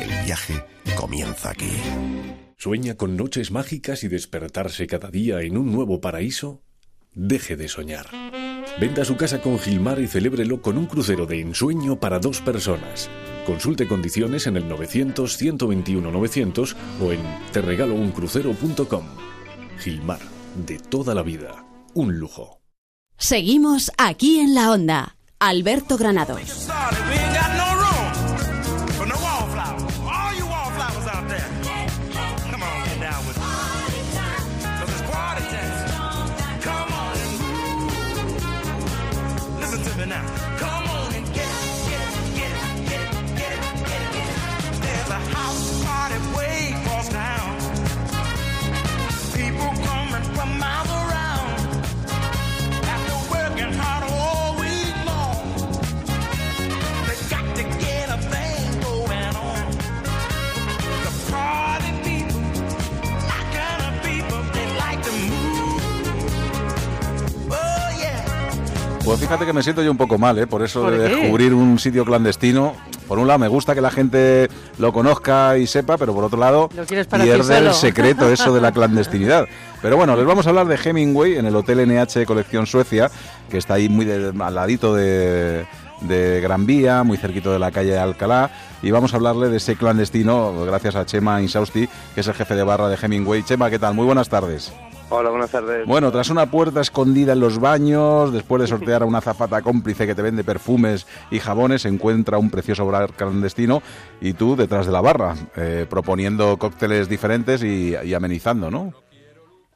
El 0.00 0.24
viaje 0.24 0.64
comienza 0.96 1.50
aquí. 1.50 1.68
¿Sueña 2.56 2.94
con 2.94 3.18
noches 3.18 3.50
mágicas 3.50 4.02
y 4.02 4.08
despertarse 4.08 4.86
cada 4.86 5.10
día 5.10 5.42
en 5.42 5.58
un 5.58 5.70
nuevo 5.70 6.00
paraíso? 6.00 6.62
Deje 7.12 7.56
de 7.56 7.68
soñar. 7.68 8.06
Venda 8.80 9.04
su 9.04 9.18
casa 9.18 9.42
con 9.42 9.58
Gilmar 9.58 10.00
y 10.00 10.06
celébrelo 10.06 10.62
con 10.62 10.78
un 10.78 10.86
crucero 10.86 11.26
de 11.26 11.42
ensueño 11.42 12.00
para 12.00 12.18
dos 12.18 12.40
personas. 12.40 13.10
Consulte 13.48 13.88
condiciones 13.88 14.46
en 14.46 14.58
el 14.58 14.68
900-121-900 14.68 16.76
o 17.00 17.12
en 17.12 17.20
terregalouncrucero.com. 17.50 19.04
Gilmar, 19.78 20.20
de 20.66 20.78
toda 20.78 21.14
la 21.14 21.22
vida, 21.22 21.64
un 21.94 22.18
lujo. 22.18 22.60
Seguimos 23.16 23.90
aquí 23.96 24.38
en 24.38 24.54
la 24.54 24.70
onda. 24.70 25.16
Alberto 25.38 25.96
Granados. 25.96 26.68
Pues 69.08 69.20
fíjate 69.20 69.46
que 69.46 69.54
me 69.54 69.62
siento 69.62 69.82
yo 69.82 69.90
un 69.90 69.96
poco 69.96 70.18
mal, 70.18 70.38
¿eh? 70.38 70.46
Por 70.46 70.62
eso 70.62 70.82
¿Por 70.82 70.90
de 70.90 71.08
qué? 71.08 71.16
descubrir 71.16 71.54
un 71.54 71.78
sitio 71.78 72.04
clandestino. 72.04 72.74
Por 73.06 73.18
un 73.18 73.26
lado, 73.26 73.38
me 73.38 73.48
gusta 73.48 73.74
que 73.74 73.80
la 73.80 73.90
gente 73.90 74.50
lo 74.76 74.92
conozca 74.92 75.56
y 75.56 75.66
sepa, 75.66 75.96
pero 75.96 76.12
por 76.12 76.24
otro 76.24 76.38
lado, 76.38 76.68
pierde 76.68 77.56
el 77.56 77.72
secreto 77.72 78.28
eso 78.30 78.52
de 78.52 78.60
la 78.60 78.70
clandestinidad. 78.70 79.46
Pero 79.80 79.96
bueno, 79.96 80.14
les 80.14 80.26
vamos 80.26 80.46
a 80.46 80.50
hablar 80.50 80.66
de 80.66 80.76
Hemingway 80.76 81.38
en 81.38 81.46
el 81.46 81.56
Hotel 81.56 81.88
NH 81.88 82.26
Colección 82.26 82.66
Suecia, 82.66 83.10
que 83.48 83.56
está 83.56 83.74
ahí 83.74 83.88
muy 83.88 84.04
de- 84.04 84.34
al 84.44 84.54
ladito 84.54 84.94
de, 84.94 85.64
de 86.02 86.40
Gran 86.42 86.66
Vía, 86.66 87.02
muy 87.02 87.16
cerquito 87.16 87.50
de 87.50 87.58
la 87.58 87.70
calle 87.70 87.92
de 87.92 87.98
Alcalá. 87.98 88.50
Y 88.82 88.90
vamos 88.90 89.14
a 89.14 89.16
hablarle 89.16 89.48
de 89.48 89.56
ese 89.56 89.76
clandestino, 89.76 90.66
gracias 90.66 90.96
a 90.96 91.06
Chema 91.06 91.40
Insausti, 91.40 91.88
que 92.14 92.20
es 92.20 92.26
el 92.28 92.34
jefe 92.34 92.54
de 92.54 92.62
barra 92.62 92.90
de 92.90 92.98
Hemingway. 93.00 93.42
Chema, 93.42 93.70
¿qué 93.70 93.78
tal? 93.78 93.94
Muy 93.94 94.04
buenas 94.04 94.28
tardes. 94.28 94.70
Hola, 95.10 95.30
buenas 95.30 95.50
tardes. 95.50 95.86
Bueno, 95.86 96.12
tras 96.12 96.28
una 96.28 96.50
puerta 96.50 96.82
escondida 96.82 97.32
en 97.32 97.40
los 97.40 97.58
baños, 97.58 98.30
después 98.32 98.60
de 98.60 98.66
sortear 98.76 99.02
a 99.02 99.06
una 99.06 99.22
zafata 99.22 99.62
cómplice 99.62 100.06
que 100.06 100.14
te 100.14 100.20
vende 100.22 100.44
perfumes 100.44 101.06
y 101.30 101.38
jabones, 101.38 101.82
se 101.82 101.88
encuentra 101.88 102.36
un 102.36 102.50
precioso 102.50 102.84
bar 102.86 103.12
clandestino 103.14 103.80
y 104.20 104.34
tú 104.34 104.54
detrás 104.54 104.84
de 104.86 104.92
la 104.92 105.00
barra, 105.00 105.34
eh, 105.56 105.86
proponiendo 105.88 106.58
cócteles 106.58 107.08
diferentes 107.08 107.62
y, 107.64 107.94
y 108.04 108.12
amenizando, 108.14 108.70
¿no? 108.70 108.92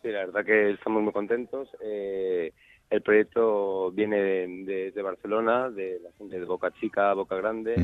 Sí, 0.03 0.09
la 0.09 0.27
verdad 0.27 0.45
que 0.45 0.73
estamos 0.73 1.03
muy 1.03 1.13
contentos. 1.13 1.69
Eh, 1.83 2.53
el 2.91 3.01
proyecto 3.01 3.91
viene 3.93 4.17
de, 4.21 4.47
de- 4.67 4.91
de 4.91 5.03
Barcelona, 5.03 5.71
de 5.71 5.99
la 6.05 6.11
gente 6.19 6.39
de 6.39 6.45
Boca 6.45 6.71
Chica, 6.79 7.15
Boca 7.15 7.37
Grande. 7.37 7.75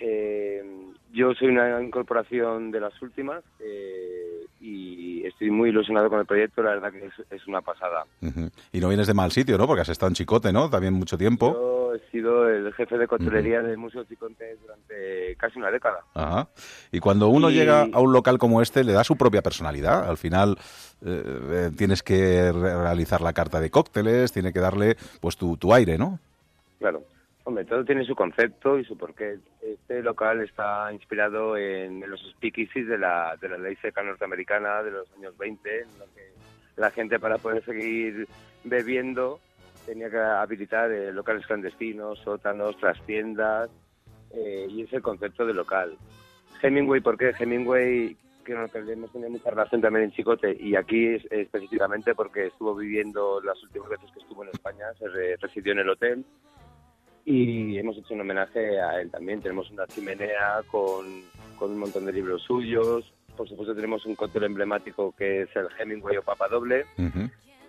Eh, 0.00 0.62
yo 1.12 1.34
soy 1.34 1.48
una 1.48 1.82
incorporación 1.82 2.70
de 2.70 2.80
las 2.80 3.00
últimas 3.02 3.42
eh, 3.58 4.46
y 4.60 5.26
estoy 5.26 5.50
muy 5.50 5.70
ilusionado 5.70 6.08
con 6.08 6.20
el 6.20 6.26
proyecto. 6.26 6.62
La 6.62 6.70
verdad 6.70 6.92
que 6.92 7.06
es, 7.06 7.12
es 7.30 7.46
una 7.48 7.60
pasada. 7.60 8.04
Y 8.72 8.80
no 8.80 8.88
vienes 8.88 9.06
de 9.06 9.14
mal 9.14 9.30
sitio, 9.32 9.58
¿no? 9.58 9.66
Porque 9.66 9.82
has 9.82 9.88
estado 9.88 10.08
en 10.08 10.14
Chicote, 10.14 10.52
¿no? 10.52 10.70
También 10.70 10.94
mucho 10.94 11.18
tiempo. 11.18 11.52
Yo 11.52 11.94
he 11.94 12.10
sido 12.10 12.48
el 12.48 12.72
jefe 12.74 12.96
de 12.96 13.08
coctelería 13.08 13.60
del 13.62 13.76
Museo 13.76 14.04
Chiconte 14.04 14.56
durante 14.62 15.34
casi 15.36 15.58
una 15.58 15.70
década. 15.72 15.98
Ajá. 16.14 16.48
Y 16.92 17.00
cuando 17.00 17.28
uno 17.28 17.50
Y- 17.50 17.54
llega 17.54 17.86
a 17.92 18.00
un 18.00 18.12
local 18.12 18.38
como 18.38 18.62
este, 18.62 18.84
le 18.84 18.92
da 18.92 19.02
su 19.02 19.16
propia 19.16 19.42
personalidad. 19.42 20.08
Al 20.08 20.16
final 20.16 20.56
eh, 21.04 21.22
eh, 21.50 21.70
tienes 21.76 22.02
que 22.04 22.52
re- 22.52 22.82
realizar 22.82 23.20
la 23.20 23.32
carta 23.32 23.60
de 23.60 23.70
cócteles, 23.70 24.32
tiene 24.32 24.52
que 24.52 24.60
darle 24.60 24.96
pues 25.20 25.36
tu, 25.36 25.56
tu 25.56 25.74
aire, 25.74 25.98
¿no? 25.98 26.20
Claro. 26.78 27.02
Todo 27.64 27.84
tiene 27.84 28.04
su 28.04 28.14
concepto 28.14 28.78
y 28.78 28.84
su 28.84 28.96
porqué. 28.96 29.38
Este 29.62 30.02
local 30.02 30.40
está 30.42 30.92
inspirado 30.92 31.56
en, 31.56 32.08
los 32.08 32.20
speakeasies 32.32 32.86
de 32.88 32.98
la, 32.98 33.36
de 33.40 33.48
la 33.48 33.58
ley 33.58 33.76
seca 33.76 34.02
norteamericana 34.02 34.82
de 34.82 34.90
los 34.92 35.10
años 35.16 35.36
20, 35.36 35.80
en 35.82 35.88
lo 35.98 36.04
que 36.14 36.30
la 36.76 36.90
gente 36.90 37.18
para 37.18 37.38
poder 37.38 37.64
seguir 37.64 38.26
bebiendo 38.64 39.40
tenía 39.86 40.10
que 40.10 40.18
habilitar 40.18 40.90
eh, 40.92 41.12
locales 41.12 41.46
clandestinos, 41.46 42.18
sótanos, 42.20 42.76
trastiendas, 42.78 43.70
eh, 44.32 44.66
y 44.68 44.82
es 44.82 44.92
el 44.92 45.02
concepto 45.02 45.44
de 45.46 45.54
local. 45.54 45.96
Hemingway, 46.62 47.00
¿por 47.00 47.16
qué? 47.18 47.32
Hemingway, 47.38 48.16
que 48.44 48.54
que 48.72 48.92
hemos 48.92 49.10
tenido 49.12 49.30
mucha 49.30 49.50
relación 49.50 49.80
también 49.80 50.04
en 50.06 50.12
Chicote, 50.12 50.56
y 50.58 50.76
aquí 50.76 51.06
es- 51.14 51.26
específicamente 51.30 52.14
porque 52.14 52.46
estuvo 52.46 52.74
viviendo 52.76 53.40
las 53.42 53.62
últimas 53.62 53.88
veces 53.90 54.10
que 54.12 54.20
estuvo 54.20 54.42
en 54.44 54.50
España, 54.50 54.84
se 54.98 55.08
re- 55.08 55.36
residió 55.36 55.72
en 55.72 55.78
el 55.80 55.88
hotel, 55.90 56.24
y 57.30 57.78
hemos 57.78 57.96
hecho 57.96 58.14
un 58.14 58.20
homenaje 58.22 58.80
a 58.80 59.00
él 59.00 59.10
también. 59.10 59.40
Tenemos 59.40 59.70
una 59.70 59.86
chimenea 59.86 60.62
con, 60.70 61.06
con 61.58 61.70
un 61.70 61.78
montón 61.78 62.06
de 62.06 62.12
libros 62.12 62.42
suyos. 62.42 63.12
Por 63.36 63.48
supuesto 63.48 63.74
tenemos 63.74 64.04
un 64.06 64.16
cóctel 64.16 64.44
emblemático 64.44 65.14
que 65.16 65.42
es 65.42 65.48
el 65.56 65.68
Hemingway 65.78 66.16
o 66.16 66.22
Papa 66.22 66.48
Doble. 66.48 66.86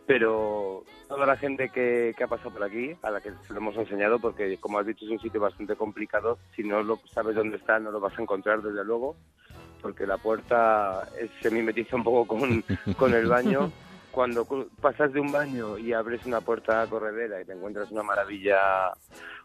Pero 0.07 0.83
toda 1.07 1.25
la 1.25 1.37
gente 1.37 1.69
que, 1.69 2.13
que 2.17 2.23
ha 2.23 2.27
pasado 2.27 2.49
por 2.51 2.63
aquí, 2.63 2.95
a 3.03 3.11
la 3.11 3.21
que 3.21 3.31
se 3.47 3.53
lo 3.53 3.59
hemos 3.59 3.75
enseñado, 3.77 4.19
porque 4.19 4.57
como 4.57 4.79
has 4.79 4.85
dicho 4.87 5.05
es 5.05 5.11
un 5.11 5.19
sitio 5.19 5.39
bastante 5.39 5.75
complicado, 5.75 6.37
si 6.55 6.63
no 6.63 6.81
lo 6.83 6.99
sabes 7.13 7.35
dónde 7.35 7.57
está 7.57 7.79
no 7.79 7.91
lo 7.91 7.99
vas 7.99 8.17
a 8.17 8.21
encontrar 8.21 8.61
desde 8.61 8.83
luego, 8.83 9.15
porque 9.81 10.05
la 10.07 10.17
puerta 10.17 11.07
es- 11.19 11.29
se 11.41 11.51
mimetiza 11.51 11.95
un 11.95 12.03
poco 12.03 12.25
con, 12.37 12.63
con 12.97 13.13
el 13.13 13.27
baño. 13.27 13.71
Cuando 14.11 14.45
cu- 14.45 14.67
pasas 14.81 15.13
de 15.13 15.19
un 15.19 15.31
baño 15.31 15.77
y 15.77 15.93
abres 15.93 16.25
una 16.25 16.41
puerta 16.41 16.85
corredera 16.87 17.41
y 17.41 17.45
te 17.45 17.53
encuentras 17.53 17.89
una 17.91 18.03
maravilla 18.03 18.91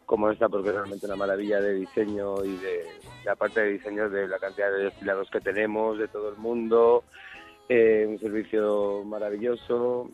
como 0.05 0.31
esta, 0.31 0.49
porque 0.49 0.69
es 0.69 0.75
realmente 0.75 1.07
una 1.07 1.17
maravilla 1.17 1.61
de 1.61 1.75
diseño 1.75 2.45
y 2.45 2.57
de 2.57 2.85
la 3.25 3.35
parte 3.37 3.61
de 3.61 3.73
diseño 3.73 4.09
de 4.09 4.29
la 4.29 4.39
cantidad 4.39 4.71
de 4.71 4.85
desfilados 4.85 5.29
que 5.31 5.41
tenemos, 5.41 5.99
de 5.99 6.09
todo 6.09 6.29
el 6.29 6.37
mundo, 6.37 7.05
eh, 7.69 8.07
un 8.09 8.19
servicio 8.21 9.03
maravilloso. 9.05 10.09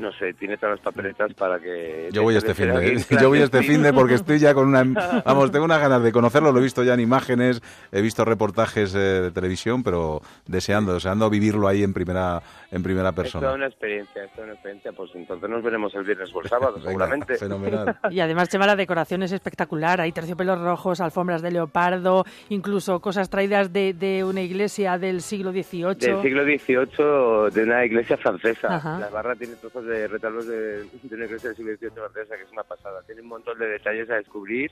No 0.00 0.10
sé, 0.12 0.32
tiene 0.34 0.56
todas 0.56 0.76
las 0.76 0.80
papeletas 0.80 1.34
para 1.34 1.58
que... 1.58 2.08
Yo 2.10 2.22
voy 2.22 2.32
te 2.34 2.38
este 2.38 2.54
fin 2.54 2.74
de, 2.74 3.04
yo 3.20 3.28
voy 3.28 3.40
este 3.40 3.62
fin 3.62 3.82
de 3.82 3.92
porque 3.92 4.14
estoy 4.14 4.38
ya 4.38 4.54
con 4.54 4.68
una, 4.68 4.82
vamos, 5.24 5.50
tengo 5.52 5.66
unas 5.66 5.80
ganas 5.80 6.02
de 6.02 6.10
conocerlo, 6.10 6.52
lo 6.52 6.58
he 6.58 6.62
visto 6.62 6.82
ya 6.82 6.94
en 6.94 7.00
imágenes, 7.00 7.60
he 7.92 8.00
visto 8.00 8.24
reportajes 8.24 8.94
eh, 8.94 8.98
de 8.98 9.30
televisión, 9.30 9.82
pero 9.82 10.22
deseando, 10.46 10.94
deseando 10.94 11.28
vivirlo 11.28 11.68
ahí 11.68 11.82
en 11.82 11.92
primera, 11.92 12.40
en 12.70 12.82
primera 12.82 13.10
Es 13.10 13.14
toda 13.14 13.22
persona. 13.24 13.52
una 13.52 13.66
experiencia, 13.66 14.24
es 14.24 14.32
toda 14.32 14.44
una 14.44 14.54
experiencia. 14.54 14.92
Pues 14.92 15.10
entonces 15.14 15.50
nos 15.50 15.62
veremos 15.62 15.94
el 15.94 16.04
viernes 16.04 16.30
o 16.34 16.40
el 16.40 16.48
sábado, 16.48 16.72
Venga, 16.76 16.88
seguramente. 16.88 17.36
fenomenal. 17.36 17.98
Y 18.10 18.20
además, 18.20 18.48
Chema, 18.48 18.66
la 18.66 18.76
decoración 18.76 19.22
es 19.22 19.32
espectacular. 19.32 20.00
Hay 20.00 20.12
terciopelos 20.12 20.58
rojos, 20.60 21.00
alfombras 21.00 21.42
de 21.42 21.50
leopardo, 21.50 22.24
incluso 22.48 23.00
cosas 23.00 23.28
traídas 23.28 23.72
de, 23.72 23.92
de 23.92 24.24
una 24.24 24.40
iglesia 24.40 24.96
del 24.98 25.20
siglo 25.20 25.52
XVIII. 25.52 25.94
Del 25.96 26.22
siglo 26.22 26.44
XVIII, 26.44 27.50
de 27.52 27.62
una 27.64 27.84
iglesia 27.84 28.16
francesa. 28.16 28.76
Ajá. 28.76 28.98
La 28.98 29.08
barra 29.10 29.34
tiene 29.36 29.54
trozos 29.56 29.84
de 29.84 29.89
retablos 30.08 30.46
de, 30.46 30.84
de 30.84 31.14
una 31.14 31.24
iglesia 31.24 31.50
del 31.50 31.56
siglo 31.56 31.76
XVIII 31.76 31.90
francesa, 31.90 32.36
que 32.36 32.42
es 32.44 32.52
una 32.52 32.62
pasada. 32.62 33.02
Tiene 33.06 33.22
un 33.22 33.28
montón 33.28 33.58
de 33.58 33.66
detalles 33.66 34.10
a 34.10 34.14
descubrir 34.16 34.70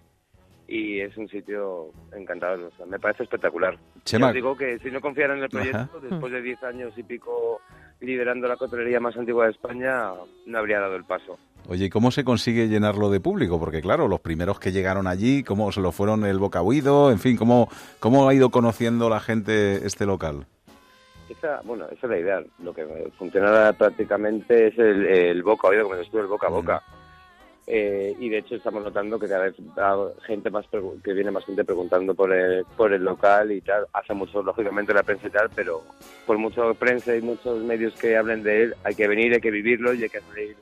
y 0.67 1.01
es 1.01 1.17
un 1.17 1.29
sitio 1.29 1.93
encantador. 2.13 2.71
O 2.73 2.77
sea, 2.77 2.87
me 2.87 2.99
parece 2.99 3.23
espectacular. 3.23 3.79
Chema. 4.05 4.27
Ya 4.27 4.29
os 4.29 4.35
digo 4.35 4.57
que 4.57 4.79
si 4.79 4.91
no 4.91 5.01
confiara 5.01 5.35
en 5.35 5.43
el 5.43 5.49
proyecto, 5.49 5.79
Ajá. 5.79 6.07
después 6.09 6.33
de 6.33 6.43
10 6.43 6.63
años 6.65 6.93
y 6.97 7.03
pico 7.03 7.61
liderando 8.01 8.47
la 8.47 8.57
cotelería 8.57 9.01
más 9.01 9.17
antigua 9.17 9.47
de 9.47 9.53
España, 9.53 10.13
no 10.47 10.59
habría 10.59 10.79
dado 10.79 10.97
el 10.97 11.05
paso. 11.05 11.39
Oye, 11.69 11.87
¿y 11.87 11.91
cómo 11.91 12.11
se 12.11 12.25
consigue 12.25 12.69
llenarlo 12.69 13.11
de 13.11 13.21
público? 13.21 13.59
Porque 13.59 13.81
claro, 13.81 14.09
los 14.09 14.21
primeros 14.21 14.61
que 14.61 14.73
llegaron 14.73 15.07
allí, 15.07 15.43
¿cómo 15.43 15.73
se 15.73 15.81
lo 15.81 15.91
fueron 15.91 16.25
el 16.25 16.39
boca 16.39 16.63
oído? 16.63 17.11
En 17.11 17.19
fin, 17.19 17.37
¿cómo, 17.37 17.69
¿cómo 17.99 18.29
ha 18.29 18.35
ido 18.35 18.51
conociendo 18.51 19.09
la 19.09 19.21
gente 19.21 19.87
este 19.87 20.07
local? 20.07 20.47
Bueno, 21.65 21.87
esa 21.87 22.07
es 22.07 22.11
la 22.11 22.19
idea. 22.19 22.43
Lo 22.63 22.75
que 22.75 22.85
funciona 23.19 23.73
prácticamente 23.73 24.69
es 24.69 24.79
el, 24.79 25.43
boca 25.43 25.69
a 25.69 25.71
oído, 25.71 25.85
como 25.85 25.97
dices 25.97 26.11
tú, 26.11 26.19
el 26.19 26.27
boca 26.27 26.47
a 26.47 26.51
boca. 26.51 26.83
Eh, 27.71 28.17
y 28.19 28.31
de 28.31 28.39
hecho 28.39 28.55
estamos 28.55 28.83
notando 28.83 29.19
que 29.19 29.29
cada 29.29 29.45
vez 29.45 29.55
gente 30.27 30.51
más 30.51 30.65
que 31.05 31.13
viene 31.13 31.31
más 31.31 31.45
gente 31.45 31.65
preguntando 31.65 32.15
por 32.15 32.33
el, 32.33 32.65
por 32.77 32.93
el 32.93 33.05
local 33.05 33.53
y 33.53 33.61
tal. 33.61 33.87
Hace 33.93 34.15
mucho, 34.15 34.43
lógicamente, 34.43 34.95
la 34.95 35.03
prensa 35.03 35.27
y 35.27 35.31
tal, 35.31 35.51
pero 35.55 35.83
por 36.27 36.39
mucho 36.39 36.75
prensa 36.75 37.15
y 37.15 37.21
muchos 37.21 37.63
medios 37.63 37.95
que 37.95 38.17
hablen 38.17 38.43
de 38.43 38.63
él, 38.63 38.75
hay 38.85 38.95
que 38.95 39.07
venir, 39.07 39.35
hay 39.35 39.41
que 39.41 39.51
vivirlo 39.51 39.93
y 39.93 40.03
hay 40.03 40.09
que 40.09 40.21
salir 40.21 40.57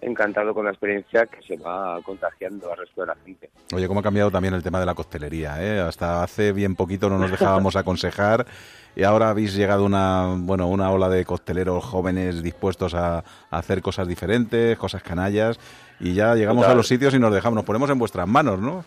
encantado 0.00 0.54
con 0.54 0.64
la 0.64 0.70
experiencia 0.70 1.26
que 1.26 1.42
se 1.42 1.56
va 1.56 2.00
contagiando 2.02 2.70
al 2.70 2.78
resto 2.78 3.00
de 3.00 3.06
la 3.06 3.16
gente. 3.24 3.50
Oye, 3.74 3.88
cómo 3.88 4.00
ha 4.00 4.02
cambiado 4.02 4.30
también 4.30 4.54
el 4.54 4.62
tema 4.62 4.80
de 4.80 4.86
la 4.86 4.94
costelería, 4.94 5.62
¿eh? 5.62 5.80
Hasta 5.80 6.22
hace 6.22 6.52
bien 6.52 6.76
poquito 6.76 7.08
no 7.08 7.18
nos 7.18 7.30
dejábamos 7.30 7.76
aconsejar 7.76 8.46
y 8.94 9.02
ahora 9.02 9.30
habéis 9.30 9.54
llegado 9.54 9.84
una, 9.84 10.34
bueno, 10.38 10.68
una 10.68 10.90
ola 10.90 11.08
de 11.08 11.24
costeleros 11.24 11.84
jóvenes 11.84 12.42
dispuestos 12.42 12.94
a, 12.94 13.18
a 13.18 13.24
hacer 13.50 13.82
cosas 13.82 14.08
diferentes, 14.08 14.78
cosas 14.78 15.02
canallas 15.02 15.58
y 16.00 16.14
ya 16.14 16.34
llegamos 16.34 16.62
Total. 16.62 16.72
a 16.72 16.76
los 16.76 16.88
sitios 16.88 17.14
y 17.14 17.18
nos 17.18 17.32
dejamos, 17.32 17.56
nos 17.56 17.64
ponemos 17.64 17.90
en 17.90 17.98
vuestras 17.98 18.28
manos, 18.28 18.58
¿no? 18.58 18.84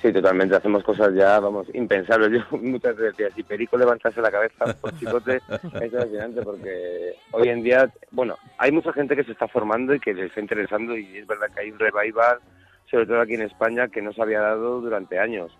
Sí, 0.00 0.12
totalmente. 0.12 0.56
Hacemos 0.56 0.84
cosas 0.84 1.14
ya, 1.14 1.40
vamos, 1.40 1.66
impensables. 1.74 2.30
Yo 2.50 2.58
muchas 2.58 2.96
veces 2.96 3.16
decía, 3.16 3.34
si 3.34 3.42
Perico 3.42 3.76
levantase 3.76 4.20
la 4.20 4.30
cabeza 4.30 4.74
por 4.80 4.96
chicote, 4.98 5.36
es 5.80 5.92
fascinante 5.92 6.42
porque 6.42 7.14
hoy 7.32 7.48
en 7.48 7.62
día, 7.62 7.92
bueno, 8.10 8.36
hay 8.58 8.70
mucha 8.72 8.92
gente 8.92 9.16
que 9.16 9.24
se 9.24 9.32
está 9.32 9.48
formando 9.48 9.94
y 9.94 10.00
que 10.00 10.14
les 10.14 10.26
está 10.26 10.40
interesando 10.40 10.96
y 10.96 11.18
es 11.18 11.26
verdad 11.26 11.48
que 11.54 11.60
hay 11.60 11.70
un 11.70 11.78
revival, 11.78 12.38
sobre 12.90 13.06
todo 13.06 13.20
aquí 13.20 13.34
en 13.34 13.42
España, 13.42 13.88
que 13.88 14.02
no 14.02 14.12
se 14.12 14.22
había 14.22 14.40
dado 14.40 14.80
durante 14.80 15.18
años. 15.18 15.56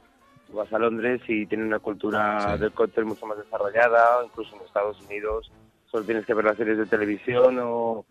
Tú 0.48 0.56
vas 0.56 0.72
a 0.72 0.78
Londres 0.78 1.22
y 1.26 1.46
tienen 1.46 1.68
una 1.68 1.78
cultura 1.78 2.56
del 2.58 2.72
cóctel 2.72 3.06
mucho 3.06 3.26
más 3.26 3.38
desarrollada, 3.38 4.24
incluso 4.24 4.54
en 4.56 4.62
Estados 4.62 5.00
Unidos 5.06 5.50
solo 5.94 6.06
tienes 6.06 6.26
que 6.26 6.34
ver 6.34 6.44
las 6.44 6.56
series 6.56 6.76
de 6.76 6.86
televisión 6.86 7.56
o 7.62 8.04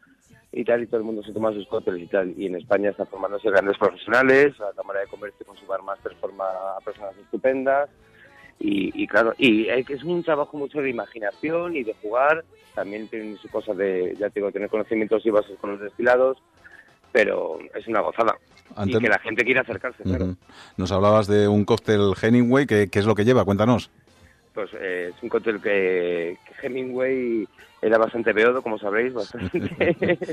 y 0.54 0.64
tal, 0.64 0.84
y 0.84 0.88
todo 0.88 0.98
el 1.00 1.04
mundo 1.06 1.24
se 1.24 1.32
toma 1.34 1.52
sus 1.52 1.68
cócteles 1.68 2.04
y 2.04 2.08
tal. 2.08 2.34
Y 2.38 2.46
en 2.46 2.56
España 2.56 2.92
están 2.92 3.08
formándose 3.08 3.50
grandes 3.50 3.78
profesionales, 3.78 4.58
la 4.60 4.72
Cámara 4.74 5.00
de 5.02 5.08
Comercio 5.08 5.46
con 5.46 5.58
su 5.58 5.66
barmaster 5.66 6.14
forma 6.22 6.46
a 6.46 6.80
personas 6.86 7.18
estupendas. 7.18 7.90
Y, 8.60 8.92
y 9.04 9.08
claro, 9.08 9.34
y 9.38 9.68
es 9.68 10.04
un 10.04 10.24
trabajo 10.24 10.56
mucho 10.58 10.80
de 10.80 10.90
imaginación 10.90 11.76
y 11.76 11.84
de 11.84 11.94
jugar. 12.02 12.46
También 12.76 13.08
tiene 13.08 13.36
su 13.38 13.50
cosa 13.50 13.74
de, 13.74 14.16
ya 14.20 14.30
te 14.30 14.40
digo, 14.40 14.52
tener 14.52 14.70
conocimientos 14.70 15.26
y 15.26 15.30
bases 15.32 15.58
con 15.60 15.72
los 15.72 15.80
destilados, 15.82 16.38
pero 17.12 17.60
es 17.76 17.88
una 17.88 18.02
gozada. 18.02 18.36
Antes- 18.76 18.96
Y 18.98 19.04
que 19.04 19.10
la 19.10 19.20
gente 19.20 19.44
quiera 19.44 19.62
acercarse, 19.62 20.04
claro. 20.04 20.36
Nos 20.78 20.92
hablabas 20.92 21.28
de 21.28 21.48
un 21.48 21.66
cóctel 21.66 22.14
Hemingway, 22.22 22.66
¿qué, 22.66 22.90
qué 22.90 23.00
es 23.00 23.06
lo 23.06 23.16
que 23.16 23.26
lleva? 23.26 23.44
Cuéntanos. 23.46 23.92
Pues 24.54 24.70
eh, 24.80 25.12
es 25.16 25.24
un 25.24 25.30
cóctel 25.30 25.60
que, 25.62 26.38
que 26.46 26.68
Hemingway 26.68 27.48
era 27.82 27.98
bastante 27.98 28.34
beodo, 28.34 28.62
como 28.62 28.78
sabréis, 28.78 29.14
bastante. 29.14 29.60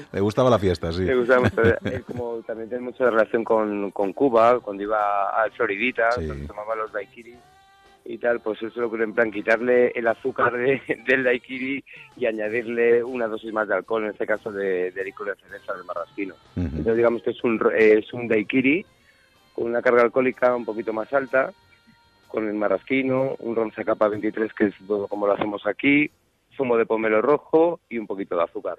Le 0.12 0.20
gustaba 0.20 0.50
la 0.50 0.58
fiesta, 0.58 0.92
sí. 0.92 1.02
Me 1.02 1.16
gustaba 1.16 1.40
mucho. 1.42 1.62
Él 1.84 2.04
como 2.04 2.36
también 2.42 2.68
tiene 2.68 2.84
mucha 2.84 3.08
relación 3.10 3.42
con, 3.44 3.90
con 3.92 4.12
Cuba, 4.12 4.60
cuando 4.60 4.82
iba 4.82 5.30
a 5.30 5.50
Floridita, 5.50 6.10
Sí. 6.12 6.26
cuando 6.26 6.46
tomaba 6.46 6.74
los 6.76 6.92
daiquiris 6.92 7.36
y 8.04 8.18
tal, 8.18 8.40
pues 8.40 8.60
eso 8.62 8.80
lo 8.80 8.90
que 8.90 9.02
en 9.02 9.12
plan 9.14 9.30
quitarle 9.30 9.88
el 9.94 10.06
azúcar 10.08 10.52
de- 10.56 10.80
del 11.06 11.24
daiquiri 11.24 11.82
y 12.16 12.26
añadirle 12.26 13.02
una 13.04 13.26
dosis 13.26 13.52
más 13.52 13.68
de 13.68 13.74
alcohol, 13.74 14.04
en 14.04 14.10
este 14.10 14.26
caso 14.26 14.50
de, 14.52 14.90
de 14.90 15.04
licor 15.04 15.28
de 15.28 15.42
cereza 15.42 15.74
del 15.74 15.84
marrasquino. 15.84 16.34
Entonces 16.56 16.96
digamos 16.96 17.22
que 17.22 17.30
es 17.30 17.42
un, 17.44 17.60
eh, 17.74 18.00
es 18.04 18.12
un 18.12 18.26
daiquiri 18.28 18.84
con 19.54 19.66
una 19.66 19.82
carga 19.82 20.02
alcohólica 20.02 20.54
un 20.56 20.64
poquito 20.64 20.92
más 20.92 21.12
alta, 21.12 21.52
con 22.30 22.46
el 22.48 22.54
marrasquino, 22.54 23.36
un 23.40 23.56
ron 23.56 23.70
capa 23.70 24.08
23 24.08 24.52
que 24.54 24.66
es 24.66 24.74
todo 24.86 25.06
como 25.08 25.26
lo 25.26 25.34
hacemos 25.34 25.66
aquí, 25.66 26.10
zumo 26.56 26.76
de 26.76 26.86
pomelo 26.86 27.20
rojo 27.22 27.80
y 27.88 27.98
un 27.98 28.06
poquito 28.06 28.36
de 28.36 28.44
azúcar. 28.44 28.78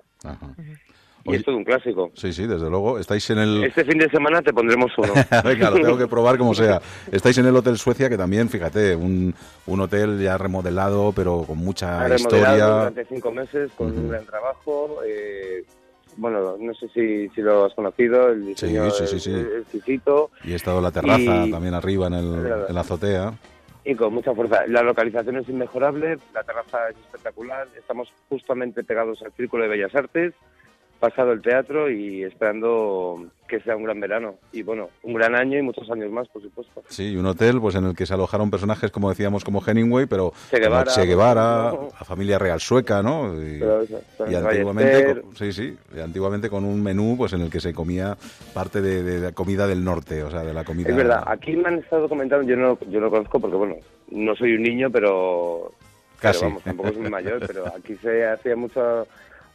Y 1.24 1.36
es 1.36 1.43
todo 1.43 1.56
un 1.56 1.64
clásico. 1.64 2.10
Sí, 2.16 2.34
sí, 2.34 2.47
desde 2.47 2.68
luego. 2.68 2.97
Estáis 2.97 3.30
en 3.30 3.38
el... 3.38 3.64
Este 3.66 3.86
fin 3.86 3.99
de 3.99 4.10
semana 4.10 4.41
te 4.41 4.52
pondremos 4.52 4.91
uno. 4.97 5.14
Venga, 5.45 5.70
lo 5.70 5.76
tengo 5.76 5.97
que 5.97 6.08
probar 6.08 6.36
como 6.39 6.56
sea. 6.56 6.82
Estáis 7.12 7.38
en 7.38 7.45
el 7.45 7.56
Hotel 7.56 7.78
Suecia, 7.78 8.10
que 8.10 8.18
también, 8.18 8.49
fíjate, 8.49 8.95
un, 8.95 9.34
un 9.68 9.80
hotel 9.82 10.20
ya 10.20 10.36
remodelado, 10.39 11.12
pero 11.16 11.43
con 11.45 11.60
mucha 11.60 11.99
Ha 12.02 12.08
remodelado 12.08 12.18
historia. 12.56 12.66
durante 12.66 13.06
cinco 13.06 13.32
meses 13.32 13.72
con 13.78 13.91
un 13.95 14.10
gran 14.10 14.26
trabajo. 14.26 14.97
eh, 15.06 15.64
bueno, 16.18 16.55
no 16.59 16.74
sé 16.74 16.88
si, 16.89 17.30
si 17.30 17.41
lo 17.41 17.66
has 17.66 17.74
conocido, 17.74 18.30
el 18.30 18.45
diseño 18.47 18.89
sí, 18.91 19.07
sí, 19.07 19.20
sí. 19.20 19.99
Y 20.43 20.51
he 20.51 20.55
estado 20.55 20.78
en 20.78 20.84
la 20.84 20.91
terraza, 20.91 21.45
Y- 21.45 21.51
también 21.51 21.74
arriba 21.74 22.07
en, 22.07 22.14
el, 22.14 22.45
en 22.68 22.76
la 22.76 22.82
azotea. 22.82 23.34
y 23.84 23.95
con 23.95 24.14
mucha 24.14 24.34
fuerza. 24.36 24.66
La 24.68 24.84
localización 24.84 25.38
es 25.38 25.49
inmejorable, 25.49 26.18
la 26.34 26.43
terraza 26.43 26.89
es 26.89 26.97
espectacular, 26.97 27.68
estamos 27.78 28.12
justamente 28.30 28.84
pegados 28.84 29.22
al 29.24 29.32
Círculo 29.34 29.64
de 29.64 29.70
Bellas 29.70 29.95
Artes, 29.95 30.34
pasado 30.99 31.32
el 31.32 31.41
teatro 31.41 31.89
y 31.89 32.24
esperando 32.24 33.26
que 33.52 33.60
sea 33.60 33.76
un 33.76 33.84
gran 33.84 33.99
verano. 33.99 34.36
Y 34.54 34.64
bueno, 34.64 34.89
un 35.04 35.14
gran 35.14 35.36
año 35.36 35.60
y 35.60 35.62
muchos 35.62 35.91
años 35.91 36.10
más, 36.10 36.26
por 36.30 36.41
supuesto. 36.41 36.82
Sí, 36.88 37.12
y 37.12 37.18
un 37.18 37.26
hotel 37.26 37.60
pues 37.60 37.76
en 37.76 37.84
el 37.86 37.95
que 37.97 38.06
se 38.06 38.14
alojaron 38.14 38.49
personajes, 38.49 38.89
como 38.91 39.10
decíamos, 39.10 39.43
como 39.43 39.62
Hemingway, 39.66 40.06
pero 40.06 40.32
Che 40.49 40.58
Guevara, 40.60 40.89
Che 40.89 41.06
Guevara, 41.06 41.72
¿no? 41.74 41.89
la 41.91 42.06
familia 42.06 42.39
real 42.39 42.62
sueca, 42.62 43.04
¿no? 43.04 43.34
Y, 43.36 43.60
Pero 43.60 43.82
eso, 43.82 43.99
y 44.20 44.22
Ballester. 44.22 44.45
antiguamente, 44.47 45.22
con- 45.22 45.36
sí, 45.36 45.52
sí, 45.52 45.78
y 45.93 45.99
antiguamente 45.99 46.49
con 46.49 46.64
un 46.64 46.82
menú 46.82 47.16
pues 47.18 47.34
en 47.34 47.41
el 47.41 47.49
que 47.49 47.60
se 47.60 47.74
comía 47.74 48.16
parte 48.54 48.82
de, 48.82 49.04
de 49.04 49.20
la 49.20 49.32
comida 49.34 49.68
del 49.68 49.84
norte, 49.84 50.24
o 50.24 50.32
sea, 50.32 50.43
de 50.43 50.54
la 50.54 50.64
comida... 50.64 50.89
Es 50.89 50.95
verdad, 50.95 51.24
aquí 51.28 51.56
me 51.58 51.68
han 51.68 51.80
estado 51.80 52.08
comentando, 52.08 52.47
yo 52.47 52.56
no, 52.56 52.80
yo 52.89 53.02
no 53.02 53.10
conozco 53.10 53.38
porque, 53.41 53.58
bueno, 53.58 53.76
no 54.12 54.34
soy 54.38 54.54
un 54.54 54.64
niño, 54.64 54.89
pero... 54.89 55.72
Casi. 56.22 56.39
pero 56.39 56.49
vamos, 56.52 56.64
tampoco 56.64 56.89
soy 56.93 57.02
muy 57.02 57.10
mayor, 57.10 57.43
pero 57.45 57.68
aquí 57.68 57.97
se 57.97 58.26
hacía 58.26 58.56
mucho 58.56 59.06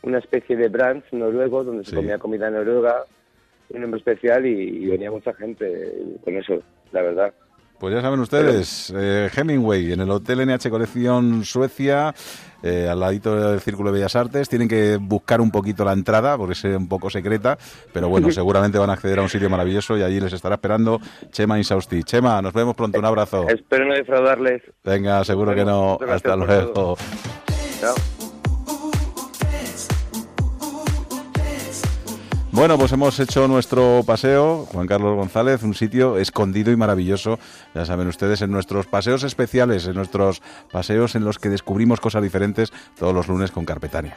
una 0.03 0.19
especie 0.19 0.55
de 0.57 0.69
brunch 0.69 1.05
noruego 1.13 1.65
donde 1.65 1.85
se 1.85 1.97
comía 1.97 2.19
comida 2.19 2.51
noruega, 2.51 3.05
un 3.71 3.81
nombre 3.81 3.99
especial 3.99 4.47
y, 4.47 4.85
y 4.85 4.87
venía 4.87 5.11
mucha 5.11 5.35
gente 5.35 5.93
con 6.25 6.37
eso, 6.37 6.63
la 6.93 7.03
verdad. 7.03 7.33
Pues 7.79 7.95
ya 7.95 8.01
saben 8.01 8.21
ustedes, 8.21 8.93
eh, 8.97 9.29
Hemingway 9.35 9.93
en 9.93 10.01
el 10.01 10.11
Hotel 10.11 10.47
NH 10.47 10.71
Colección 10.71 11.45
Suecia, 11.45 12.15
eh, 12.63 12.89
al 12.91 12.99
ladito 12.99 13.37
del 13.37 13.61
Círculo 13.61 13.91
de 13.91 13.99
Bellas 13.99 14.17
Artes. 14.17 14.49
Tienen 14.49 14.67
que 14.67 14.97
buscar 14.99 15.43
un 15.43 15.51
poquito 15.51 15.85
la 15.85 15.93
entrada 15.93 16.39
porque 16.39 16.55
es 16.55 16.65
un 16.65 16.89
poco 16.89 17.11
secreta, 17.11 17.59
pero 17.93 18.09
bueno, 18.09 18.31
seguramente 18.33 18.79
van 18.79 18.89
a 18.89 18.95
acceder 18.95 19.19
a 19.19 19.23
un 19.23 19.29
sitio 19.29 19.51
maravilloso 19.51 19.97
y 19.99 20.03
allí 20.03 20.21
les 20.21 20.33
estará 20.33 20.55
esperando 20.55 21.01
Chema 21.31 21.59
Insausti. 21.59 22.03
Chema, 22.03 22.41
nos 22.41 22.55
vemos 22.55 22.75
pronto, 22.75 22.99
un 22.99 23.05
abrazo. 23.05 23.47
Espero 23.47 23.85
no 23.85 23.95
defraudarles. 23.95 24.63
Venga, 24.83 25.23
seguro 25.25 25.55
que 25.55 25.65
no. 25.65 25.99
Hasta 26.09 26.35
luego. 26.35 26.97
Chao. 27.79 27.95
Bueno, 32.57 32.79
pues 32.79 32.91
hemos 32.93 33.21
hecho 33.21 33.47
nuestro 33.49 34.03
paseo, 34.07 34.67
Juan 34.73 34.87
Carlos 34.87 35.15
González, 35.15 35.63
un 35.63 35.75
sitio 35.75 36.17
escondido 36.17 36.73
y 36.73 36.77
maravilloso, 36.77 37.39
ya 37.75 37.85
saben 37.85 38.09
ustedes, 38.09 38.41
en 38.41 38.51
nuestros 38.51 38.87
paseos 38.87 39.25
especiales, 39.25 39.87
en 39.87 39.95
nuestros 39.95 40.41
paseos 40.73 41.17
en 41.17 41.25
los 41.27 41.39
que 41.39 41.51
descubrimos 41.51 42.01
cosas 42.01 42.23
diferentes 42.23 42.73
todos 42.99 43.13
los 43.13 43.29
lunes 43.29 43.51
con 43.51 43.67
Carpetania. 43.67 44.17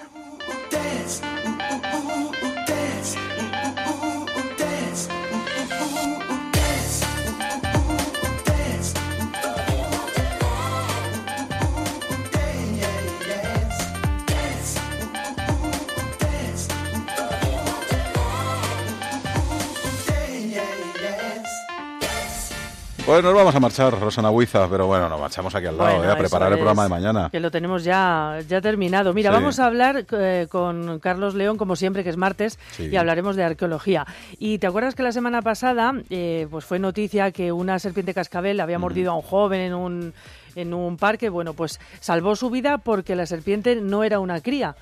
Pues 23.09 23.23
nos 23.23 23.33
vamos 23.33 23.55
a 23.55 23.59
marchar, 23.59 23.99
Rosana 23.99 24.29
Huiza, 24.29 24.69
pero 24.69 24.85
bueno, 24.85 25.09
nos 25.09 25.19
marchamos 25.19 25.55
aquí 25.55 25.65
al 25.65 25.75
lado, 25.75 25.95
Bueno, 25.97 26.11
eh, 26.11 26.13
a 26.13 26.15
preparar 26.15 26.51
el 26.51 26.59
programa 26.59 26.83
de 26.83 26.89
mañana. 26.89 27.29
Que 27.31 27.39
lo 27.39 27.49
tenemos 27.49 27.83
ya, 27.83 28.37
ya 28.47 28.61
terminado. 28.61 29.15
Mira, 29.15 29.31
Sí. 29.31 29.33
vamos 29.35 29.59
a 29.59 29.65
hablar 29.65 30.05
eh, 30.11 30.45
con 30.47 30.99
Carlos 30.99 31.33
León, 31.33 31.57
como 31.57 31.75
siempre, 31.75 32.03
que 32.03 32.11
es 32.11 32.17
martes, 32.17 32.59
Sí. 32.69 32.83
y 32.85 32.95
hablaremos 32.97 33.35
de 33.35 33.43
arqueología. 33.45 34.05
Y 34.37 34.59
te 34.59 34.67
acuerdas 34.67 34.93
que 34.93 35.01
la 35.01 35.11
semana 35.11 35.41
pasada 35.41 35.95
eh, 36.11 36.47
pues 36.51 36.65
fue 36.65 36.77
noticia 36.77 37.31
que 37.31 37.51
una 37.51 37.79
serpiente 37.79 38.13
cascabel 38.13 38.59
había 38.59 38.77
mordido 38.77 39.11
a 39.11 39.15
un 39.15 39.23
joven 39.23 39.61
en 39.61 39.73
un, 39.73 40.13
en 40.55 40.75
un 40.75 40.95
parque. 40.97 41.29
Bueno, 41.29 41.53
pues 41.55 41.79
salvó 42.01 42.35
su 42.35 42.51
vida 42.51 42.77
porque 42.77 43.15
la 43.15 43.25
serpiente 43.25 43.75
no 43.77 44.03
era 44.03 44.19
una 44.19 44.39
cría. 44.39 44.75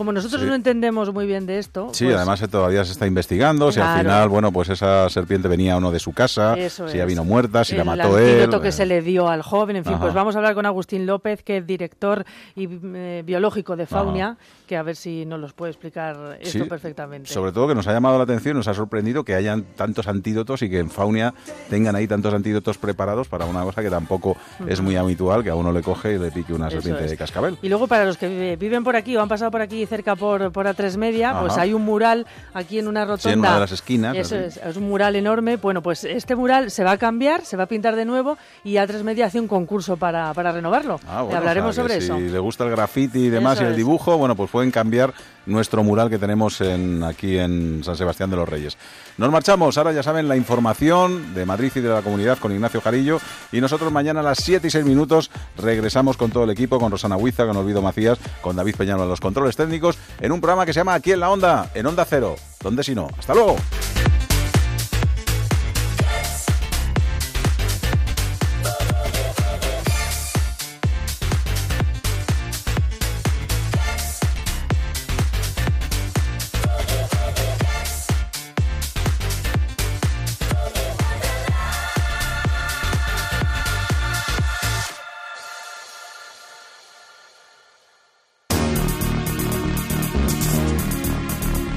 Como 0.00 0.12
nosotros 0.14 0.40
Sí. 0.40 0.46
no 0.48 0.54
entendemos 0.54 1.12
muy 1.12 1.26
bien 1.26 1.44
de 1.44 1.58
esto, 1.58 1.90
Sí, 1.92 2.04
pues, 2.06 2.16
además 2.16 2.40
eh, 2.40 2.48
todavía 2.48 2.82
se 2.86 2.92
está 2.92 3.06
investigando 3.06 3.70
si 3.70 3.80
al 3.80 3.84
Claro. 3.86 4.00
final, 4.00 4.28
bueno, 4.30 4.50
pues 4.50 4.70
esa 4.70 5.06
serpiente 5.10 5.46
venía 5.46 5.76
o 5.76 5.80
no 5.80 5.90
de 5.90 5.98
su 5.98 6.14
casa, 6.14 6.54
Eso 6.54 6.88
si 6.88 6.96
ya 6.96 7.04
vino 7.04 7.22
muerta, 7.22 7.64
si 7.64 7.74
la 7.74 7.82
el 7.82 7.86
mató 7.86 8.16
él. 8.18 8.30
antídoto 8.40 8.62
que 8.62 8.72
se 8.72 8.86
le 8.86 9.02
dio 9.02 9.28
al 9.28 9.42
joven. 9.42 9.76
En 9.76 9.84
fin, 9.84 9.92
Ajá. 9.92 10.02
pues 10.04 10.14
vamos 10.14 10.34
a 10.34 10.38
hablar 10.38 10.54
con 10.54 10.64
Agustín 10.64 11.04
López, 11.04 11.42
que 11.42 11.58
es 11.58 11.66
director 11.66 12.24
y 12.56 12.66
eh, 12.94 13.22
biológico 13.26 13.76
de 13.76 13.84
Faunia, 13.84 14.38
que 14.70 14.76
a 14.76 14.84
ver 14.84 14.94
si 14.94 15.26
nos 15.26 15.40
los 15.40 15.52
puede 15.52 15.72
explicar 15.72 16.38
esto 16.40 16.60
Sí, 16.60 16.62
perfectamente. 16.62 17.28
Sobre 17.28 17.50
todo 17.50 17.66
que 17.66 17.74
nos 17.74 17.88
ha 17.88 17.92
llamado 17.92 18.16
la 18.18 18.22
atención, 18.22 18.56
nos 18.56 18.68
ha 18.68 18.74
sorprendido 18.74 19.24
que 19.24 19.34
hayan 19.34 19.64
tantos 19.74 20.06
antídotos 20.06 20.62
y 20.62 20.70
que 20.70 20.78
en 20.78 20.88
Faunia 20.90 21.34
tengan 21.68 21.96
ahí 21.96 22.06
tantos 22.06 22.32
antídotos 22.32 22.78
preparados 22.78 23.26
para 23.26 23.46
una 23.46 23.64
cosa 23.64 23.82
que 23.82 23.90
tampoco 23.90 24.36
es 24.68 24.80
muy 24.80 24.94
habitual, 24.94 25.42
que 25.42 25.50
a 25.50 25.56
uno 25.56 25.72
le 25.72 25.82
coge 25.82 26.14
y 26.14 26.18
le 26.18 26.30
pique 26.30 26.52
una 26.54 26.68
Eso 26.68 26.76
serpiente 26.76 27.04
es. 27.06 27.10
de 27.10 27.16
cascabel. 27.16 27.58
Y 27.62 27.68
luego 27.68 27.88
para 27.88 28.04
los 28.04 28.16
que 28.16 28.28
vi- 28.28 28.54
viven 28.54 28.84
por 28.84 28.94
aquí 28.94 29.16
o 29.16 29.20
han 29.22 29.28
pasado 29.28 29.50
por 29.50 29.60
aquí 29.60 29.84
cerca 29.86 30.14
por, 30.14 30.52
por 30.52 30.66
A3 30.66 30.96
Media, 30.98 31.30
Ajá. 31.30 31.40
pues 31.40 31.58
hay 31.58 31.72
un 31.74 31.82
mural 31.84 32.24
aquí 32.54 32.78
en 32.78 32.86
una 32.86 33.04
rotonda. 33.04 33.22
Sí, 33.22 33.30
en 33.30 33.38
una 33.40 33.54
de 33.54 33.60
las 33.60 33.72
esquinas, 33.72 34.16
Eso 34.16 34.36
es, 34.36 34.56
es 34.56 34.76
un 34.76 34.88
mural 34.88 35.16
enorme. 35.16 35.56
Bueno, 35.56 35.82
pues 35.82 36.04
este 36.04 36.36
mural 36.36 36.70
se 36.70 36.84
va 36.84 36.92
a 36.92 36.96
cambiar, 36.96 37.44
se 37.44 37.56
va 37.56 37.64
a 37.64 37.66
pintar 37.66 37.96
de 37.96 38.04
nuevo 38.04 38.38
y 38.62 38.74
A3 38.74 39.02
Media 39.02 39.26
hace 39.26 39.40
un 39.40 39.48
concurso 39.48 39.96
para, 39.96 40.32
para 40.32 40.52
renovarlo. 40.52 41.00
Ah, 41.08 41.22
bueno, 41.22 41.38
Hablaremos 41.38 41.70
o 41.70 41.72
sea, 41.72 41.82
que 41.82 42.00
sobre 42.00 42.04
eso. 42.04 42.16
Si 42.18 42.28
le 42.32 42.38
gusta 42.38 42.62
el 42.62 42.70
graffiti 42.70 43.18
y 43.18 43.30
demás 43.30 43.54
Eso 43.54 43.64
y 43.64 43.66
el 43.66 43.70
es. 43.72 43.76
dibujo, 43.78 44.16
bueno, 44.16 44.36
pues 44.36 44.48
pueden 44.60 44.72
cambiar 44.72 45.14
nuestro 45.46 45.82
mural 45.82 46.10
que 46.10 46.18
tenemos 46.18 46.60
en, 46.60 47.02
aquí 47.02 47.38
en 47.38 47.82
San 47.82 47.96
Sebastián 47.96 48.28
de 48.28 48.36
los 48.36 48.46
Reyes. 48.46 48.76
Nos 49.16 49.32
marchamos, 49.32 49.78
ahora 49.78 49.90
ya 49.90 50.02
saben 50.02 50.28
la 50.28 50.36
información 50.36 51.32
de 51.32 51.46
Madrid 51.46 51.72
y 51.76 51.80
de 51.80 51.88
la 51.88 52.02
comunidad 52.02 52.36
con 52.36 52.52
Ignacio 52.52 52.82
Jarillo 52.82 53.20
y 53.52 53.62
nosotros 53.62 53.90
mañana 53.90 54.20
a 54.20 54.22
las 54.22 54.40
7 54.40 54.66
y 54.66 54.70
6 54.70 54.84
minutos 54.84 55.30
regresamos 55.56 56.18
con 56.18 56.30
todo 56.30 56.44
el 56.44 56.50
equipo, 56.50 56.78
con 56.78 56.92
Rosana 56.92 57.16
Huiza, 57.16 57.46
con 57.46 57.56
Olvido 57.56 57.80
Macías, 57.80 58.18
con 58.42 58.54
David 58.54 58.76
Peñalo 58.76 59.04
en 59.04 59.08
los 59.08 59.20
controles 59.20 59.56
técnicos, 59.56 59.96
en 60.20 60.30
un 60.30 60.42
programa 60.42 60.66
que 60.66 60.74
se 60.74 60.80
llama 60.80 60.92
Aquí 60.92 61.12
en 61.12 61.20
la 61.20 61.30
Onda, 61.30 61.70
en 61.72 61.86
Onda 61.86 62.04
Cero. 62.04 62.36
¿Dónde 62.62 62.84
si 62.84 62.94
no? 62.94 63.08
Hasta 63.18 63.32
luego. 63.32 63.56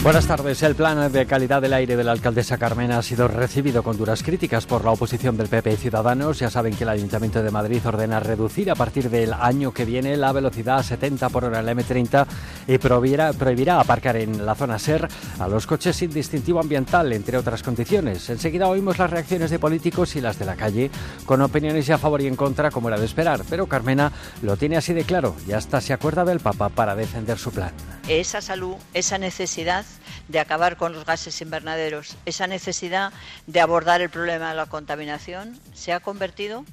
Buenas 0.00 0.28
tardes. 0.28 0.62
El 0.62 0.76
plan 0.76 1.10
de 1.10 1.26
calidad 1.26 1.60
del 1.60 1.72
aire 1.72 1.96
de 1.96 2.04
la 2.04 2.12
alcaldesa 2.12 2.56
Carmena 2.56 2.98
ha 2.98 3.02
sido 3.02 3.26
recibido 3.26 3.82
con 3.82 3.98
duras 3.98 4.22
críticas 4.22 4.64
por 4.64 4.84
la 4.84 4.92
oposición 4.92 5.36
del 5.36 5.48
PP 5.48 5.72
y 5.72 5.76
Ciudadanos. 5.76 6.38
Ya 6.38 6.50
saben 6.50 6.76
que 6.76 6.84
el 6.84 6.90
Ayuntamiento 6.90 7.42
de 7.42 7.50
Madrid 7.50 7.84
ordena 7.84 8.20
reducir 8.20 8.70
a 8.70 8.76
partir 8.76 9.10
del 9.10 9.32
año 9.32 9.72
que 9.72 9.84
viene 9.84 10.16
la 10.16 10.30
velocidad 10.30 10.78
a 10.78 10.82
70 10.84 11.28
por 11.30 11.44
hora 11.44 11.58
en 11.58 11.66
la 11.66 11.74
M30 11.74 12.26
y 12.68 12.78
prohibirá, 12.78 13.32
prohibirá 13.32 13.80
aparcar 13.80 14.16
en 14.16 14.46
la 14.46 14.54
zona 14.54 14.78
SER 14.78 15.08
a 15.40 15.48
los 15.48 15.66
coches 15.66 15.96
sin 15.96 16.12
distintivo 16.12 16.60
ambiental, 16.60 17.12
entre 17.12 17.36
otras 17.36 17.64
condiciones. 17.64 18.30
Enseguida 18.30 18.68
oímos 18.68 18.98
las 18.98 19.10
reacciones 19.10 19.50
de 19.50 19.58
políticos 19.58 20.14
y 20.14 20.20
las 20.20 20.38
de 20.38 20.44
la 20.44 20.54
calle, 20.54 20.92
con 21.26 21.42
opiniones 21.42 21.90
a 21.90 21.98
favor 21.98 22.22
y 22.22 22.28
en 22.28 22.36
contra, 22.36 22.70
como 22.70 22.88
era 22.88 23.00
de 23.00 23.04
esperar. 23.04 23.42
Pero 23.50 23.66
Carmena 23.66 24.12
lo 24.42 24.56
tiene 24.56 24.76
así 24.76 24.94
de 24.94 25.02
claro 25.02 25.34
y 25.46 25.52
hasta 25.52 25.80
se 25.80 25.92
acuerda 25.92 26.24
del 26.24 26.38
Papa 26.38 26.68
para 26.68 26.94
defender 26.94 27.36
su 27.36 27.50
plan. 27.50 27.72
Esa 28.08 28.40
salud, 28.40 28.76
esa 28.94 29.18
necesidad 29.18 29.84
de 30.28 30.40
acabar 30.40 30.76
con 30.76 30.92
los 30.92 31.04
gases 31.04 31.40
invernaderos, 31.40 32.16
esa 32.26 32.46
necesidad 32.46 33.12
de 33.46 33.60
abordar 33.60 34.00
el 34.00 34.10
problema 34.10 34.50
de 34.50 34.56
la 34.56 34.66
contaminación, 34.66 35.58
se 35.74 35.92
ha 35.92 36.00
convertido 36.00 36.64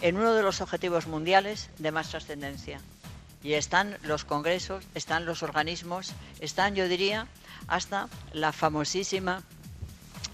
en 0.00 0.16
uno 0.16 0.34
de 0.34 0.42
los 0.42 0.60
objetivos 0.60 1.06
mundiales 1.06 1.70
de 1.78 1.92
más 1.92 2.10
trascendencia. 2.10 2.80
Y 3.42 3.54
están 3.54 3.96
los 4.02 4.24
congresos, 4.24 4.84
están 4.94 5.24
los 5.24 5.42
organismos, 5.42 6.12
están, 6.40 6.74
yo 6.74 6.88
diría, 6.88 7.26
hasta 7.68 8.08
la 8.32 8.52
famosísima 8.52 9.42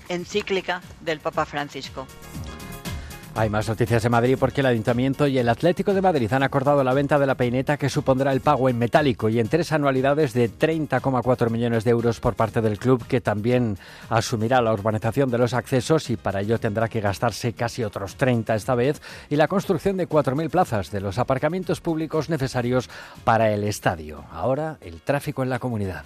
encíclica 0.08 0.82
del 1.00 1.20
Papa 1.20 1.46
Francisco. 1.46 2.06
Hay 3.38 3.50
más 3.50 3.68
noticias 3.68 4.02
de 4.02 4.08
Madrid 4.08 4.38
porque 4.40 4.62
el 4.62 4.66
Ayuntamiento 4.66 5.26
y 5.26 5.36
el 5.36 5.50
Atlético 5.50 5.92
de 5.92 6.00
Madrid 6.00 6.32
han 6.32 6.42
acordado 6.42 6.82
la 6.82 6.94
venta 6.94 7.18
de 7.18 7.26
la 7.26 7.34
peineta 7.34 7.76
que 7.76 7.90
supondrá 7.90 8.32
el 8.32 8.40
pago 8.40 8.70
en 8.70 8.78
metálico 8.78 9.28
y 9.28 9.38
en 9.38 9.48
tres 9.48 9.72
anualidades 9.72 10.32
de 10.32 10.50
30,4 10.50 11.50
millones 11.50 11.84
de 11.84 11.90
euros 11.90 12.18
por 12.18 12.34
parte 12.34 12.62
del 12.62 12.78
club 12.78 13.06
que 13.06 13.20
también 13.20 13.76
asumirá 14.08 14.62
la 14.62 14.72
urbanización 14.72 15.30
de 15.30 15.36
los 15.36 15.52
accesos 15.52 16.08
y 16.08 16.16
para 16.16 16.40
ello 16.40 16.58
tendrá 16.58 16.88
que 16.88 17.02
gastarse 17.02 17.52
casi 17.52 17.84
otros 17.84 18.16
30 18.16 18.54
esta 18.54 18.74
vez 18.74 19.02
y 19.28 19.36
la 19.36 19.48
construcción 19.48 19.98
de 19.98 20.08
4.000 20.08 20.48
plazas 20.48 20.90
de 20.90 21.02
los 21.02 21.18
aparcamientos 21.18 21.82
públicos 21.82 22.30
necesarios 22.30 22.88
para 23.24 23.52
el 23.52 23.64
estadio. 23.64 24.24
Ahora 24.32 24.78
el 24.80 25.02
tráfico 25.02 25.42
en 25.42 25.50
la 25.50 25.58
comunidad. 25.58 26.04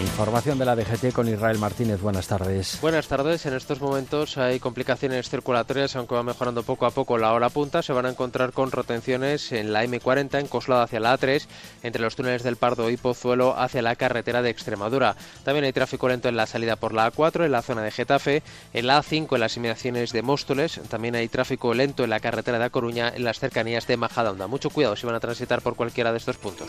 Información 0.00 0.58
de 0.58 0.66
la 0.66 0.76
DGT 0.76 1.12
con 1.12 1.26
Israel 1.26 1.58
Martínez. 1.58 2.00
Buenas 2.00 2.26
tardes. 2.26 2.78
Buenas 2.82 3.08
tardes. 3.08 3.46
En 3.46 3.54
estos 3.54 3.80
momentos 3.80 4.36
hay 4.36 4.60
complicaciones 4.60 5.30
circulatorias, 5.30 5.96
aunque 5.96 6.14
va 6.14 6.22
mejorando 6.22 6.62
poco 6.62 6.84
a 6.84 6.90
poco 6.90 7.16
la 7.16 7.32
hora 7.32 7.48
punta. 7.48 7.82
Se 7.82 7.94
van 7.94 8.04
a 8.04 8.10
encontrar 8.10 8.52
con 8.52 8.70
retenciones 8.70 9.52
en 9.52 9.72
la 9.72 9.84
M40 9.84 10.40
en 10.40 10.48
Coslada 10.48 10.82
hacia 10.82 11.00
la 11.00 11.18
A3, 11.18 11.46
entre 11.82 12.02
los 12.02 12.14
túneles 12.14 12.42
del 12.42 12.56
Pardo 12.56 12.90
y 12.90 12.96
Pozuelo 12.98 13.58
hacia 13.58 13.80
la 13.80 13.96
carretera 13.96 14.42
de 14.42 14.50
Extremadura. 14.50 15.16
También 15.44 15.64
hay 15.64 15.72
tráfico 15.72 16.08
lento 16.08 16.28
en 16.28 16.36
la 16.36 16.46
salida 16.46 16.76
por 16.76 16.92
la 16.92 17.10
A4, 17.10 17.46
en 17.46 17.52
la 17.52 17.62
zona 17.62 17.82
de 17.82 17.90
Getafe, 17.90 18.42
en 18.74 18.86
la 18.86 19.00
A5 19.00 19.34
en 19.34 19.40
las 19.40 19.56
inmediaciones 19.56 20.12
de 20.12 20.22
Móstoles. 20.22 20.80
También 20.90 21.14
hay 21.14 21.28
tráfico 21.28 21.72
lento 21.72 22.04
en 22.04 22.10
la 22.10 22.20
carretera 22.20 22.58
de 22.58 22.64
A 22.64 22.70
Coruña, 22.70 23.12
en 23.14 23.24
las 23.24 23.38
cercanías 23.38 23.86
de 23.86 23.96
Majadahonda. 23.96 24.46
Mucho 24.46 24.68
cuidado 24.68 24.94
si 24.94 25.06
van 25.06 25.16
a 25.16 25.20
transitar 25.20 25.62
por 25.62 25.74
cualquiera 25.74 26.12
de 26.12 26.18
estos 26.18 26.36
puntos. 26.36 26.68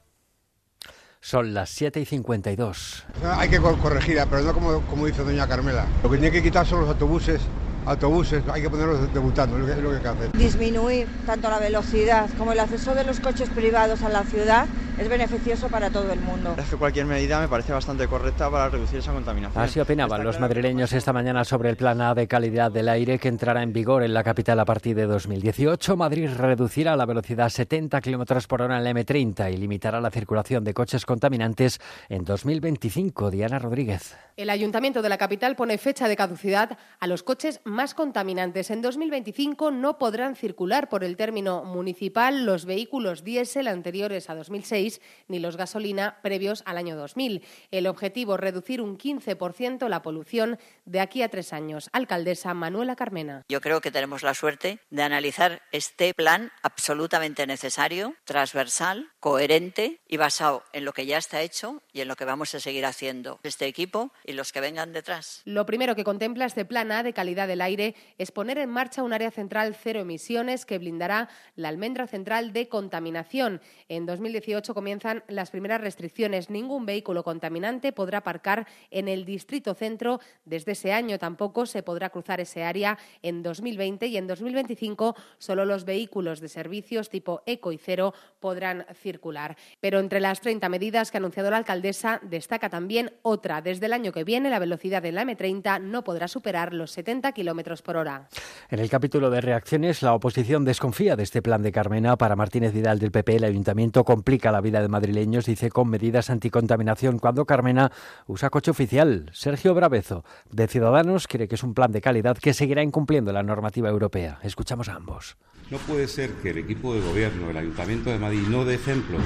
Son 1.23 1.53
las 1.53 1.69
7 1.69 1.99
y 1.99 2.05
52. 2.05 3.03
Hay 3.37 3.47
que 3.49 3.59
cor- 3.59 3.77
corregirla, 3.77 4.25
pero 4.25 4.41
no 4.41 4.53
como, 4.53 4.81
como 4.81 5.05
dice 5.05 5.23
doña 5.23 5.47
Carmela. 5.47 5.85
Lo 6.01 6.09
que 6.09 6.17
tiene 6.17 6.31
que 6.31 6.41
quitar 6.41 6.65
son 6.65 6.81
los 6.81 6.89
autobuses, 6.89 7.39
autobuses, 7.85 8.43
hay 8.51 8.61
que 8.61 8.69
ponerlos 8.69 9.13
debutando, 9.13 9.57
es 9.57 9.61
lo 9.61 9.67
que, 9.67 9.71
es 9.73 9.79
lo 9.79 9.89
que 9.89 9.95
hay 9.95 10.01
que 10.01 10.07
hacer. 10.07 10.31
Disminuir 10.33 11.07
tanto 11.25 11.49
la 11.49 11.59
velocidad 11.59 12.29
como 12.37 12.51
el 12.51 12.59
acceso 12.59 12.93
de 12.95 13.03
los 13.03 13.19
coches 13.19 13.49
privados 13.49 14.01
a 14.03 14.09
la 14.09 14.23
ciudad 14.23 14.67
es 14.97 15.09
beneficioso 15.09 15.67
para 15.69 15.89
todo 15.89 16.11
el 16.11 16.19
mundo. 16.19 16.53
Es 16.57 16.69
que 16.69 16.75
cualquier 16.75 17.05
medida 17.05 17.39
me 17.39 17.47
parece 17.47 17.73
bastante 17.73 18.07
correcta 18.07 18.51
para 18.51 18.69
reducir 18.69 18.99
esa 18.99 19.11
contaminación. 19.11 19.63
Así 19.63 19.79
opinaban 19.79 20.23
los 20.23 20.39
madrileños 20.39 20.93
esta 20.93 21.11
mañana 21.11 21.43
sobre 21.43 21.69
el 21.69 21.75
plan 21.75 22.01
A 22.01 22.13
de 22.13 22.27
calidad 22.27 22.71
del 22.71 22.87
aire 22.87 23.17
que 23.17 23.27
entrará 23.27 23.63
en 23.63 23.73
vigor 23.73 24.03
en 24.03 24.13
la 24.13 24.23
capital 24.23 24.59
a 24.59 24.65
partir 24.65 24.95
de 24.95 25.07
2018. 25.07 25.95
Madrid 25.95 26.29
reducirá 26.37 26.95
la 26.95 27.05
velocidad 27.05 27.47
a 27.47 27.49
70 27.49 27.99
km 28.01 28.45
por 28.47 28.61
hora 28.61 28.77
en 28.77 28.83
la 28.83 28.91
M30 28.91 29.51
y 29.53 29.57
limitará 29.57 29.99
la 29.99 30.11
circulación 30.11 30.63
de 30.63 30.73
coches 30.73 31.05
contaminantes 31.05 31.79
en 32.09 32.23
2025. 32.23 33.31
Diana 33.31 33.57
Rodríguez. 33.57 34.15
El 34.37 34.49
Ayuntamiento 34.49 35.01
de 35.01 35.09
la 35.09 35.17
capital 35.17 35.55
pone 35.55 35.77
fecha 35.77 36.07
de 36.07 36.15
caducidad 36.15 36.77
a 36.99 37.07
los 37.07 37.23
coches 37.23 37.59
más 37.71 37.93
contaminantes. 37.93 38.69
En 38.69 38.81
2025 38.81 39.71
no 39.71 39.97
podrán 39.97 40.35
circular 40.35 40.89
por 40.89 41.03
el 41.03 41.15
término 41.15 41.63
municipal 41.63 42.45
los 42.45 42.65
vehículos 42.65 43.23
diésel 43.23 43.67
anteriores 43.67 44.29
a 44.29 44.35
2006 44.35 45.01
ni 45.27 45.39
los 45.39 45.57
gasolina 45.57 46.19
previos 46.21 46.61
al 46.65 46.77
año 46.77 46.95
2000. 46.95 47.43
El 47.71 47.87
objetivo 47.87 48.37
reducir 48.37 48.81
un 48.81 48.97
15% 48.97 49.87
la 49.87 50.01
polución 50.01 50.59
de 50.85 50.99
aquí 50.99 51.23
a 51.23 51.29
tres 51.29 51.53
años. 51.53 51.89
Alcaldesa 51.93 52.53
Manuela 52.53 52.95
Carmena. 52.95 53.43
Yo 53.47 53.61
creo 53.61 53.81
que 53.81 53.91
tenemos 53.91 54.21
la 54.21 54.33
suerte 54.33 54.79
de 54.89 55.03
analizar 55.03 55.61
este 55.71 56.13
plan 56.13 56.51
absolutamente 56.61 57.47
necesario, 57.47 58.15
transversal, 58.25 59.09
coherente 59.19 60.01
y 60.07 60.17
basado 60.17 60.63
en 60.73 60.85
lo 60.85 60.93
que 60.93 61.05
ya 61.05 61.17
está 61.17 61.41
hecho 61.41 61.81
y 61.93 62.01
en 62.01 62.09
lo 62.09 62.15
que 62.15 62.25
vamos 62.25 62.53
a 62.53 62.59
seguir 62.59 62.85
haciendo 62.85 63.39
este 63.43 63.65
equipo 63.65 64.11
y 64.25 64.33
los 64.33 64.51
que 64.51 64.59
vengan 64.59 64.91
detrás. 64.91 65.41
Lo 65.45 65.65
primero 65.65 65.95
que 65.95 66.03
contempla 66.03 66.45
este 66.45 66.65
plan 66.65 66.91
A 66.91 67.03
de 67.03 67.13
calidad 67.13 67.47
del 67.47 67.60
aire 67.61 67.95
es 68.17 68.31
poner 68.31 68.57
en 68.57 68.69
marcha 68.69 69.03
un 69.03 69.13
área 69.13 69.31
central 69.31 69.75
cero 69.75 70.01
emisiones 70.01 70.65
que 70.65 70.79
blindará 70.79 71.29
la 71.55 71.69
almendra 71.69 72.07
central 72.07 72.53
de 72.53 72.67
contaminación. 72.67 73.61
En 73.89 74.05
2018 74.05 74.73
comienzan 74.73 75.23
las 75.27 75.51
primeras 75.51 75.81
restricciones. 75.81 76.49
Ningún 76.49 76.85
vehículo 76.85 77.23
contaminante 77.23 77.91
podrá 77.91 78.19
aparcar 78.19 78.67
en 78.89 79.07
el 79.07 79.25
distrito 79.25 79.73
centro. 79.73 80.19
Desde 80.45 80.73
ese 80.73 80.93
año 80.93 81.19
tampoco 81.19 81.65
se 81.65 81.83
podrá 81.83 82.09
cruzar 82.09 82.39
ese 82.39 82.63
área 82.63 82.97
en 83.21 83.43
2020 83.43 84.07
y 84.07 84.17
en 84.17 84.27
2025 84.27 85.15
solo 85.37 85.65
los 85.65 85.85
vehículos 85.85 86.39
de 86.39 86.49
servicios 86.49 87.09
tipo 87.09 87.43
eco 87.45 87.71
y 87.71 87.77
cero 87.77 88.13
podrán 88.39 88.85
circular. 88.95 89.55
Pero 89.79 89.99
entre 89.99 90.19
las 90.19 90.41
30 90.41 90.67
medidas 90.69 91.11
que 91.11 91.17
ha 91.17 91.19
anunciado 91.19 91.51
la 91.51 91.57
alcaldesa 91.57 92.19
destaca 92.23 92.69
también 92.69 93.13
otra. 93.21 93.61
Desde 93.61 93.85
el 93.85 93.93
año 93.93 94.11
que 94.11 94.23
viene 94.23 94.49
la 94.49 94.59
velocidad 94.59 95.05
en 95.05 95.15
la 95.15 95.25
M30 95.25 95.81
no 95.81 96.03
podrá 96.03 96.27
superar 96.27 96.73
los 96.73 96.91
70 96.91 97.31
kilómetros 97.33 97.50
por 97.83 97.97
hora. 97.97 98.27
En 98.69 98.79
el 98.79 98.89
capítulo 98.89 99.29
de 99.29 99.41
reacciones, 99.41 100.01
la 100.01 100.13
oposición 100.13 100.63
desconfía 100.63 101.15
de 101.15 101.23
este 101.23 101.41
plan 101.41 101.61
de 101.61 101.71
Carmena. 101.71 102.15
Para 102.15 102.35
Martínez 102.35 102.73
Vidal 102.73 102.99
del 102.99 103.11
PP, 103.11 103.35
el 103.35 103.43
ayuntamiento 103.43 104.03
complica 104.03 104.51
la 104.51 104.61
vida 104.61 104.81
de 104.81 104.87
madrileños, 104.87 105.45
dice, 105.45 105.69
con 105.69 105.89
medidas 105.89 106.29
anticontaminación 106.29 107.19
cuando 107.19 107.45
Carmena 107.45 107.91
usa 108.27 108.49
coche 108.49 108.71
oficial. 108.71 109.29
Sergio 109.33 109.73
Bravezo, 109.73 110.23
de 110.49 110.67
Ciudadanos, 110.67 111.27
cree 111.27 111.47
que 111.47 111.55
es 111.55 111.63
un 111.63 111.73
plan 111.73 111.91
de 111.91 112.01
calidad 112.01 112.37
que 112.37 112.53
seguirá 112.53 112.83
incumpliendo 112.83 113.33
la 113.33 113.43
normativa 113.43 113.89
europea. 113.89 114.39
Escuchamos 114.43 114.87
a 114.87 114.95
ambos. 114.95 115.37
No 115.69 115.77
puede 115.77 116.07
ser 116.07 116.31
que 116.41 116.51
el 116.51 116.57
equipo 116.57 116.93
de 116.93 117.01
gobierno, 117.01 117.49
el 117.49 117.57
Ayuntamiento 117.57 118.09
de 118.09 118.19
Madrid, 118.19 118.43
no 118.49 118.65
dé 118.65 118.75
ejemplo 118.75 119.17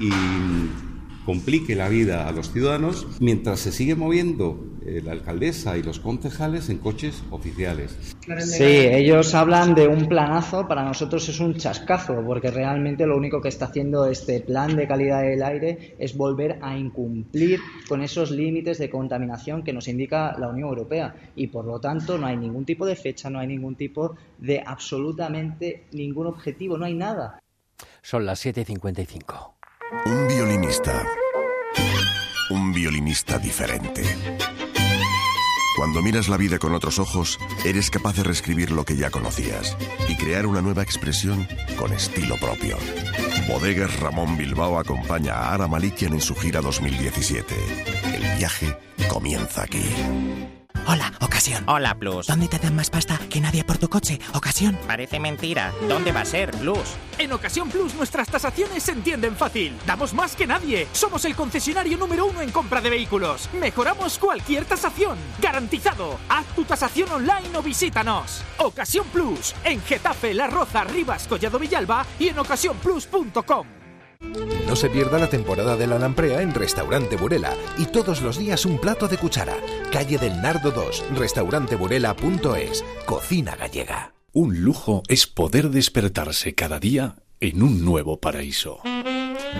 y 0.00 0.10
complique 1.24 1.74
la 1.74 1.88
vida 1.88 2.28
a 2.28 2.32
los 2.32 2.52
ciudadanos 2.52 3.06
mientras 3.20 3.60
se 3.60 3.72
sigue 3.72 3.96
moviendo 3.96 4.75
eh, 4.86 5.02
la 5.04 5.12
alcaldesa 5.12 5.76
y 5.76 5.82
los 5.82 5.98
concejales 5.98 6.68
en 6.68 6.78
coches 6.78 7.24
oficiales. 7.30 8.16
Sí, 8.38 8.62
ellos 8.62 9.34
hablan 9.34 9.74
de 9.74 9.88
un 9.88 10.06
planazo, 10.06 10.68
para 10.68 10.84
nosotros 10.84 11.28
es 11.28 11.40
un 11.40 11.56
chascazo, 11.56 12.22
porque 12.24 12.52
realmente 12.52 13.04
lo 13.04 13.16
único 13.16 13.40
que 13.40 13.48
está 13.48 13.64
haciendo 13.64 14.06
este 14.06 14.40
plan 14.40 14.76
de 14.76 14.86
calidad 14.86 15.22
del 15.22 15.42
aire 15.42 15.96
es 15.98 16.16
volver 16.16 16.60
a 16.62 16.78
incumplir 16.78 17.58
con 17.88 18.00
esos 18.00 18.30
límites 18.30 18.78
de 18.78 18.88
contaminación 18.88 19.64
que 19.64 19.72
nos 19.72 19.88
indica 19.88 20.36
la 20.38 20.48
Unión 20.48 20.68
Europea 20.68 21.16
y 21.34 21.48
por 21.48 21.64
lo 21.64 21.80
tanto 21.80 22.16
no 22.16 22.28
hay 22.28 22.36
ningún 22.36 22.64
tipo 22.64 22.86
de 22.86 22.94
fecha, 22.94 23.28
no 23.28 23.40
hay 23.40 23.48
ningún 23.48 23.74
tipo 23.74 24.14
de 24.38 24.62
absolutamente 24.64 25.86
ningún 25.90 26.28
objetivo, 26.28 26.78
no 26.78 26.84
hay 26.84 26.94
nada. 26.94 27.42
Son 28.02 28.24
las 28.24 28.38
7 28.38 28.60
y 28.60 28.64
55. 28.64 29.56
Un 30.06 30.28
violinista. 30.28 31.04
Un 32.50 32.72
violinista 32.72 33.38
diferente. 33.38 34.02
Cuando 35.76 36.00
miras 36.00 36.28
la 36.28 36.38
vida 36.38 36.58
con 36.58 36.74
otros 36.74 36.98
ojos, 36.98 37.38
eres 37.66 37.90
capaz 37.90 38.16
de 38.16 38.22
reescribir 38.22 38.70
lo 38.70 38.86
que 38.86 38.96
ya 38.96 39.10
conocías 39.10 39.76
y 40.08 40.16
crear 40.16 40.46
una 40.46 40.62
nueva 40.62 40.82
expresión 40.82 41.46
con 41.78 41.92
estilo 41.92 42.36
propio. 42.38 42.78
Bodegas 43.46 44.00
Ramón 44.00 44.38
Bilbao 44.38 44.78
acompaña 44.78 45.34
a 45.34 45.52
Ara 45.52 45.68
Malikian 45.68 46.14
en 46.14 46.22
su 46.22 46.34
gira 46.34 46.62
2017. 46.62 47.54
El 48.14 48.38
viaje 48.38 48.74
comienza 49.10 49.64
aquí. 49.64 49.84
Hola, 50.88 51.12
ocasión. 51.20 51.64
Hola, 51.66 51.96
Plus. 51.96 52.28
¿Dónde 52.28 52.46
te 52.46 52.60
dan 52.60 52.76
más 52.76 52.90
pasta 52.90 53.18
que 53.28 53.40
nadie 53.40 53.64
por 53.64 53.76
tu 53.76 53.88
coche? 53.88 54.20
Ocasión. 54.34 54.78
Parece 54.86 55.18
mentira. 55.18 55.72
¿Dónde 55.88 56.12
va 56.12 56.20
a 56.20 56.24
ser, 56.24 56.52
Plus? 56.52 56.94
En 57.18 57.32
Ocasión 57.32 57.68
Plus 57.68 57.94
nuestras 57.94 58.28
tasaciones 58.28 58.84
se 58.84 58.92
entienden 58.92 59.34
fácil. 59.34 59.76
Damos 59.84 60.14
más 60.14 60.36
que 60.36 60.46
nadie. 60.46 60.86
Somos 60.92 61.24
el 61.24 61.34
concesionario 61.34 61.98
número 61.98 62.26
uno 62.26 62.40
en 62.40 62.52
compra 62.52 62.80
de 62.80 62.90
vehículos. 62.90 63.48
Mejoramos 63.54 64.16
cualquier 64.18 64.64
tasación. 64.64 65.18
Garantizado. 65.40 66.20
Haz 66.28 66.46
tu 66.54 66.64
tasación 66.64 67.10
online 67.10 67.56
o 67.56 67.62
visítanos. 67.62 68.42
Ocasión 68.58 69.06
Plus. 69.12 69.56
En 69.64 69.82
Getafe, 69.82 70.34
La 70.34 70.46
Roza, 70.46 70.84
Rivas, 70.84 71.26
Collado 71.26 71.58
Villalba 71.58 72.06
y 72.20 72.28
en 72.28 72.38
ocasiónplus.com. 72.38 73.66
No 74.66 74.76
se 74.76 74.90
pierda 74.90 75.18
la 75.18 75.28
temporada 75.28 75.76
de 75.76 75.86
la 75.86 75.98
lamprea 75.98 76.42
en 76.42 76.52
Restaurante 76.52 77.16
Burela 77.16 77.54
y 77.78 77.86
todos 77.86 78.20
los 78.22 78.38
días 78.38 78.66
un 78.66 78.78
plato 78.78 79.08
de 79.08 79.18
cuchara. 79.18 79.56
Calle 79.92 80.18
del 80.18 80.40
Nardo 80.42 80.70
2, 80.70 81.04
restauranteburela.es, 81.16 82.84
cocina 83.06 83.56
gallega. 83.56 84.12
Un 84.32 84.60
lujo 84.60 85.02
es 85.08 85.26
poder 85.26 85.70
despertarse 85.70 86.54
cada 86.54 86.78
día 86.78 87.16
en 87.40 87.62
un 87.62 87.84
nuevo 87.84 88.20
paraíso. 88.20 88.80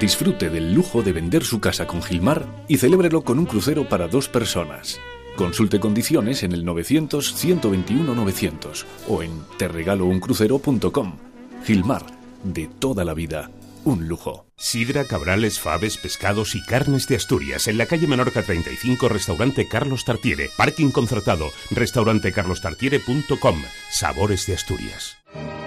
Disfrute 0.01 0.51
del 0.51 0.75
lujo 0.75 1.03
de 1.03 1.13
vender 1.13 1.45
su 1.45 1.61
casa 1.61 1.87
con 1.87 2.03
Gilmar 2.03 2.45
y 2.69 2.77
celébrelo 2.77 3.23
con 3.23 3.39
un 3.39 3.47
crucero 3.47 3.89
para 3.89 4.09
dos 4.09 4.29
personas. 4.29 5.01
Consulte 5.37 5.81
condiciones 5.81 6.43
en 6.43 6.53
el 6.53 6.67
900-121-900 6.67 8.85
o 9.09 9.23
en 9.23 9.31
terregalouncrucero.com. 9.59 11.17
Gilmar, 11.65 12.05
de 12.45 12.69
toda 12.79 13.05
la 13.05 13.15
vida, 13.15 13.51
un 13.87 14.09
lujo. 14.09 14.47
Sidra, 14.57 15.05
cabrales, 15.05 15.61
faves, 15.61 15.97
pescados 15.97 16.55
y 16.55 16.62
carnes 16.62 17.07
de 17.07 17.16
Asturias. 17.16 17.68
En 17.68 17.78
la 17.78 17.87
calle 17.87 18.07
Menorca 18.07 18.43
35, 18.43 19.09
restaurante 19.09 19.68
Carlos 19.68 20.05
Tartiere. 20.05 20.51
Parking 20.57 20.91
concertado. 20.91 21.53
Restaurantecarlostartiere.com. 21.70 23.62
Sabores 23.91 24.47
de 24.47 24.55
Asturias. 24.55 25.16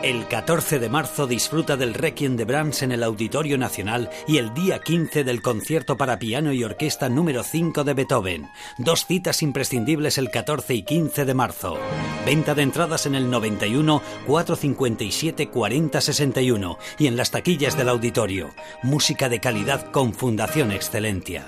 El 0.02 0.28
14 0.28 0.80
de 0.80 0.88
marzo 0.88 1.28
disfruta 1.28 1.76
del 1.76 1.94
Requiem 1.94 2.38
de 2.38 2.46
Brahms 2.46 2.84
en 2.84 2.94
el 2.94 3.04
Auditorio 3.04 3.58
Nacional 3.58 4.10
y 4.28 4.38
el 4.38 4.54
día 4.54 4.80
15 4.80 5.26
del 5.26 5.42
concierto 5.42 5.98
para 5.98 6.18
piano 6.18 6.54
y 6.54 6.64
orquesta 6.64 7.10
número 7.10 7.44
5 7.44 7.84
de 7.84 7.94
Beethoven. 7.94 8.50
Dos 8.78 9.06
citas 9.06 9.44
imprescindibles 9.44 10.18
el 10.18 10.32
14 10.32 10.74
y 10.74 10.84
15 10.84 11.26
de 11.26 11.34
marzo. 11.34 11.78
Venta 12.26 12.56
de 12.56 12.62
entradas 12.62 13.08
en 13.08 13.16
el 13.16 13.30
91 13.30 14.02
457 14.26 15.50
40 15.50 16.00
61 16.00 16.78
y 16.98 17.08
en 17.08 17.18
las 17.18 17.32
taquillas 17.32 17.78
del 17.78 17.90
auditorio. 17.90 18.52
Música 18.82 19.28
de 19.28 19.42
calidad 19.42 19.92
con 19.92 20.14
Fundación 20.14 20.72
Excelentia. 20.72 21.46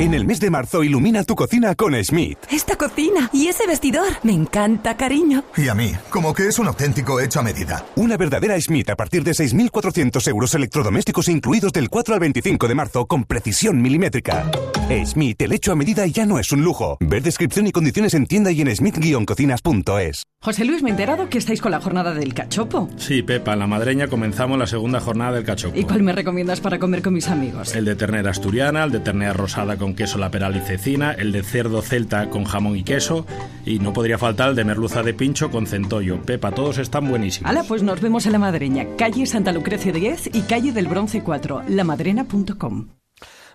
En 0.00 0.14
el 0.14 0.24
mes 0.24 0.40
de 0.40 0.48
marzo 0.48 0.82
ilumina 0.82 1.24
tu 1.24 1.36
cocina 1.36 1.74
con 1.74 1.92
Schmidt. 2.02 2.38
Esta 2.50 2.74
cocina 2.76 3.28
y 3.34 3.48
ese 3.48 3.66
vestidor. 3.66 4.08
Me 4.22 4.32
encanta, 4.32 4.96
cariño. 4.96 5.44
Y 5.58 5.68
a 5.68 5.74
mí, 5.74 5.92
como 6.08 6.32
que 6.32 6.48
es 6.48 6.58
un 6.58 6.68
auténtico 6.68 7.20
hecho 7.20 7.40
a 7.40 7.42
medida. 7.42 7.84
Una 7.96 8.16
verdadera 8.16 8.58
Schmidt 8.58 8.88
a 8.88 8.96
partir 8.96 9.24
de 9.24 9.32
6.400 9.32 10.26
euros 10.28 10.54
electrodomésticos 10.54 11.28
incluidos 11.28 11.74
del 11.74 11.90
4 11.90 12.14
al 12.14 12.20
25 12.20 12.66
de 12.66 12.74
marzo 12.74 13.04
con 13.04 13.24
precisión 13.24 13.82
milimétrica. 13.82 14.50
Schmidt, 14.88 15.42
el 15.42 15.52
hecho 15.52 15.72
a 15.72 15.76
medida 15.76 16.06
ya 16.06 16.24
no 16.24 16.38
es 16.38 16.50
un 16.50 16.62
lujo. 16.62 16.96
Ver 17.00 17.22
descripción 17.22 17.66
y 17.66 17.70
condiciones 17.72 18.14
en 18.14 18.24
tienda 18.24 18.50
y 18.50 18.62
en 18.62 18.68
schmidt-cocinas.es. 18.68 20.22
José 20.42 20.64
Luis, 20.64 20.82
me 20.82 20.88
he 20.88 20.92
enterado 20.92 21.28
que 21.28 21.36
estáis 21.36 21.60
con 21.60 21.70
la 21.70 21.82
jornada 21.82 22.14
del 22.14 22.32
cachopo. 22.32 22.88
Sí, 22.96 23.22
Pepa, 23.22 23.52
en 23.52 23.58
la 23.58 23.66
madreña 23.66 24.08
comenzamos 24.08 24.58
la 24.58 24.66
segunda 24.66 24.98
jornada 24.98 25.32
del 25.32 25.44
cachopo. 25.44 25.78
¿Y 25.78 25.84
cuál 25.84 26.02
me 26.02 26.12
recomiendas 26.12 26.62
para 26.62 26.78
comer 26.78 27.02
con 27.02 27.12
mis 27.12 27.28
amigos? 27.28 27.76
El 27.76 27.84
de 27.84 27.94
ternera 27.94 28.30
asturiana, 28.30 28.84
el 28.84 28.90
de 28.90 29.00
ternera 29.00 29.34
rosada 29.34 29.76
con 29.76 29.89
queso 29.94 30.18
la 30.18 30.30
peral 30.30 30.56
y 30.56 30.60
cecina, 30.60 31.12
el 31.12 31.32
de 31.32 31.42
cerdo 31.42 31.82
celta 31.82 32.30
con 32.30 32.44
jamón 32.44 32.76
y 32.76 32.84
queso 32.84 33.26
y 33.64 33.78
no 33.78 33.92
podría 33.92 34.18
faltar 34.18 34.50
el 34.50 34.56
de 34.56 34.64
merluza 34.64 35.02
de 35.02 35.14
pincho 35.14 35.50
con 35.50 35.66
centollo. 35.66 36.22
Pepa, 36.22 36.52
todos 36.52 36.78
están 36.78 37.08
buenísimos. 37.08 37.50
Hala, 37.50 37.64
pues 37.64 37.82
nos 37.82 38.00
vemos 38.00 38.26
en 38.26 38.32
la 38.32 38.38
madreña, 38.38 38.86
calle 38.96 39.26
Santa 39.26 39.52
Lucrecia 39.52 39.92
10 39.92 40.34
y 40.34 40.42
calle 40.42 40.72
del 40.72 40.88
Bronce 40.88 41.22
4, 41.22 41.64
lamadrena.com. 41.68 42.88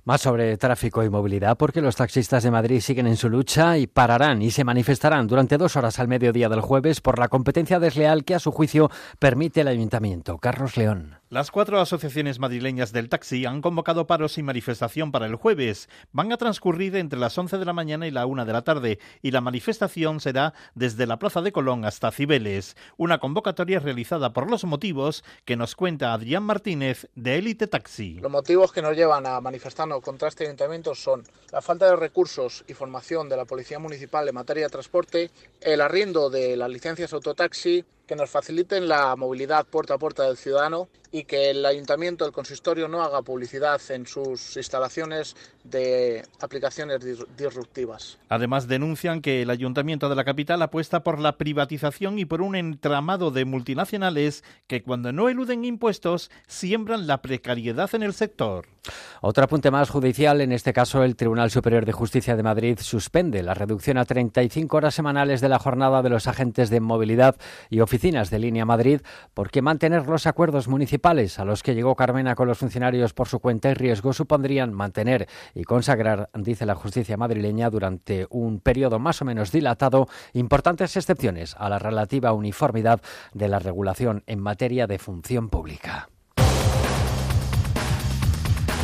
Más 0.08 0.22
sobre 0.22 0.56
tráfico 0.58 1.04
y 1.04 1.10
movilidad, 1.10 1.58
porque 1.58 1.82
los 1.82 1.96
taxistas 1.96 2.44
de 2.44 2.52
Madrid 2.52 2.80
siguen 2.80 3.08
en 3.08 3.18
su 3.18 3.28
lucha 3.28 3.80
y 3.80 3.88
pararán 3.88 4.44
y 4.44 4.52
se 4.52 4.64
manifestarán 4.64 5.26
durante 5.26 5.58
dos 5.58 5.76
horas 5.78 5.98
al 6.00 6.08
mediodía 6.08 6.48
del 6.48 6.62
jueves 6.62 7.02
por 7.02 7.18
la 7.18 7.28
competencia 7.28 7.80
desleal 7.80 8.24
que 8.24 8.36
a 8.36 8.40
su 8.40 8.52
juicio 8.52 8.92
permite 9.18 9.62
el 9.62 9.68
ayuntamiento. 9.68 10.38
Carlos 10.38 10.78
León. 10.78 11.16
Las 11.30 11.50
cuatro 11.50 11.82
asociaciones 11.82 12.38
madrileñas 12.38 12.92
del 12.94 13.10
taxi 13.10 13.48
han 13.48 13.64
convocado 13.64 14.06
paros 14.06 14.38
y 14.38 14.44
manifestación 14.44 15.12
para 15.12 15.26
el 15.26 15.36
jueves. 15.36 15.90
Van 16.12 16.32
a 16.32 16.38
transcurrir 16.38 16.96
entre 16.96 17.18
las 17.18 17.36
11 17.36 17.58
de 17.58 17.66
la 17.66 17.74
mañana 17.74 18.06
y 18.06 18.12
la 18.12 18.28
1 18.28 18.46
de 18.46 18.54
la 18.54 18.64
tarde 18.64 19.00
y 19.24 19.32
la 19.32 19.42
manifestación 19.42 20.20
será 20.20 20.54
desde 20.76 21.08
la 21.08 21.18
Plaza 21.18 21.42
de 21.42 21.52
Colón 21.52 21.84
hasta 21.84 22.12
Cibeles. 22.12 22.78
Una 22.98 23.18
convocatoria 23.18 23.80
realizada 23.80 24.34
por 24.34 24.52
los 24.52 24.66
motivos 24.66 25.24
que 25.46 25.56
nos 25.56 25.76
cuenta 25.76 26.14
Adrián 26.14 26.44
Martínez 26.44 27.08
de 27.16 27.40
Élite 27.40 27.66
Taxi. 27.66 28.20
Los 28.20 28.32
motivos 28.32 28.72
que 28.72 28.84
nos 28.84 28.96
llevan 28.96 29.26
a 29.26 29.42
manifestarnos 29.42 30.04
contra 30.04 30.28
este 30.28 30.44
ayuntamiento 30.44 30.94
son 30.94 31.24
la 31.52 31.64
falta 31.64 31.88
de 31.88 31.96
recursos 31.96 32.64
y 32.68 32.76
formación 32.76 33.30
de 33.30 33.38
la 33.38 33.46
Policía 33.46 33.80
Municipal 33.80 34.28
en 34.28 34.36
materia 34.36 34.66
de 34.66 34.70
transporte, 34.70 35.32
el 35.60 35.82
arriendo 35.82 36.30
de 36.30 36.56
las 36.56 36.70
licencias 36.70 37.14
autotaxi, 37.14 37.84
que 38.06 38.16
nos 38.16 38.30
faciliten 38.30 38.88
la 38.88 39.16
movilidad 39.16 39.66
puerta 39.66 39.96
a 39.96 39.98
puerta 39.98 40.24
del 40.24 40.38
ciudadano 40.38 40.88
y 41.16 41.24
que 41.24 41.50
el 41.50 41.66
ayuntamiento, 41.66 42.26
el 42.26 42.34
consistorio, 42.34 42.90
no 42.90 43.02
haga 43.02 43.22
publicidad 43.22 43.80
en 43.88 44.06
sus 44.06 44.58
instalaciones 44.58 45.38
de 45.64 46.26
aplicaciones 46.42 47.00
disruptivas. 47.38 48.18
Además, 48.28 48.68
denuncian 48.68 49.22
que 49.22 49.42
el 49.42 49.50
ayuntamiento 49.50 50.10
de 50.10 50.16
la 50.16 50.26
capital 50.26 50.62
apuesta 50.62 51.04
por 51.04 51.20
la 51.20 51.38
privatización 51.38 52.20
y 52.20 52.26
por 52.26 52.42
un 52.42 52.58
entramado 52.58 53.32
de 53.32 53.46
multinacionales 53.46 54.44
que, 54.68 54.84
cuando 54.84 55.14
no 55.14 55.30
eluden 55.30 55.64
impuestos, 55.64 56.32
siembran 56.48 57.08
la 57.08 57.22
precariedad 57.22 57.96
en 57.96 58.04
el 58.04 58.14
sector. 58.14 58.68
Otro 59.22 59.46
apunte 59.46 59.72
más 59.72 59.90
judicial, 59.90 60.42
en 60.42 60.52
este 60.52 60.74
caso 60.74 61.02
el 61.04 61.16
Tribunal 61.16 61.50
Superior 61.50 61.86
de 61.86 61.94
Justicia 61.94 62.36
de 62.36 62.44
Madrid 62.44 62.78
suspende 62.80 63.42
la 63.42 63.56
reducción 63.56 63.98
a 63.98 64.06
35 64.06 64.78
horas 64.78 64.94
semanales 64.94 65.42
de 65.42 65.50
la 65.50 65.58
jornada 65.58 66.04
de 66.04 66.10
los 66.10 66.28
agentes 66.28 66.70
de 66.70 66.82
movilidad 66.82 67.36
y 67.72 67.80
oficinas 67.80 68.30
de 68.30 68.38
Línea 68.38 68.66
Madrid, 68.66 69.02
porque 69.34 69.64
mantener 69.64 70.06
los 70.06 70.28
acuerdos 70.28 70.68
municipales 70.68 71.05
a 71.06 71.46
los 71.46 71.62
que 71.62 71.76
llegó 71.76 71.96
Carmena 71.96 72.34
con 72.34 72.48
los 72.48 72.58
funcionarios 72.58 73.14
por 73.14 73.28
su 73.28 73.40
cuenta 73.40 73.70
y 73.70 73.76
riesgo 73.76 74.12
supondrían 74.12 74.74
mantener 74.74 75.28
y 75.54 75.64
consagrar, 75.64 76.32
dice 76.34 76.66
la 76.66 76.74
justicia 76.74 77.16
madrileña, 77.16 77.70
durante 77.70 78.26
un 78.32 78.60
periodo 78.60 78.98
más 78.98 79.22
o 79.22 79.26
menos 79.26 79.52
dilatado, 79.52 80.08
importantes 80.34 80.98
excepciones 80.98 81.56
a 81.60 81.70
la 81.70 81.78
relativa 81.78 82.34
uniformidad 82.34 83.02
de 83.36 83.48
la 83.48 83.60
regulación 83.60 84.24
en 84.26 84.40
materia 84.40 84.88
de 84.88 84.98
función 84.98 85.50
pública. 85.50 86.10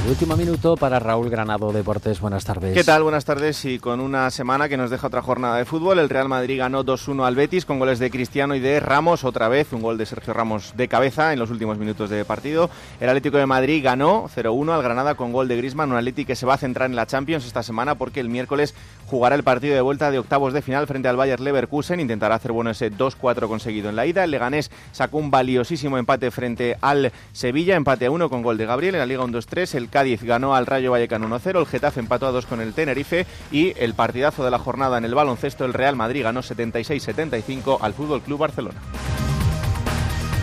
Último 0.09 0.35
minuto 0.35 0.75
para 0.77 0.97
Raúl 0.97 1.29
Granado 1.29 1.71
Deportes. 1.71 2.19
Buenas 2.19 2.43
tardes. 2.43 2.73
¿Qué 2.73 2.83
tal? 2.83 3.03
Buenas 3.03 3.23
tardes. 3.23 3.63
Y 3.65 3.77
con 3.77 3.99
una 3.99 4.31
semana 4.31 4.67
que 4.67 4.75
nos 4.75 4.89
deja 4.89 5.05
otra 5.05 5.21
jornada 5.21 5.57
de 5.57 5.65
fútbol, 5.65 5.99
el 5.99 6.09
Real 6.09 6.27
Madrid 6.27 6.57
ganó 6.57 6.83
2-1 6.83 7.23
al 7.23 7.35
Betis 7.35 7.65
con 7.65 7.77
goles 7.77 7.99
de 7.99 8.09
Cristiano 8.09 8.55
y 8.55 8.59
de 8.59 8.79
Ramos. 8.79 9.23
Otra 9.23 9.47
vez 9.47 9.71
un 9.73 9.83
gol 9.83 9.99
de 9.99 10.07
Sergio 10.07 10.33
Ramos 10.33 10.73
de 10.75 10.87
cabeza 10.87 11.33
en 11.33 11.39
los 11.39 11.51
últimos 11.51 11.77
minutos 11.77 12.09
de 12.09 12.25
partido. 12.25 12.71
El 12.99 13.09
Atlético 13.09 13.37
de 13.37 13.45
Madrid 13.45 13.83
ganó 13.83 14.27
0-1 14.35 14.73
al 14.73 14.81
Granada 14.81 15.13
con 15.13 15.31
gol 15.31 15.47
de 15.47 15.57
Griezmann. 15.57 15.91
Un 15.91 15.97
Atlético 15.97 16.29
que 16.29 16.35
se 16.35 16.47
va 16.47 16.55
a 16.55 16.57
centrar 16.57 16.89
en 16.89 16.95
la 16.95 17.05
Champions 17.05 17.45
esta 17.45 17.61
semana 17.61 17.93
porque 17.93 18.21
el 18.21 18.29
miércoles 18.29 18.73
jugará 19.05 19.35
el 19.35 19.43
partido 19.43 19.75
de 19.75 19.81
vuelta 19.81 20.09
de 20.09 20.17
octavos 20.17 20.51
de 20.53 20.63
final 20.63 20.87
frente 20.87 21.09
al 21.09 21.15
Bayer 21.15 21.39
Leverkusen. 21.39 21.99
Intentará 21.99 22.35
hacer 22.35 22.53
bueno 22.53 22.71
ese 22.71 22.91
2-4 22.91 23.47
conseguido 23.47 23.89
en 23.89 23.95
la 23.95 24.07
ida. 24.07 24.23
El 24.23 24.31
Leganés 24.31 24.71
sacó 24.93 25.19
un 25.19 25.29
valiosísimo 25.29 25.99
empate 25.99 26.31
frente 26.31 26.75
al 26.81 27.11
Sevilla. 27.33 27.75
Empate 27.75 28.07
a 28.07 28.11
1 28.11 28.31
con 28.31 28.41
gol 28.41 28.57
de 28.57 28.65
Gabriel. 28.65 28.95
En 28.95 28.99
la 28.99 29.05
Liga 29.05 29.23
1-2-3 29.23 29.75
el 29.75 29.90
Cádiz 29.91 30.23
ganó 30.23 30.55
al 30.55 30.65
Rayo 30.65 30.91
Vallecano 30.91 31.27
1-0, 31.27 31.59
el 31.59 31.67
Getafe 31.67 31.99
empató 31.99 32.25
a 32.25 32.31
2 32.31 32.47
con 32.47 32.61
el 32.61 32.73
Tenerife 32.73 33.27
y 33.51 33.73
el 33.77 33.93
partidazo 33.93 34.43
de 34.43 34.49
la 34.49 34.57
jornada 34.57 34.97
en 34.97 35.05
el 35.05 35.13
baloncesto, 35.13 35.65
el 35.65 35.73
Real 35.73 35.95
Madrid 35.95 36.23
ganó 36.23 36.41
76-75 36.41 37.77
al 37.81 37.93
Fútbol 37.93 38.21
Club 38.21 38.39
Barcelona. 38.39 38.79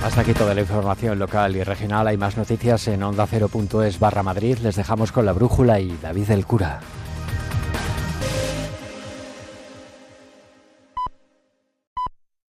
Hasta 0.05 0.20
aquí 0.20 0.32
toda 0.32 0.55
la 0.55 0.61
información 0.61 1.18
local 1.18 1.57
y 1.57 1.64
regional. 1.64 2.07
Hay 2.07 2.16
más 2.16 2.36
noticias 2.36 2.86
en 2.86 3.01
onda0.es 3.01 3.99
barra 3.99 4.22
Madrid. 4.22 4.57
Les 4.59 4.76
dejamos 4.76 5.11
con 5.11 5.26
la 5.26 5.32
brújula 5.32 5.80
y 5.80 5.99
David 6.01 6.28
del 6.28 6.46
Cura. 6.46 6.80